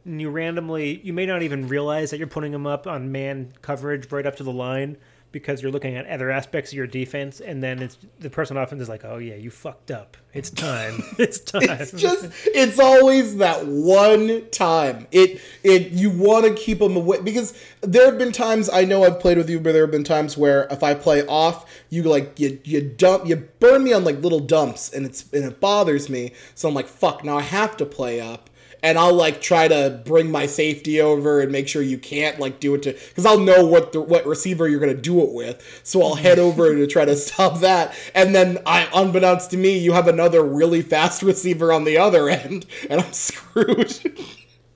and 0.04 0.20
you 0.20 0.30
randomly 0.30 1.00
you 1.02 1.12
may 1.12 1.26
not 1.26 1.42
even 1.42 1.68
realize 1.68 2.10
that 2.10 2.18
you're 2.18 2.26
putting 2.26 2.52
them 2.52 2.66
up 2.66 2.86
on 2.86 3.12
man 3.12 3.52
coverage 3.62 4.10
right 4.12 4.26
up 4.26 4.36
to 4.36 4.44
the 4.44 4.52
line 4.52 4.96
because 5.32 5.62
you're 5.62 5.70
looking 5.70 5.96
at 5.96 6.06
other 6.06 6.30
aspects 6.30 6.72
of 6.72 6.76
your 6.76 6.86
defense, 6.86 7.40
and 7.40 7.62
then 7.62 7.80
it's 7.80 7.98
the 8.18 8.30
person 8.30 8.56
on 8.56 8.62
offense 8.62 8.82
is 8.82 8.88
like, 8.88 9.04
"Oh 9.04 9.18
yeah, 9.18 9.36
you 9.36 9.50
fucked 9.50 9.90
up. 9.90 10.16
It's 10.32 10.50
time. 10.50 11.02
it's 11.18 11.40
time." 11.40 11.62
It's 11.62 11.92
just 11.92 12.30
it's 12.46 12.78
always 12.78 13.36
that 13.36 13.66
one 13.66 14.48
time. 14.50 15.06
It 15.10 15.40
it 15.62 15.92
you 15.92 16.10
want 16.10 16.46
to 16.46 16.54
keep 16.54 16.80
them 16.80 16.96
away 16.96 17.20
because 17.20 17.54
there 17.80 18.06
have 18.06 18.18
been 18.18 18.32
times 18.32 18.68
I 18.68 18.84
know 18.84 19.04
I've 19.04 19.20
played 19.20 19.38
with 19.38 19.48
you, 19.48 19.60
but 19.60 19.72
there 19.72 19.82
have 19.82 19.90
been 19.90 20.04
times 20.04 20.36
where 20.36 20.66
if 20.70 20.82
I 20.82 20.94
play 20.94 21.24
off, 21.26 21.70
you 21.88 22.02
like 22.02 22.38
you 22.38 22.60
you 22.64 22.80
dump 22.80 23.26
you 23.26 23.36
burn 23.36 23.84
me 23.84 23.92
on 23.92 24.04
like 24.04 24.20
little 24.20 24.40
dumps, 24.40 24.92
and 24.92 25.06
it's 25.06 25.30
and 25.32 25.44
it 25.44 25.60
bothers 25.60 26.08
me. 26.08 26.32
So 26.54 26.68
I'm 26.68 26.74
like, 26.74 26.88
fuck. 26.88 27.24
Now 27.24 27.38
I 27.38 27.42
have 27.42 27.76
to 27.78 27.86
play 27.86 28.20
up 28.20 28.49
and 28.82 28.98
I'll 28.98 29.14
like 29.14 29.40
try 29.40 29.68
to 29.68 30.00
bring 30.04 30.30
my 30.30 30.46
safety 30.46 31.00
over 31.00 31.40
and 31.40 31.52
make 31.52 31.68
sure 31.68 31.82
you 31.82 31.98
can't 31.98 32.38
like 32.38 32.60
do 32.60 32.74
it 32.74 32.82
to 32.82 32.92
because 32.92 33.26
I'll 33.26 33.38
know 33.38 33.66
what 33.66 33.92
the 33.92 34.00
what 34.00 34.26
receiver 34.26 34.68
you're 34.68 34.80
gonna 34.80 34.94
do 34.94 35.22
it 35.22 35.32
with. 35.32 35.80
So 35.84 36.02
I'll 36.02 36.14
head 36.14 36.38
over 36.38 36.74
to 36.74 36.86
try 36.86 37.04
to 37.04 37.16
stop 37.16 37.60
that, 37.60 37.94
and 38.14 38.34
then 38.34 38.58
I, 38.66 38.88
unbeknownst 38.94 39.50
to 39.52 39.56
me, 39.56 39.78
you 39.78 39.92
have 39.92 40.08
another 40.08 40.42
really 40.42 40.82
fast 40.82 41.22
receiver 41.22 41.72
on 41.72 41.84
the 41.84 41.98
other 41.98 42.28
end, 42.28 42.66
and 42.88 43.00
I'm 43.00 43.12
screwed. 43.12 43.98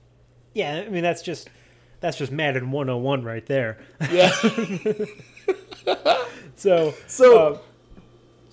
yeah, 0.53 0.83
I 0.85 0.89
mean 0.89 1.03
that's 1.03 1.21
just 1.21 1.49
that's 1.99 2.17
just 2.17 2.31
Madden 2.31 2.71
101 2.71 3.23
right 3.23 3.45
there. 3.45 3.77
Yeah. 4.11 4.31
so 6.55 6.93
so. 7.07 7.37
uh, 7.37 7.57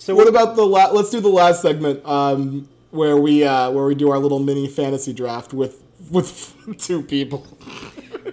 so 0.03 0.13
what 0.15 0.27
about 0.27 0.57
the 0.57 0.65
la- 0.65 0.91
let's 0.91 1.11
do 1.11 1.21
the 1.21 1.29
last 1.29 1.61
segment 1.61 2.05
um, 2.05 2.67
where 2.93 3.17
we 3.17 3.43
uh, 3.43 3.71
where 3.71 3.85
we 3.85 3.95
do 3.95 4.11
our 4.11 4.19
little 4.19 4.39
mini 4.39 4.67
fantasy 4.67 5.13
draft 5.13 5.53
with 5.53 5.83
with 6.11 6.55
two 6.77 7.01
people. 7.01 7.45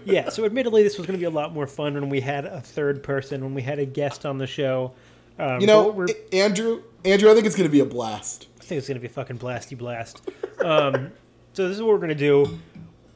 yeah, 0.05 0.29
so 0.29 0.45
admittedly, 0.45 0.83
this 0.83 0.99
was 0.99 1.07
going 1.07 1.19
to 1.19 1.21
be 1.21 1.27
a 1.27 1.31
lot 1.31 1.53
more 1.53 1.67
fun 1.67 1.95
when 1.95 2.09
we 2.09 2.21
had 2.21 2.45
a 2.45 2.61
third 2.61 3.03
person, 3.03 3.43
when 3.43 3.55
we 3.55 3.63
had 3.63 3.79
a 3.79 3.87
guest 3.87 4.27
on 4.27 4.39
the 4.39 4.47
show. 4.47 4.93
Um, 5.39 5.61
you 5.61 5.67
know, 5.67 6.07
Andrew, 6.33 6.83
Andrew, 7.05 7.31
I 7.31 7.35
think 7.35 7.47
it's 7.47 7.57
going 7.57 7.69
to 7.69 7.73
be 7.73 7.81
a 7.81 7.87
blast. 7.87 8.49
I 8.61 8.65
think 8.65 8.79
it's 8.79 8.89
going 8.89 8.97
to 8.97 9.01
be 9.01 9.07
a 9.07 9.11
fucking 9.11 9.39
blasty 9.39 9.77
blast. 9.77 10.29
Um, 10.63 11.13
so 11.55 11.67
this 11.67 11.77
is 11.77 11.83
what 11.83 11.93
we're 11.93 11.97
going 11.97 12.11
to 12.11 12.15
do. 12.15 12.59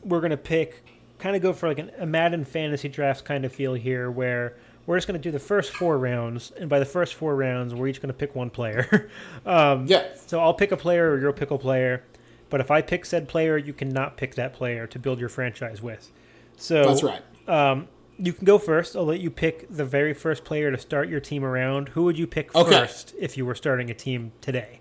We're 0.02 0.20
going 0.20 0.30
to 0.30 0.38
pick, 0.38 0.82
kind 1.18 1.36
of 1.36 1.42
go 1.42 1.52
for 1.52 1.68
like 1.68 1.78
an, 1.78 1.90
a 1.98 2.06
Madden 2.06 2.46
fantasy 2.46 2.88
draft 2.88 3.26
kind 3.26 3.44
of 3.44 3.52
feel 3.52 3.74
here, 3.74 4.10
where 4.10 4.56
we're 4.86 4.96
just 4.96 5.06
going 5.06 5.20
to 5.20 5.22
do 5.22 5.30
the 5.30 5.38
first 5.38 5.72
four 5.72 5.98
rounds, 5.98 6.52
and 6.58 6.68
by 6.68 6.78
the 6.78 6.84
first 6.84 7.14
four 7.14 7.34
rounds, 7.36 7.74
we're 7.74 7.88
each 7.88 8.00
going 8.00 8.08
to 8.08 8.14
pick 8.14 8.34
one 8.34 8.50
player. 8.50 9.10
um, 9.46 9.86
yeah. 9.86 10.08
So 10.26 10.40
I'll 10.40 10.54
pick 10.54 10.72
a 10.72 10.76
player, 10.76 11.10
or 11.10 11.20
you'll 11.20 11.32
pick 11.32 11.50
a 11.50 11.58
player. 11.58 12.04
But 12.50 12.60
if 12.60 12.70
I 12.70 12.82
pick 12.82 13.04
said 13.04 13.28
player, 13.28 13.56
you 13.56 13.72
cannot 13.72 14.16
pick 14.16 14.34
that 14.36 14.52
player 14.52 14.86
to 14.86 14.98
build 14.98 15.18
your 15.18 15.28
franchise 15.28 15.82
with. 15.82 16.10
So 16.56 16.84
that's 16.84 17.02
right. 17.02 17.22
Um, 17.48 17.88
you 18.18 18.32
can 18.32 18.44
go 18.44 18.58
first. 18.58 18.94
I'll 18.94 19.04
let 19.04 19.20
you 19.20 19.30
pick 19.30 19.66
the 19.68 19.84
very 19.84 20.14
first 20.14 20.44
player 20.44 20.70
to 20.70 20.78
start 20.78 21.08
your 21.08 21.20
team 21.20 21.44
around. 21.44 21.88
Who 21.90 22.04
would 22.04 22.16
you 22.18 22.26
pick 22.26 22.54
Okay. 22.54 22.70
first 22.70 23.14
if 23.18 23.36
you 23.36 23.44
were 23.44 23.56
starting 23.56 23.90
a 23.90 23.94
team 23.94 24.32
today? 24.40 24.78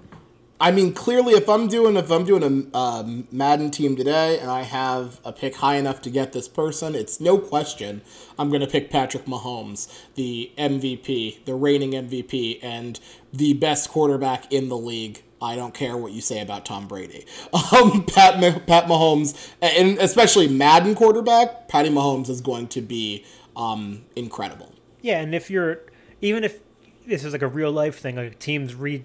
I 0.60 0.72
mean, 0.72 0.94
clearly, 0.94 1.34
if 1.34 1.50
I'm 1.50 1.68
doing 1.68 1.98
if 1.98 2.10
I'm 2.12 2.24
doing 2.24 2.70
a 2.74 2.78
um, 2.78 3.28
Madden 3.32 3.72
team 3.72 3.96
today, 3.96 4.40
and 4.40 4.50
I 4.50 4.62
have 4.62 5.20
a 5.26 5.34
pick 5.34 5.56
high 5.56 5.76
enough 5.76 6.02
to 6.04 6.10
get 6.10 6.32
this 6.32 6.48
person, 6.48 6.96
it's 6.96 7.20
no 7.20 7.38
question 7.38 8.02
I'm 8.40 8.50
going 8.50 8.62
to 8.62 8.68
pick 8.68 8.90
Patrick 8.90 9.26
Mahomes, 9.26 9.88
the 10.16 10.52
MVP, 10.58 11.46
the 11.46 11.56
reigning 11.56 11.92
MVP, 11.92 12.60
and 12.64 13.00
the 13.34 13.54
best 13.54 13.90
quarterback 13.90 14.52
in 14.52 14.70
the 14.70 14.78
league. 14.78 15.24
I 15.42 15.58
don't 15.58 15.74
care 15.74 15.98
what 15.98 16.14
you 16.14 16.22
say 16.22 16.40
about 16.40 16.66
Tom 16.66 16.88
Brady. 16.88 17.26
Um, 17.74 18.06
Pat 18.06 18.40
Pat 18.68 18.86
Mahomes, 18.86 19.52
and 19.62 19.98
especially 19.98 20.48
Madden 20.48 20.96
quarterback, 20.96 21.68
Patty 21.68 21.90
Mahomes 21.90 22.30
is 22.30 22.40
going 22.40 22.68
to 22.70 22.82
be 22.82 23.26
um, 23.56 24.06
incredible. 24.16 24.74
Yeah, 25.02 25.20
and 25.20 25.34
if 25.34 25.50
you're 25.50 25.82
even 26.22 26.44
if 26.44 26.60
this 27.06 27.24
is 27.24 27.34
like 27.34 27.42
a 27.42 27.48
real 27.48 27.72
life 27.72 28.00
thing, 28.00 28.16
like 28.16 28.40
teams 28.40 28.76
re 28.76 29.04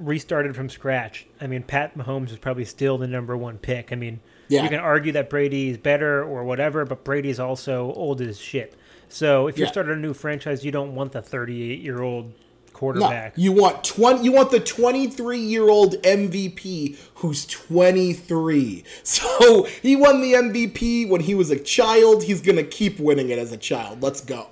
restarted 0.00 0.56
from 0.56 0.68
scratch. 0.68 1.26
I 1.40 1.46
mean, 1.46 1.62
Pat 1.62 1.96
Mahomes 1.96 2.30
is 2.30 2.38
probably 2.38 2.64
still 2.64 2.98
the 2.98 3.06
number 3.06 3.36
one 3.36 3.58
pick. 3.58 3.92
I 3.92 3.94
mean, 3.96 4.20
Yeah. 4.48 4.62
you 4.64 4.68
can 4.68 4.80
argue 4.80 5.12
that 5.12 5.30
Brady 5.30 5.68
is 5.68 5.76
better 5.78 6.24
or 6.24 6.42
whatever, 6.44 6.84
but 6.84 7.04
Brady's 7.04 7.38
also 7.38 7.92
old 7.92 8.20
as 8.20 8.40
shit. 8.40 8.74
So 9.08 9.46
if 9.46 9.56
you're 9.58 9.66
Yeah. 9.66 9.72
starting 9.72 9.92
a 9.92 9.96
new 9.96 10.14
franchise, 10.14 10.64
you 10.64 10.72
don't 10.72 10.94
want 10.94 11.12
the 11.12 11.20
38 11.22 11.80
year 11.80 12.00
old 12.02 12.26
No, 12.28 12.32
quarterback. 12.72 13.34
you 13.36 13.52
want 13.52 13.84
twenty. 13.84 14.24
You 14.24 14.32
want 14.32 14.50
the 14.50 14.58
twenty-three-year-old 14.60 15.96
MVP 16.02 16.96
who's 17.16 17.44
twenty-three. 17.44 18.84
So 19.02 19.64
he 19.82 19.96
won 19.96 20.22
the 20.22 20.32
MVP 20.34 21.06
when 21.08 21.20
he 21.22 21.34
was 21.34 21.50
a 21.50 21.58
child. 21.58 22.22
He's 22.24 22.40
gonna 22.40 22.62
keep 22.64 22.98
winning 22.98 23.28
it 23.28 23.38
as 23.38 23.52
a 23.52 23.56
child. 23.58 24.02
Let's 24.02 24.20
go. 24.22 24.46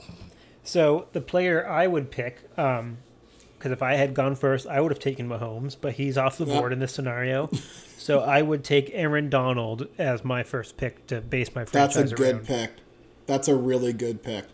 So 0.63 1.07
the 1.13 1.21
player 1.23 1.67
I 1.67 1.87
would 1.87 2.11
pick, 2.11 2.41
um, 2.59 2.99
because 3.59 3.73
if 3.73 3.83
I 3.83 3.95
had 3.95 4.15
gone 4.15 4.37
first, 4.37 4.67
I 4.69 4.81
would 4.81 4.93
have 4.93 5.01
taken 5.01 5.29
Mahomes, 5.29 5.77
but 5.81 5.95
he's 5.95 6.17
off 6.17 6.39
the 6.39 6.45
Yeah. 6.47 6.59
board 6.61 6.73
in 6.73 6.79
this 6.79 6.93
scenario. 6.93 7.51
so 7.99 8.21
I 8.21 8.41
would 8.43 8.63
take 8.63 8.91
Aaron 8.95 9.29
Donald 9.29 9.89
as 9.99 10.25
my 10.25 10.43
first 10.45 10.77
pick 10.77 11.07
to 11.09 11.21
base 11.21 11.55
my 11.55 11.65
That's 11.65 11.97
a 11.97 12.05
good 12.05 12.35
around. 12.37 12.47
pick. 12.47 12.71
That's 13.27 13.49
a 13.49 13.57
really 13.57 13.93
good 13.93 14.23
pick. 14.23 14.45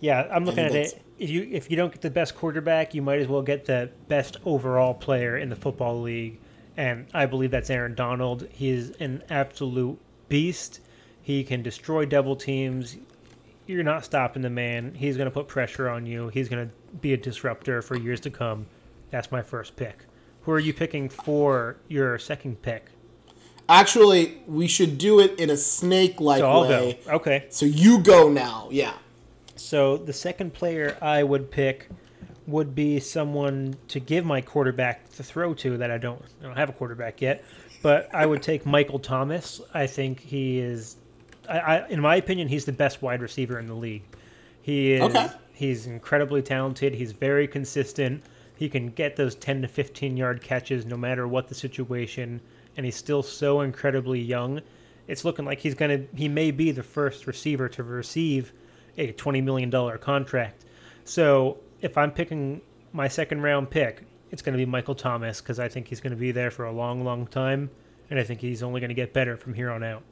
Yeah, 0.00 0.28
I'm 0.30 0.44
looking 0.44 0.64
at 0.64 0.74
it. 0.74 1.00
If 1.18 1.30
you 1.30 1.48
if 1.50 1.70
you 1.70 1.76
don't 1.76 1.92
get 1.92 2.02
the 2.02 2.10
best 2.10 2.34
quarterback, 2.34 2.94
you 2.94 3.00
might 3.00 3.20
as 3.20 3.28
well 3.28 3.40
get 3.42 3.64
the 3.64 3.90
best 4.08 4.36
overall 4.44 4.92
player 4.92 5.38
in 5.38 5.48
the 5.48 5.56
football 5.56 6.00
league, 6.02 6.38
and 6.76 7.06
I 7.14 7.26
believe 7.26 7.50
that's 7.52 7.70
Aaron 7.70 7.94
Donald. 7.94 8.46
He 8.50 8.68
is 8.68 8.90
an 9.00 9.22
absolute 9.30 9.98
beast. 10.28 10.80
He 11.22 11.42
can 11.44 11.62
destroy 11.62 12.04
double 12.04 12.36
teams. 12.36 12.96
You're 13.66 13.82
not 13.82 14.04
stopping 14.04 14.42
the 14.42 14.50
man. 14.50 14.94
He's 14.94 15.16
going 15.16 15.26
to 15.26 15.30
put 15.30 15.48
pressure 15.48 15.88
on 15.88 16.06
you. 16.06 16.28
He's 16.28 16.48
going 16.48 16.68
to 16.68 16.74
be 16.96 17.12
a 17.14 17.16
disruptor 17.16 17.80
for 17.82 17.96
years 17.96 18.20
to 18.20 18.30
come. 18.30 18.66
That's 19.10 19.32
my 19.32 19.42
first 19.42 19.76
pick. 19.76 20.04
Who 20.42 20.52
are 20.52 20.58
you 20.58 20.74
picking 20.74 21.08
for 21.08 21.76
your 21.88 22.18
second 22.18 22.60
pick? 22.60 22.86
Actually, 23.68 24.36
we 24.46 24.66
should 24.66 24.98
do 24.98 25.20
it 25.20 25.38
in 25.40 25.48
a 25.48 25.56
snake-like 25.56 26.40
So 26.40 26.50
I'll 26.50 26.62
way. 26.62 26.98
go. 27.06 27.12
Okay. 27.12 27.46
So 27.48 27.64
you 27.64 28.00
go 28.00 28.28
now. 28.28 28.68
Yeah. 28.70 28.92
So 29.56 29.96
the 29.96 30.12
second 30.12 30.52
player 30.52 30.98
I 31.00 31.22
would 31.22 31.50
pick 31.50 31.88
would 32.46 32.74
be 32.74 33.00
someone 33.00 33.76
to 33.88 33.98
give 34.00 34.26
my 34.26 34.42
quarterback 34.42 35.08
to 35.12 35.22
throw 35.22 35.54
to 35.54 35.78
that 35.78 35.90
I 35.90 35.96
don't 35.96 36.20
I 36.42 36.44
don't 36.44 36.56
have 36.58 36.68
a 36.68 36.72
quarterback 36.74 37.22
yet, 37.22 37.42
but 37.82 38.14
I 38.14 38.26
would 38.26 38.42
take 38.42 38.66
Michael 38.66 38.98
Thomas. 38.98 39.62
I 39.72 39.86
think 39.86 40.20
he 40.20 40.58
is 40.58 40.96
I, 41.48 41.58
I 41.58 41.88
in 41.88 42.00
my 42.00 42.16
opinion 42.16 42.48
he's 42.48 42.64
the 42.64 42.72
best 42.72 43.02
wide 43.02 43.20
receiver 43.22 43.58
in 43.58 43.66
the 43.66 43.74
league. 43.74 44.02
He 44.62 44.92
is 44.92 45.02
Okay. 45.02 45.28
he's 45.52 45.86
incredibly 45.86 46.42
talented, 46.42 46.94
he's 46.94 47.12
very 47.12 47.46
consistent. 47.46 48.22
He 48.56 48.68
can 48.68 48.88
get 48.90 49.16
those 49.16 49.34
10 49.34 49.62
to 49.62 49.68
15 49.68 50.16
yard 50.16 50.42
catches 50.42 50.86
no 50.86 50.96
matter 50.96 51.26
what 51.26 51.48
the 51.48 51.54
situation 51.54 52.40
and 52.76 52.84
he's 52.86 52.96
still 52.96 53.22
so 53.22 53.60
incredibly 53.62 54.20
young. 54.20 54.60
It's 55.06 55.24
looking 55.24 55.44
like 55.44 55.60
he's 55.60 55.74
going 55.74 55.90
to 56.08 56.16
he 56.16 56.28
may 56.28 56.50
be 56.50 56.70
the 56.70 56.82
first 56.82 57.26
receiver 57.26 57.68
to 57.70 57.82
receive 57.82 58.52
a 58.96 59.12
$20 59.12 59.42
million 59.42 59.70
contract. 59.98 60.64
So 61.04 61.58
if 61.80 61.98
I'm 61.98 62.10
picking 62.10 62.60
my 62.92 63.08
second 63.08 63.42
round 63.42 63.70
pick, 63.70 64.02
it's 64.30 64.40
going 64.42 64.54
to 64.54 64.58
be 64.58 64.64
Michael 64.70 64.94
Thomas 64.94 65.40
because 65.40 65.58
I 65.58 65.68
think 65.68 65.88
he's 65.88 66.00
going 66.00 66.12
to 66.12 66.16
be 66.16 66.32
there 66.32 66.50
for 66.50 66.64
a 66.64 66.72
long, 66.72 67.04
long 67.04 67.26
time. 67.26 67.70
And 68.10 68.18
I 68.18 68.22
think 68.24 68.40
he's 68.40 68.62
only 68.62 68.80
going 68.80 68.88
to 68.88 68.94
get 68.94 69.12
better 69.12 69.36
from 69.36 69.54
here 69.54 69.70
on 69.70 69.82
out. 69.82 70.02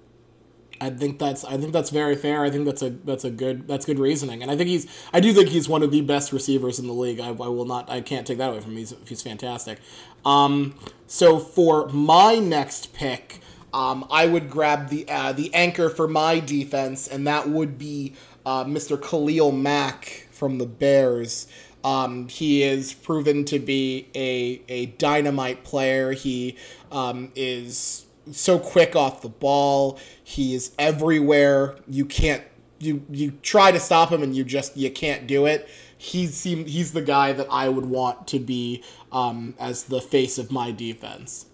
I 0.83 0.91
think 0.91 1.21
that's 1.21 1.45
I 1.45 1.57
think 1.59 1.73
that's 1.73 1.91
very 1.91 2.17
fair. 2.17 2.43
I 2.43 2.51
think 2.51 2.65
that's 2.65 2.83
a 2.83 2.91
that's 2.91 3.25
a 3.25 3.31
good 3.31 3.69
that's 3.69 3.87
good 3.87 4.01
reasoning, 4.01 4.43
and 4.43 4.51
I 4.51 4.57
think 4.57 4.69
he's 4.69 4.89
I 5.13 5.21
do 5.21 5.33
think 5.33 5.51
he's 5.51 5.69
one 5.69 5.85
of 5.85 5.93
the 5.93 6.01
best 6.01 6.33
receivers 6.33 6.81
in 6.81 6.89
the 6.89 6.93
league. 6.93 7.21
I, 7.21 7.29
I 7.29 7.31
will 7.31 7.65
not 7.65 7.89
I 7.89 8.01
can't 8.01 8.27
take 8.27 8.39
that 8.39 8.51
away 8.51 8.61
from 8.61 8.73
him. 8.73 8.79
He's 8.79 8.95
he's 9.07 9.23
fantastic. 9.23 9.79
Um, 10.25 10.75
so 11.07 11.39
for 11.39 11.89
my 11.91 12.35
next 12.35 12.93
pick, 12.93 13.41
um, 13.73 14.05
I 14.11 14.27
would 14.27 14.51
grab 14.51 14.89
the 14.89 15.07
uh, 15.09 15.33
the 15.33 15.55
anchor 15.55 15.89
for 15.89 16.09
my 16.09 16.41
defense, 16.41 17.07
and 17.07 17.29
that 17.29 17.49
would 17.49 17.79
be 17.79 18.15
uh, 18.45 18.65
Mr. 18.65 19.01
Khalil 19.01 19.53
Mack 19.53 20.27
from 20.33 20.59
the 20.59 20.67
Bears. 20.67 21.47
Um, 21.85 22.29
he 22.29 22.65
is 22.65 22.93
proven 22.93 23.45
to 23.47 23.59
be 23.61 24.09
a, 24.15 24.63
a 24.69 24.87
dynamite 24.87 25.65
player. 25.65 26.13
He 26.13 26.57
um, 26.93 27.33
is 27.35 28.07
so 28.31 28.59
quick 28.59 28.95
off 28.95 29.23
the 29.23 29.29
ball. 29.29 29.99
He 30.23 30.55
is 30.55 30.73
everywhere. 30.79 31.77
You 31.89 32.05
can't 32.05 32.45
you 32.83 33.05
you 33.11 33.33
try 33.43 33.71
to 33.71 33.81
stop 33.81 34.11
him 34.11 34.23
and 34.23 34.35
you 34.35 34.45
just 34.45 34.77
you 34.77 34.91
can't 34.91 35.27
do 35.27 35.47
it. 35.47 35.69
He 35.97 36.27
seem 36.27 36.67
he's 36.67 36.93
the 36.93 37.03
guy 37.03 37.33
that 37.33 37.47
I 37.51 37.69
would 37.69 37.87
want 37.87 38.27
to 38.29 38.39
be 38.39 38.83
um, 39.13 39.55
as 39.59 39.85
the 39.85 40.01
face 40.01 40.37
of 40.37 40.51
my 40.51 40.73
defense. 40.73 41.47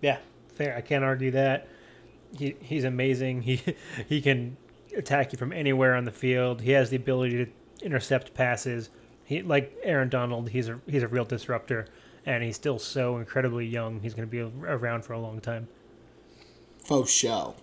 Yeah, 0.00 0.18
fair. 0.54 0.76
I 0.76 0.80
can't 0.80 1.04
argue 1.04 1.30
that. 1.30 1.68
He, 2.36 2.56
he's 2.60 2.84
amazing. 2.84 3.42
He 3.42 3.62
he 4.08 4.20
can 4.20 4.56
attack 4.96 5.32
you 5.32 5.38
from 5.38 5.52
anywhere 5.52 5.94
on 5.94 6.04
the 6.04 6.10
field. 6.10 6.62
He 6.62 6.72
has 6.72 6.90
the 6.90 6.96
ability 6.96 7.44
to 7.44 7.50
intercept 7.84 8.34
passes. 8.34 8.90
He 9.24 9.42
like 9.42 9.78
Aaron 9.84 10.08
Donald. 10.08 10.50
He's 10.50 10.68
a 10.68 10.80
he's 10.86 11.04
a 11.04 11.08
real 11.08 11.24
disruptor, 11.24 11.86
and 12.26 12.42
he's 12.42 12.56
still 12.56 12.78
so 12.78 13.18
incredibly 13.18 13.66
young. 13.66 14.00
He's 14.00 14.14
going 14.14 14.28
to 14.28 14.30
be 14.30 14.40
around 14.40 15.04
for 15.04 15.12
a 15.12 15.20
long 15.20 15.40
time. 15.40 15.68
Faux 16.90 17.08
show. 17.08 17.54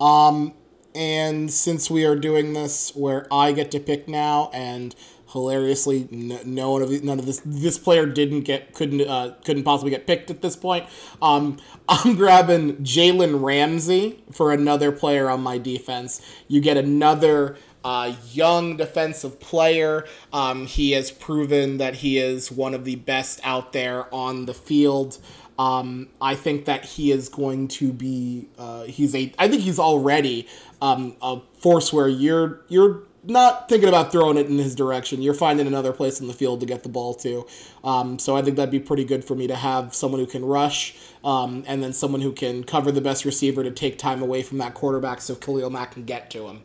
Um, 0.00 0.54
and 0.94 1.52
since 1.52 1.90
we 1.90 2.06
are 2.06 2.16
doing 2.16 2.54
this 2.54 2.90
where 2.96 3.26
I 3.30 3.52
get 3.52 3.70
to 3.72 3.80
pick 3.80 4.08
now, 4.08 4.50
and 4.54 4.94
hilariously, 5.28 6.08
n- 6.10 6.40
no 6.46 6.72
one 6.72 6.80
of 6.80 7.04
none 7.04 7.18
of 7.18 7.26
this 7.26 7.42
this 7.44 7.76
player 7.76 8.06
didn't 8.06 8.44
get 8.44 8.72
couldn't 8.72 9.02
uh, 9.02 9.34
couldn't 9.44 9.64
possibly 9.64 9.90
get 9.90 10.06
picked 10.06 10.30
at 10.30 10.40
this 10.40 10.56
point. 10.56 10.86
Um, 11.20 11.58
I'm 11.88 12.16
grabbing 12.16 12.76
Jalen 12.78 13.44
Ramsey 13.44 14.24
for 14.32 14.52
another 14.52 14.90
player 14.90 15.28
on 15.28 15.42
my 15.42 15.58
defense. 15.58 16.22
You 16.48 16.62
get 16.62 16.78
another 16.78 17.58
uh, 17.84 18.14
young 18.30 18.76
defensive 18.78 19.38
player. 19.38 20.06
Um, 20.32 20.66
he 20.66 20.92
has 20.92 21.10
proven 21.10 21.78
that 21.78 21.96
he 21.96 22.18
is 22.18 22.50
one 22.50 22.72
of 22.72 22.84
the 22.86 22.96
best 22.96 23.38
out 23.44 23.74
there 23.74 24.12
on 24.14 24.46
the 24.46 24.54
field. 24.54 25.18
Um, 25.58 26.08
I 26.20 26.34
think 26.34 26.64
that 26.64 26.84
he 26.84 27.12
is 27.12 27.28
going 27.28 27.68
to 27.68 27.92
be. 27.92 28.48
Uh, 28.58 28.84
he's 28.84 29.14
a. 29.14 29.32
I 29.38 29.48
think 29.48 29.62
he's 29.62 29.78
already 29.78 30.48
um, 30.80 31.16
a 31.22 31.40
force 31.58 31.92
where 31.92 32.08
you're 32.08 32.60
you're 32.68 33.02
not 33.24 33.68
thinking 33.68 33.88
about 33.88 34.10
throwing 34.10 34.36
it 34.36 34.46
in 34.46 34.58
his 34.58 34.74
direction. 34.74 35.22
You're 35.22 35.34
finding 35.34 35.66
another 35.66 35.92
place 35.92 36.20
in 36.20 36.26
the 36.26 36.32
field 36.32 36.60
to 36.60 36.66
get 36.66 36.82
the 36.82 36.88
ball 36.88 37.14
to. 37.14 37.46
Um, 37.84 38.18
so 38.18 38.36
I 38.36 38.42
think 38.42 38.56
that'd 38.56 38.70
be 38.70 38.80
pretty 38.80 39.04
good 39.04 39.24
for 39.24 39.34
me 39.34 39.46
to 39.46 39.54
have 39.54 39.94
someone 39.94 40.20
who 40.20 40.26
can 40.26 40.44
rush, 40.44 40.96
um, 41.24 41.64
and 41.66 41.82
then 41.82 41.92
someone 41.92 42.20
who 42.20 42.32
can 42.32 42.64
cover 42.64 42.90
the 42.90 43.00
best 43.00 43.24
receiver 43.24 43.62
to 43.62 43.70
take 43.70 43.98
time 43.98 44.22
away 44.22 44.42
from 44.42 44.58
that 44.58 44.74
quarterback, 44.74 45.20
so 45.20 45.34
Khalil 45.34 45.70
Mack 45.70 45.92
can 45.92 46.04
get 46.04 46.30
to 46.30 46.48
him. 46.48 46.62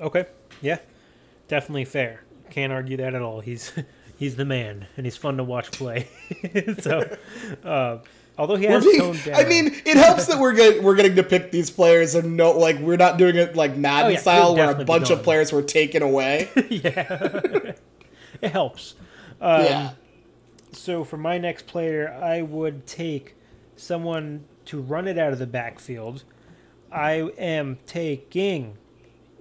Okay. 0.00 0.26
Yeah. 0.62 0.78
Definitely 1.48 1.84
fair. 1.84 2.22
Can't 2.50 2.72
argue 2.72 2.96
that 2.96 3.14
at 3.14 3.22
all. 3.22 3.40
He's 3.40 3.72
he's 4.16 4.36
the 4.36 4.44
man, 4.44 4.86
and 4.96 5.06
he's 5.06 5.16
fun 5.16 5.36
to 5.38 5.44
watch 5.44 5.70
play. 5.72 6.08
so, 6.80 7.16
uh, 7.64 7.98
although 8.38 8.56
he 8.56 8.64
has 8.66 8.84
being- 8.84 9.00
I 9.34 9.44
mean, 9.44 9.66
it 9.84 9.96
helps 9.96 10.26
that 10.26 10.38
we're 10.38 10.54
getting 10.54 10.82
we're 10.82 10.96
getting 10.96 11.16
to 11.16 11.22
pick 11.22 11.50
these 11.50 11.70
players 11.70 12.14
and 12.14 12.36
no, 12.36 12.52
like 12.52 12.78
we're 12.78 12.96
not 12.96 13.16
doing 13.18 13.36
it 13.36 13.54
like 13.56 13.76
Madden 13.76 14.06
Oh, 14.06 14.12
yeah, 14.14 14.18
style 14.18 14.54
where 14.56 14.70
a 14.70 14.84
bunch 14.84 15.10
of 15.10 15.22
players 15.22 15.52
were 15.52 15.62
taken 15.62 16.02
away. 16.02 16.48
Yeah, 16.70 17.72
it 18.42 18.50
helps. 18.50 18.94
Um, 19.40 19.64
yeah. 19.64 19.90
So 20.72 21.04
for 21.04 21.16
my 21.16 21.38
next 21.38 21.66
player, 21.66 22.12
I 22.12 22.42
would 22.42 22.86
take 22.86 23.36
someone 23.76 24.44
to 24.66 24.80
run 24.80 25.06
it 25.06 25.16
out 25.18 25.32
of 25.32 25.38
the 25.38 25.46
backfield. 25.46 26.24
I 26.90 27.14
am 27.38 27.78
taking 27.86 28.76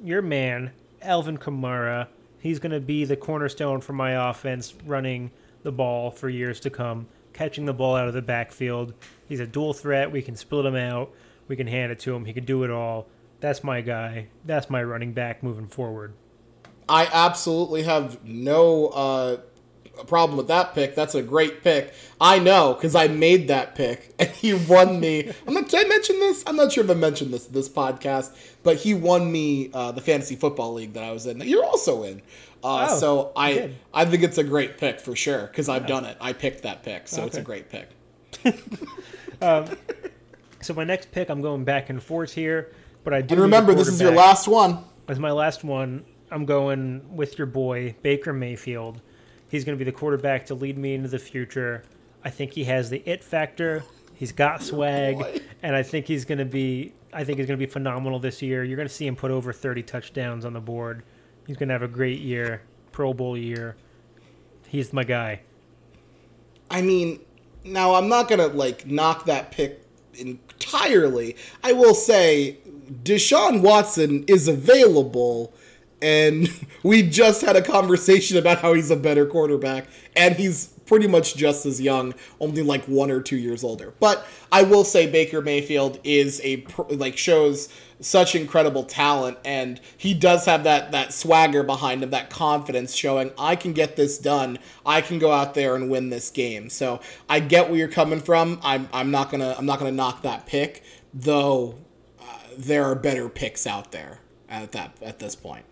your 0.03 0.21
man, 0.21 0.71
Alvin 1.01 1.37
Kamara. 1.37 2.07
He's 2.43 2.59
going 2.59 2.73
to 2.73 2.81
be 2.81 3.05
the 3.05 3.15
cornerstone 3.15 3.79
for 3.79 3.93
my 3.93 4.29
offense, 4.29 4.73
running 4.85 5.31
the 5.61 5.71
ball 5.71 6.11
for 6.11 6.27
years 6.27 6.59
to 6.59 6.69
come, 6.69 7.07
catching 7.31 7.63
the 7.63 7.71
ball 7.71 7.95
out 7.95 8.09
of 8.09 8.13
the 8.13 8.21
backfield. 8.21 8.93
He's 9.29 9.39
a 9.39 9.47
dual 9.47 9.73
threat. 9.73 10.11
We 10.11 10.21
can 10.21 10.35
split 10.35 10.65
him 10.65 10.75
out. 10.75 11.09
We 11.47 11.55
can 11.55 11.67
hand 11.67 11.93
it 11.93 11.99
to 11.99 12.13
him. 12.13 12.25
He 12.25 12.33
can 12.33 12.43
do 12.43 12.65
it 12.65 12.69
all. 12.69 13.07
That's 13.39 13.63
my 13.63 13.79
guy. 13.79 14.27
That's 14.43 14.69
my 14.69 14.83
running 14.83 15.13
back 15.13 15.41
moving 15.41 15.67
forward. 15.67 16.15
I 16.89 17.07
absolutely 17.13 17.83
have 17.83 18.21
no 18.25 18.87
uh, 18.87 19.37
problem 20.07 20.37
with 20.37 20.47
that 20.47 20.73
pick. 20.73 20.95
That's 20.95 21.15
a 21.15 21.21
great 21.21 21.63
pick. 21.63 21.93
I 22.19 22.39
know 22.39 22.73
because 22.73 22.95
I 22.95 23.07
made 23.07 23.47
that 23.47 23.75
pick 23.75 24.13
and 24.19 24.29
he 24.29 24.53
won 24.53 24.99
me. 24.99 25.31
I'm 25.47 25.53
not. 25.53 25.69
Did 25.69 25.85
I 25.85 25.89
mention 25.89 26.19
this? 26.19 26.43
I'm 26.47 26.55
not 26.55 26.71
sure 26.71 26.83
if 26.83 26.89
I 26.89 26.95
mentioned 26.95 27.33
this 27.33 27.45
this 27.45 27.69
podcast, 27.69 28.35
but 28.63 28.77
he 28.77 28.93
won 28.93 29.31
me 29.31 29.69
uh, 29.73 29.91
the 29.91 30.01
fantasy 30.01 30.35
football 30.35 30.73
league 30.73 30.93
that 30.93 31.03
I 31.03 31.11
was 31.11 31.25
in. 31.25 31.39
that 31.39 31.47
You're 31.47 31.65
also 31.65 32.03
in. 32.03 32.21
Uh, 32.63 32.87
Oh, 32.91 32.97
so 32.97 33.31
I 33.35 33.53
did. 33.53 33.75
I 33.93 34.05
think 34.05 34.23
it's 34.23 34.37
a 34.37 34.43
great 34.43 34.77
pick 34.77 34.99
for 35.01 35.15
sure 35.15 35.47
because 35.47 35.67
I've 35.67 35.85
done 35.85 36.05
it. 36.05 36.17
I 36.21 36.31
picked 36.33 36.63
that 36.63 36.81
pick, 36.83 37.07
so 37.07 37.25
it's 37.25 37.37
a 37.37 37.41
great 37.41 37.69
pick. 37.69 37.89
So 40.63 40.73
my 40.73 40.85
next 40.85 41.11
pick, 41.11 41.29
I'm 41.29 41.41
going 41.41 41.65
back 41.65 41.89
and 41.89 42.01
forth 42.01 42.33
here, 42.33 42.71
but 43.03 43.13
I 43.13 43.21
do 43.21 43.33
And 43.33 43.41
remember, 43.41 43.73
this 43.75 43.89
is 43.89 43.99
your 43.99 44.15
last 44.15 44.47
one. 44.47 44.79
As 45.09 45.19
my 45.19 45.31
last 45.31 45.65
one, 45.65 46.05
I'm 46.31 46.45
going 46.45 47.15
with 47.15 47.37
your 47.37 47.47
boy 47.47 47.95
Baker 48.01 48.31
Mayfield. 48.31 49.01
He's 49.53 49.63
going 49.63 49.77
to 49.77 49.85
be 49.85 49.89
the 49.89 49.95
quarterback 49.95 50.47
to 50.47 50.55
lead 50.55 50.79
me 50.79 50.95
into 50.95 51.09
the 51.09 51.19
future. 51.19 51.83
I 52.23 52.31
think 52.31 52.53
he 52.53 52.63
has 52.63 52.89
the 52.89 53.03
it 53.05 53.23
factor. 53.23 53.83
He's 54.15 54.31
got 54.31 54.63
swag, 54.63 55.43
and 55.61 55.75
I 55.75 55.83
think 55.83 56.07
he's 56.07 56.25
going 56.25 56.39
to 56.39 56.45
be. 56.45 56.91
I 57.13 57.23
think 57.23 57.37
he's 57.37 57.45
going 57.45 57.59
to 57.59 57.63
be 57.63 57.71
phenomenal 57.71 58.17
this 58.17 58.41
year. 58.41 58.63
You're 58.63 58.77
going 58.77 58.87
to 58.87 58.93
see 58.93 59.05
him 59.05 59.15
put 59.15 59.29
over 59.29 59.53
30 59.53 59.83
touchdowns 59.83 60.43
on 60.43 60.53
the 60.53 60.59
board. 60.59 61.03
He's 61.45 61.55
going 61.55 61.69
to 61.69 61.73
have 61.73 61.83
a 61.83 61.87
great 61.87 62.19
year, 62.19 62.63
Pro 62.91 63.13
Bowl 63.13 63.37
year. 63.37 63.75
He's 64.69 64.91
my 64.91 65.03
guy. 65.03 65.41
I 66.71 66.81
mean, 66.81 67.19
now 67.63 67.93
I'm 67.93 68.09
not 68.09 68.27
gonna 68.27 68.47
like 68.47 68.87
knock 68.87 69.25
that 69.25 69.51
pick 69.51 69.85
entirely. 70.15 71.35
I 71.63 71.73
will 71.73 71.93
say 71.93 72.57
Deshaun 73.03 73.61
Watson 73.61 74.25
is 74.27 74.47
available, 74.47 75.53
and 76.03 76.49
we 76.83 77.01
just 77.01 77.41
had 77.41 77.55
a 77.55 77.61
conversation 77.61 78.37
about 78.37 78.59
how 78.59 78.73
he's 78.73 78.91
a 78.91 78.95
better 78.95 79.25
quarterback, 79.25 79.87
and 80.15 80.35
he's 80.35 80.67
pretty 80.85 81.07
much 81.07 81.35
just 81.35 81.65
as 81.65 81.81
young, 81.81 82.13
only 82.39 82.61
like 82.61 82.83
one 82.85 83.09
or 83.09 83.21
two 83.21 83.37
years 83.37 83.63
older. 83.63 83.93
But 83.99 84.25
I 84.51 84.63
will 84.63 84.83
say 84.83 85.09
Baker 85.09 85.41
Mayfield 85.41 85.99
is 86.03 86.41
a 86.43 86.65
like 86.89 87.17
shows 87.17 87.69
such 88.01 88.35
incredible 88.35 88.83
talent 88.83 89.37
and 89.45 89.79
he 89.97 90.13
does 90.13 90.45
have 90.45 90.65
that 90.65 90.91
that 90.91 91.13
swagger 91.13 91.63
behind 91.63 92.03
him 92.03 92.09
that 92.09 92.29
confidence 92.29 92.93
showing 92.93 93.31
I 93.39 93.55
can 93.55 93.71
get 93.71 93.95
this 93.95 94.17
done. 94.17 94.59
I 94.85 94.99
can 94.99 95.19
go 95.19 95.31
out 95.31 95.53
there 95.53 95.75
and 95.75 95.89
win 95.89 96.09
this 96.09 96.29
game. 96.29 96.69
So 96.69 96.99
I 97.29 97.39
get 97.39 97.69
where 97.69 97.77
you're 97.77 97.87
coming 97.87 98.19
from. 98.19 98.59
I'm, 98.61 98.89
I'm 98.91 99.09
not 99.09 99.31
gonna 99.31 99.55
I'm 99.57 99.65
not 99.65 99.79
gonna 99.79 99.91
knock 99.91 100.21
that 100.23 100.45
pick 100.45 100.83
though 101.13 101.75
uh, 102.19 102.39
there 102.57 102.83
are 102.83 102.95
better 102.95 103.29
picks 103.29 103.65
out 103.65 103.91
there 103.93 104.19
at 104.49 104.73
that 104.73 104.97
at 105.01 105.19
this 105.19 105.35
point 105.35 105.65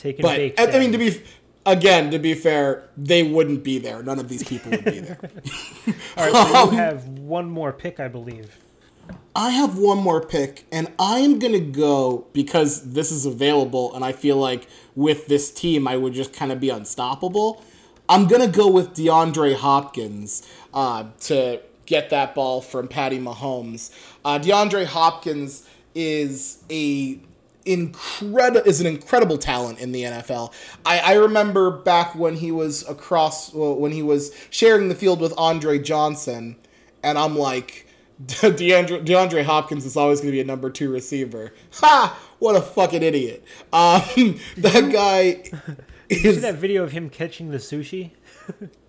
Taking 0.00 0.22
but 0.22 0.40
I, 0.40 0.54
I 0.58 0.78
mean 0.78 0.92
to 0.92 0.98
be 0.98 1.22
again 1.66 2.10
to 2.10 2.18
be 2.18 2.32
fair 2.32 2.88
they 2.96 3.22
wouldn't 3.22 3.62
be 3.62 3.78
there 3.78 4.02
none 4.02 4.18
of 4.18 4.30
these 4.30 4.42
people 4.42 4.70
would 4.70 4.84
be 4.84 5.00
there 5.00 5.18
All 6.16 6.32
right, 6.32 6.48
so 6.48 6.70
you 6.70 6.78
have 6.78 7.06
one 7.06 7.50
more 7.50 7.72
pick, 7.72 8.00
I 8.00 8.08
believe. 8.08 8.56
I 9.34 9.50
have 9.50 9.78
one 9.78 9.98
more 9.98 10.20
pick, 10.20 10.64
and 10.72 10.90
I 10.98 11.20
am 11.20 11.38
going 11.38 11.52
to 11.52 11.60
go 11.60 12.26
because 12.32 12.92
this 12.92 13.12
is 13.12 13.26
available, 13.26 13.94
and 13.94 14.04
I 14.04 14.12
feel 14.12 14.36
like 14.36 14.66
with 14.94 15.26
this 15.26 15.50
team, 15.50 15.86
I 15.86 15.96
would 15.96 16.14
just 16.14 16.32
kind 16.32 16.50
of 16.50 16.60
be 16.60 16.70
unstoppable. 16.70 17.62
I'm 18.08 18.26
going 18.26 18.42
to 18.42 18.56
go 18.56 18.68
with 18.68 18.94
DeAndre 18.94 19.54
Hopkins 19.54 20.48
uh, 20.74 21.04
to 21.20 21.60
get 21.86 22.10
that 22.10 22.34
ball 22.34 22.60
from 22.60 22.88
Patty 22.88 23.18
Mahomes. 23.18 23.92
Uh, 24.24 24.38
DeAndre 24.38 24.86
Hopkins 24.86 25.66
is 25.94 26.64
a 26.70 27.20
incredible 27.72 28.62
is 28.66 28.80
an 28.80 28.86
incredible 28.86 29.38
talent 29.38 29.78
in 29.78 29.92
the 29.92 30.04
NFL. 30.04 30.52
I, 30.84 31.00
I 31.00 31.12
remember 31.14 31.70
back 31.70 32.14
when 32.14 32.36
he 32.36 32.52
was 32.52 32.88
across 32.88 33.52
well, 33.52 33.74
when 33.74 33.92
he 33.92 34.02
was 34.02 34.34
sharing 34.50 34.88
the 34.88 34.94
field 34.94 35.20
with 35.20 35.32
Andre 35.36 35.78
Johnson, 35.78 36.56
and 37.02 37.18
I'm 37.18 37.36
like, 37.36 37.86
DeAndre 38.22 39.04
DeAndre 39.04 39.44
Hopkins 39.44 39.84
is 39.84 39.96
always 39.96 40.20
going 40.20 40.30
to 40.30 40.36
be 40.36 40.40
a 40.40 40.44
number 40.44 40.70
two 40.70 40.90
receiver. 40.92 41.52
Ha! 41.74 42.18
What 42.38 42.56
a 42.56 42.60
fucking 42.60 43.02
idiot. 43.02 43.44
Um, 43.72 44.02
that 44.56 44.90
guy 44.92 45.42
See 46.10 46.32
that 46.32 46.56
video 46.56 46.82
of 46.82 46.90
him 46.90 47.08
catching 47.08 47.50
the 47.50 47.58
sushi? 47.58 48.10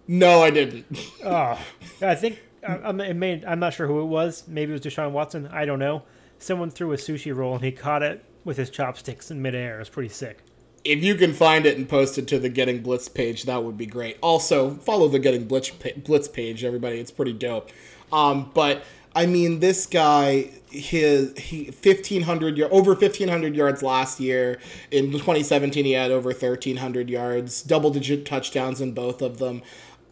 no, 0.07 0.41
I 0.41 0.49
didn't. 0.49 0.85
Oh, 1.23 1.59
I 2.01 2.15
think 2.15 2.41
I'm, 2.67 2.99
it 2.99 3.13
may, 3.15 3.43
I'm 3.45 3.59
not 3.59 3.73
sure 3.73 3.85
who 3.85 4.01
it 4.01 4.05
was. 4.05 4.47
Maybe 4.47 4.71
it 4.71 4.73
was 4.73 4.81
Deshaun 4.81 5.11
Watson. 5.11 5.47
I 5.47 5.65
don't 5.65 5.77
know. 5.77 6.01
Someone 6.39 6.71
threw 6.71 6.93
a 6.93 6.97
sushi 6.97 7.35
roll 7.35 7.53
and 7.53 7.63
he 7.63 7.71
caught 7.71 8.01
it 8.01 8.25
with 8.43 8.57
his 8.57 8.69
chopsticks 8.69 9.31
in 9.31 9.41
midair. 9.41 9.79
Was 9.79 9.89
pretty 9.89 10.09
sick. 10.09 10.39
If 10.83 11.03
you 11.03 11.13
can 11.15 11.33
find 11.33 11.67
it 11.67 11.77
and 11.77 11.87
post 11.87 12.17
it 12.17 12.27
to 12.29 12.39
the 12.39 12.49
Getting 12.49 12.81
Blitz 12.81 13.07
page, 13.07 13.43
that 13.43 13.63
would 13.63 13.77
be 13.77 13.85
great. 13.85 14.17
Also, 14.21 14.71
follow 14.71 15.07
the 15.07 15.19
Getting 15.19 15.45
Blitz 15.45 15.69
Blitz 15.69 16.27
page, 16.27 16.63
everybody. 16.63 16.99
It's 16.99 17.11
pretty 17.11 17.33
dope. 17.33 17.69
Um, 18.11 18.49
but 18.53 18.83
I 19.13 19.25
mean, 19.25 19.59
this 19.59 19.85
guy, 19.85 20.49
his 20.69 21.37
he 21.37 21.65
fifteen 21.65 22.23
hundred 22.23 22.59
over 22.59 22.95
fifteen 22.95 23.27
hundred 23.27 23.55
yards 23.55 23.83
last 23.83 24.19
year. 24.19 24.57
In 24.89 25.11
twenty 25.19 25.43
seventeen, 25.43 25.85
he 25.85 25.91
had 25.91 26.09
over 26.09 26.33
thirteen 26.33 26.77
hundred 26.77 27.09
yards, 27.09 27.61
double 27.61 27.91
digit 27.91 28.25
touchdowns 28.25 28.81
in 28.81 28.93
both 28.93 29.21
of 29.21 29.37
them. 29.37 29.61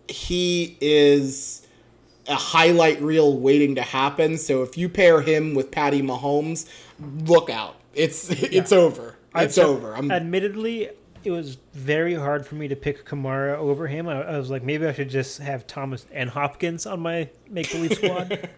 He 0.07 0.77
is 0.81 1.65
a 2.27 2.35
highlight 2.35 3.01
reel 3.01 3.35
waiting 3.35 3.73
to 3.75 3.81
happen. 3.81 4.37
So 4.37 4.61
if 4.61 4.77
you 4.77 4.87
pair 4.87 5.21
him 5.21 5.55
with 5.55 5.71
Patty 5.71 6.01
Mahomes, 6.01 6.69
look 6.99 7.49
out. 7.49 7.78
It's 7.93 8.29
it's 8.29 8.71
over. 8.71 9.15
It's 9.35 9.57
I'd- 9.57 9.67
over. 9.67 9.95
I'm 9.95 10.11
Admittedly, 10.11 10.89
it 11.23 11.31
was 11.31 11.57
very 11.73 12.13
hard 12.15 12.45
for 12.45 12.55
me 12.55 12.67
to 12.69 12.75
pick 12.75 13.05
Kamara 13.05 13.57
over 13.57 13.87
him. 13.87 14.07
I, 14.07 14.21
I 14.23 14.37
was 14.37 14.49
like, 14.49 14.63
maybe 14.63 14.85
I 14.87 14.93
should 14.93 15.09
just 15.09 15.39
have 15.39 15.67
Thomas 15.67 16.05
and 16.11 16.29
Hopkins 16.29 16.85
on 16.85 17.01
my 17.01 17.29
make 17.49 17.71
believe 17.71 17.93
squad. 17.93 18.49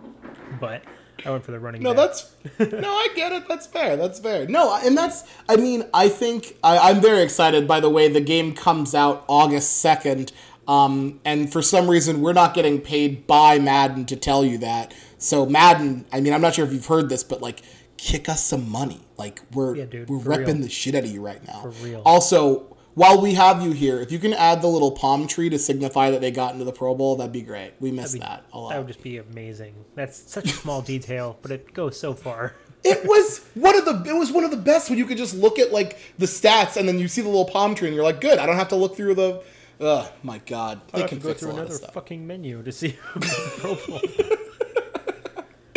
but 0.60 0.82
I 1.24 1.30
went 1.30 1.44
for 1.44 1.52
the 1.52 1.58
running 1.60 1.82
No, 1.82 1.94
back. 1.94 2.12
that's 2.58 2.72
no, 2.72 2.90
I 2.90 3.08
get 3.14 3.32
it. 3.32 3.48
That's 3.48 3.66
fair. 3.66 3.96
That's 3.96 4.18
fair. 4.20 4.46
No, 4.46 4.78
and 4.82 4.96
that's. 4.96 5.24
I 5.48 5.56
mean, 5.56 5.84
I 5.92 6.08
think 6.08 6.56
I, 6.62 6.90
I'm 6.90 7.00
very 7.00 7.22
excited. 7.22 7.66
By 7.68 7.80
the 7.80 7.90
way, 7.90 8.08
the 8.08 8.20
game 8.20 8.52
comes 8.54 8.94
out 8.94 9.24
August 9.28 9.76
second, 9.78 10.32
um, 10.68 11.20
and 11.24 11.52
for 11.52 11.62
some 11.62 11.88
reason, 11.88 12.20
we're 12.20 12.32
not 12.32 12.54
getting 12.54 12.80
paid 12.80 13.26
by 13.26 13.58
Madden 13.58 14.06
to 14.06 14.16
tell 14.16 14.44
you 14.44 14.58
that. 14.58 14.94
So 15.18 15.46
Madden, 15.46 16.04
I 16.12 16.20
mean, 16.20 16.32
I'm 16.32 16.40
not 16.42 16.54
sure 16.54 16.64
if 16.66 16.72
you've 16.72 16.86
heard 16.86 17.08
this, 17.08 17.24
but 17.24 17.40
like, 17.40 17.62
kick 17.96 18.28
us 18.28 18.44
some 18.44 18.68
money. 18.70 19.00
Like 19.16 19.40
we're 19.52 19.76
Yeah, 19.76 19.84
dude, 19.84 20.08
we're 20.08 20.18
repping 20.18 20.46
real. 20.46 20.56
the 20.62 20.68
shit 20.68 20.94
out 20.94 21.04
of 21.04 21.10
you 21.10 21.20
right 21.20 21.44
now. 21.46 21.60
For 21.62 21.70
real. 21.70 22.02
Also, 22.04 22.76
while 22.94 23.20
we 23.20 23.34
have 23.34 23.62
you 23.62 23.72
here, 23.72 24.00
if 24.00 24.10
you 24.10 24.18
can 24.18 24.32
add 24.32 24.62
the 24.62 24.68
little 24.68 24.90
palm 24.92 25.26
tree 25.26 25.50
to 25.50 25.58
signify 25.58 26.10
that 26.10 26.20
they 26.22 26.30
got 26.30 26.52
into 26.54 26.64
the 26.64 26.72
Pro 26.72 26.94
Bowl, 26.94 27.16
that'd 27.16 27.32
be 27.32 27.42
great. 27.42 27.74
We 27.80 27.90
missed 27.90 28.14
be- 28.14 28.20
that 28.20 28.44
a 28.52 28.58
lot. 28.58 28.70
That 28.70 28.78
would 28.78 28.86
just 28.88 29.02
be 29.02 29.18
amazing. 29.18 29.74
That's 29.94 30.16
such 30.30 30.46
a 30.46 30.54
small 30.54 30.80
detail, 30.82 31.38
but 31.42 31.50
it 31.50 31.74
goes 31.74 31.98
so 31.98 32.14
far. 32.14 32.54
It 32.84 33.04
was 33.04 33.40
one 33.54 33.76
of 33.76 33.84
the 33.84 34.08
it 34.08 34.16
was 34.16 34.30
one 34.30 34.44
of 34.44 34.52
the 34.52 34.56
best 34.56 34.88
when 34.90 34.96
you 34.96 35.06
could 35.06 35.16
just 35.18 35.34
look 35.34 35.58
at 35.58 35.72
like 35.72 35.98
the 36.18 36.26
stats 36.26 36.76
and 36.76 36.86
then 36.88 37.00
you 37.00 37.08
see 37.08 37.20
the 37.20 37.26
little 37.26 37.44
palm 37.46 37.74
tree 37.74 37.88
and 37.88 37.96
you're 37.96 38.04
like, 38.04 38.20
good. 38.20 38.38
I 38.38 38.46
don't 38.46 38.54
have 38.54 38.68
to 38.68 38.76
look 38.76 38.96
through 38.96 39.16
the. 39.16 39.42
Oh 39.80 40.12
my 40.22 40.38
god, 40.38 40.82
I 40.92 40.96
they 40.98 41.00
have 41.00 41.08
can 41.10 41.18
to 41.18 41.24
go 41.26 41.34
through 41.34 41.50
another 41.50 41.74
fucking 41.74 42.24
menu 42.24 42.62
to 42.62 42.70
see 42.70 42.90
who 43.12 43.20
got 43.20 43.30
the 43.30 43.52
Pro 43.58 43.74
Bowl. 43.74 44.00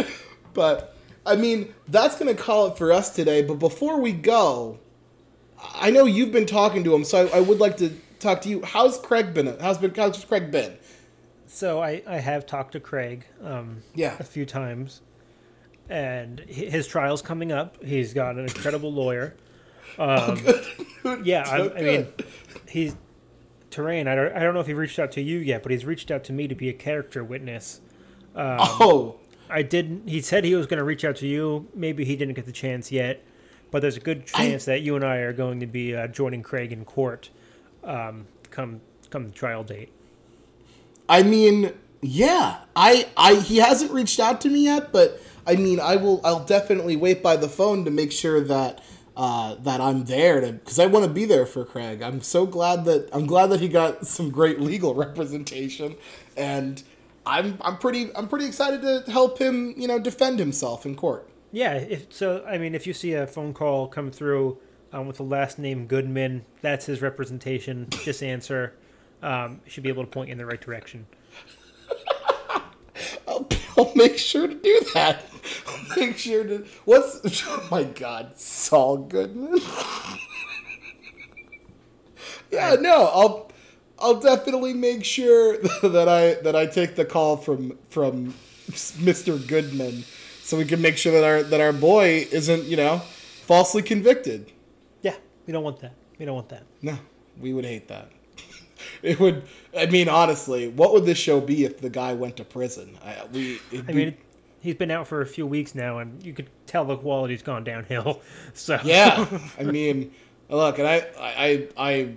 But 0.54 0.96
I 1.30 1.36
mean, 1.36 1.74
that's 1.88 2.18
gonna 2.18 2.34
call 2.34 2.68
it 2.68 2.78
for 2.78 2.92
us 2.92 3.10
today. 3.16 3.42
But 3.42 3.56
before 3.56 4.00
we 4.02 4.12
go, 4.12 4.80
I 5.76 5.92
know 5.92 6.06
you've 6.06 6.32
been 6.32 6.46
talking 6.46 6.84
to 6.86 6.94
him, 6.96 7.04
so 7.04 7.28
I, 7.28 7.38
I 7.38 7.40
would 7.42 7.60
like 7.60 7.78
to 7.78 7.92
talk 8.20 8.42
to 8.42 8.50
you. 8.50 8.64
How's 8.64 8.98
Craig 9.00 9.34
been? 9.34 9.58
How's 9.60 9.78
been 9.78 9.94
how's 9.94 10.24
Craig 10.26 10.52
been? 10.52 10.78
So 11.48 11.82
I, 11.82 12.02
I 12.08 12.18
have 12.18 12.46
talked 12.46 12.74
to 12.74 12.80
Craig 12.80 13.26
um, 13.44 13.82
Yeah. 13.96 14.16
a 14.20 14.24
few 14.24 14.46
times, 14.46 15.02
and 15.90 16.40
his 16.42 16.88
trial's 16.88 17.22
coming 17.22 17.52
up. 17.52 17.84
He's 17.84 18.14
got 18.14 18.36
an 18.36 18.42
incredible 18.46 18.92
lawyer. 18.94 19.36
Um, 19.98 20.40
yeah, 21.24 21.44
I, 21.50 21.78
I 21.78 21.82
mean, 21.82 22.08
he's 22.70 22.96
Terrain. 23.72 24.08
I 24.08 24.14
don't, 24.16 24.32
I 24.34 24.40
don't 24.42 24.54
know 24.54 24.60
if 24.60 24.68
he 24.68 24.74
reached 24.76 25.00
out 25.00 25.12
to 25.14 25.22
you 25.22 25.40
yet, 25.40 25.64
but 25.64 25.72
he's 25.72 25.84
reached 25.84 26.12
out 26.12 26.24
to 26.26 26.32
me 26.32 26.48
to 26.48 26.54
be 26.54 26.70
a 26.70 26.74
character 26.74 27.24
witness. 27.24 27.82
oh, 28.36 29.16
I 29.50 29.64
didn't. 29.64 30.08
He 30.08 30.22
said 30.22 30.44
he 30.44 30.56
was 30.56 30.68
going 30.68 30.78
to 30.78 30.84
reach 30.84 31.04
out 31.04 31.16
to 31.18 31.28
you. 31.28 31.68
Maybe 31.74 32.06
he 32.06 32.16
didn't 32.16 32.36
get 32.36 32.46
the 32.46 32.52
chance 32.52 32.92
yet, 32.92 33.24
but 33.72 33.82
there's 33.82 33.98
a 33.98 34.02
good 34.02 34.26
chance 34.26 34.66
that 34.66 34.82
you 34.82 34.96
and 34.96 35.04
I 35.04 35.18
are 35.18 35.34
going 35.34 35.60
to 35.62 35.68
be 35.68 35.96
uh, 35.96 36.08
joining 36.08 36.44
Craig 36.44 36.72
in 36.72 36.86
court 36.86 37.30
um, 37.84 38.28
come 38.52 38.82
come 39.10 39.26
the 39.26 39.32
trial 39.32 39.64
date. 39.64 39.92
I 41.08 41.24
mean, 41.24 41.74
yeah. 42.02 42.60
I 42.76 43.08
I 43.18 43.36
he 43.36 43.58
hasn't 43.58 43.92
reached 43.92 44.20
out 44.20 44.42
to 44.42 44.50
me 44.50 44.66
yet, 44.66 44.92
but 44.92 45.22
I 45.48 45.56
mean, 45.56 45.80
I 45.80 45.96
will. 45.96 46.22
I'll 46.24 46.46
definitely 46.46 46.96
wait 46.96 47.24
by 47.24 47.36
the 47.36 47.50
phone 47.50 47.86
to 47.86 47.92
make 47.92 48.12
sure 48.12 48.42
that. 48.42 48.84
Uh, 49.18 49.56
that 49.56 49.82
I'm 49.82 50.06
there 50.06 50.40
to 50.40 50.54
because 50.54 50.80
I 50.80 50.86
want 50.86 51.04
to 51.04 51.12
be 51.12 51.26
there 51.26 51.46
for 51.46 51.66
Craig. 51.66 52.02
I'm 52.02 52.22
so 52.22 52.46
glad 52.46 52.86
that 52.86 53.10
I'm 53.12 53.26
glad 53.26 53.48
that 53.48 53.60
he 53.60 53.68
got 53.68 54.08
some 54.08 54.30
great 54.30 54.62
legal 54.62 54.94
representation, 55.06 55.98
and 56.38 56.82
I'm 57.30 57.58
I'm 57.62 57.78
pretty 57.78 58.14
I'm 58.16 58.28
pretty 58.28 58.46
excited 58.46 58.82
to 58.82 59.12
help 59.12 59.38
him 59.40 59.74
you 59.78 59.88
know 59.88 60.00
defend 60.00 60.40
himself 60.40 60.86
in 60.86 60.96
court. 60.96 61.30
Yeah, 61.52 61.74
if 61.74 62.14
so, 62.14 62.44
I 62.48 62.58
mean, 62.58 62.76
if 62.76 62.86
you 62.86 62.94
see 62.94 63.14
a 63.14 63.26
phone 63.26 63.54
call 63.54 63.88
come 63.88 64.12
through 64.12 64.60
um, 64.94 65.08
with 65.08 65.18
the 65.18 65.24
last 65.24 65.58
name 65.58 65.88
Goodman, 65.88 66.46
that's 66.62 66.86
his 66.86 67.02
representation. 67.02 67.88
Just 68.04 68.22
answer. 68.22 68.74
Um, 69.22 69.62
should 69.68 69.84
be 69.84 69.90
able 69.90 70.04
to 70.04 70.10
point 70.10 70.30
you 70.30 70.34
in 70.34 70.38
the 70.38 70.46
right 70.46 70.62
direction. 70.62 71.08
I'll, 73.28 73.48
I'll 73.78 73.92
make 73.96 74.18
sure 74.18 74.48
to 74.48 74.54
do 74.56 74.82
that. 74.94 75.26
I'll 75.68 75.98
make 75.98 76.18
sure 76.18 76.44
to. 76.44 76.66
What's. 76.86 77.44
Oh 77.48 77.68
my 77.72 77.84
god, 77.84 78.40
Saul 78.40 78.98
Goodman. 78.98 79.60
yeah, 82.52 82.76
no, 82.80 83.06
I'll. 83.08 83.52
I'll 84.02 84.20
definitely 84.20 84.74
make 84.74 85.04
sure 85.04 85.58
that 85.84 86.08
I 86.10 86.42
that 86.44 86.56
I 86.56 86.66
take 86.66 86.96
the 86.96 87.06
call 87.06 87.38
from 87.38 87.78
from 87.90 88.34
Mr. 88.70 89.46
Goodman, 89.48 90.04
so 90.42 90.58
we 90.58 90.66
can 90.66 90.82
make 90.82 90.98
sure 90.98 91.12
that 91.14 91.24
our 91.24 91.44
that 91.44 91.62
our 91.62 91.74
boy 91.74 92.28
isn't 92.32 92.66
you 92.66 92.78
know 92.78 93.00
falsely 93.00 93.82
convicted. 93.82 94.52
Yeah, 95.02 95.16
we 95.46 95.54
don't 95.54 95.64
want 95.64 95.80
that. 95.80 95.94
We 96.18 96.26
don't 96.26 96.36
want 96.36 96.50
that. 96.50 96.64
No, 96.82 96.98
we 97.40 97.54
would 97.54 97.66
hate 97.66 97.88
that. 97.88 98.12
It 99.04 99.20
would. 99.20 99.44
I 99.78 99.86
mean, 99.88 100.08
honestly, 100.08 100.70
what 100.70 100.94
would 100.94 101.06
this 101.06 101.18
show 101.18 101.42
be 101.42 101.66
if 101.66 101.80
the 101.82 101.90
guy 101.90 102.14
went 102.14 102.38
to 102.38 102.46
prison? 102.46 102.98
I, 103.04 103.26
we. 103.32 103.60
I 103.78 103.82
be- 103.82 103.94
mean, 103.94 104.18
he's 104.62 104.76
been 104.76 104.90
out 104.92 105.06
for 105.08 105.22
a 105.22 105.26
few 105.26 105.46
weeks 105.46 105.76
now, 105.76 106.00
and 106.00 106.24
you 106.26 106.34
could 106.34 106.50
tell 106.66 106.86
the 106.86 106.96
quality's 106.98 107.42
gone 107.42 107.64
downhill. 107.66 108.22
So 108.54 108.80
Yeah, 108.84 109.26
I 109.60 109.64
mean, 109.64 110.12
look, 110.50 110.80
and 110.80 110.88
I, 110.88 111.06
I, 111.20 111.68
I 111.78 112.16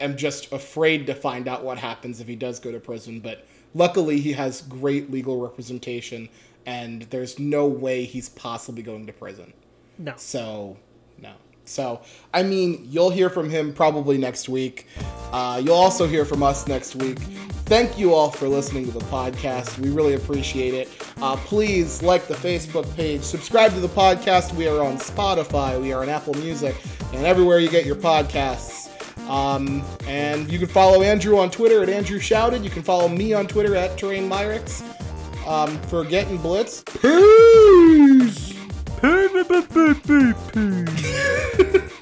am 0.00 0.16
just 0.16 0.52
afraid 0.52 1.06
to 1.06 1.14
find 1.14 1.48
out 1.48 1.64
what 1.64 1.78
happens 1.78 2.20
if 2.20 2.28
he 2.28 2.36
does 2.36 2.60
go 2.60 2.72
to 2.72 2.80
prison. 2.80 3.20
But 3.20 3.46
luckily, 3.74 4.20
he 4.20 4.32
has 4.32 4.62
great 4.62 5.10
legal 5.10 5.40
representation, 5.40 6.28
and 6.66 7.02
there's 7.02 7.38
no 7.38 7.66
way 7.66 8.04
he's 8.04 8.28
possibly 8.28 8.82
going 8.82 9.06
to 9.06 9.12
prison. 9.12 9.52
no. 9.98 10.14
So, 10.16 10.76
no. 11.18 11.32
So, 11.64 12.02
I 12.34 12.42
mean, 12.42 12.86
you'll 12.90 13.10
hear 13.10 13.30
from 13.30 13.48
him 13.48 13.72
probably 13.72 14.18
next 14.18 14.48
week. 14.48 14.86
Uh, 15.32 15.62
you'll 15.64 15.76
also 15.76 16.06
hear 16.06 16.24
from 16.24 16.42
us 16.42 16.66
next 16.66 16.96
week. 16.96 17.18
Thank 17.66 17.96
you 17.96 18.12
all 18.12 18.30
for 18.30 18.48
listening 18.48 18.84
to 18.86 18.90
the 18.92 19.04
podcast. 19.06 19.78
We 19.78 19.90
really 19.90 20.14
appreciate 20.14 20.74
it. 20.74 20.88
Uh, 21.22 21.36
please 21.36 22.02
like 22.02 22.26
the 22.26 22.34
Facebook 22.34 22.92
page, 22.96 23.22
subscribe 23.22 23.72
to 23.74 23.80
the 23.80 23.88
podcast. 23.88 24.52
We 24.54 24.66
are 24.66 24.82
on 24.84 24.96
Spotify, 24.96 25.80
we 25.80 25.92
are 25.92 26.02
on 26.02 26.08
Apple 26.08 26.34
Music, 26.34 26.74
and 27.12 27.24
everywhere 27.24 27.60
you 27.60 27.70
get 27.70 27.86
your 27.86 27.96
podcasts. 27.96 28.81
Um, 29.28 29.82
and 30.06 30.50
you 30.50 30.58
can 30.58 30.68
follow 30.68 31.02
Andrew 31.02 31.38
on 31.38 31.50
Twitter 31.50 31.82
at 31.82 31.88
Andrew 31.88 32.18
Shouted. 32.18 32.64
You 32.64 32.70
can 32.70 32.82
follow 32.82 33.08
me 33.08 33.32
on 33.32 33.46
Twitter 33.46 33.76
at 33.76 33.96
Terrain 33.98 34.28
Myricks. 34.28 34.82
Um, 35.46 35.76
for 35.88 36.04
getting 36.04 36.36
blitz. 36.38 36.82
Peace. 37.00 38.52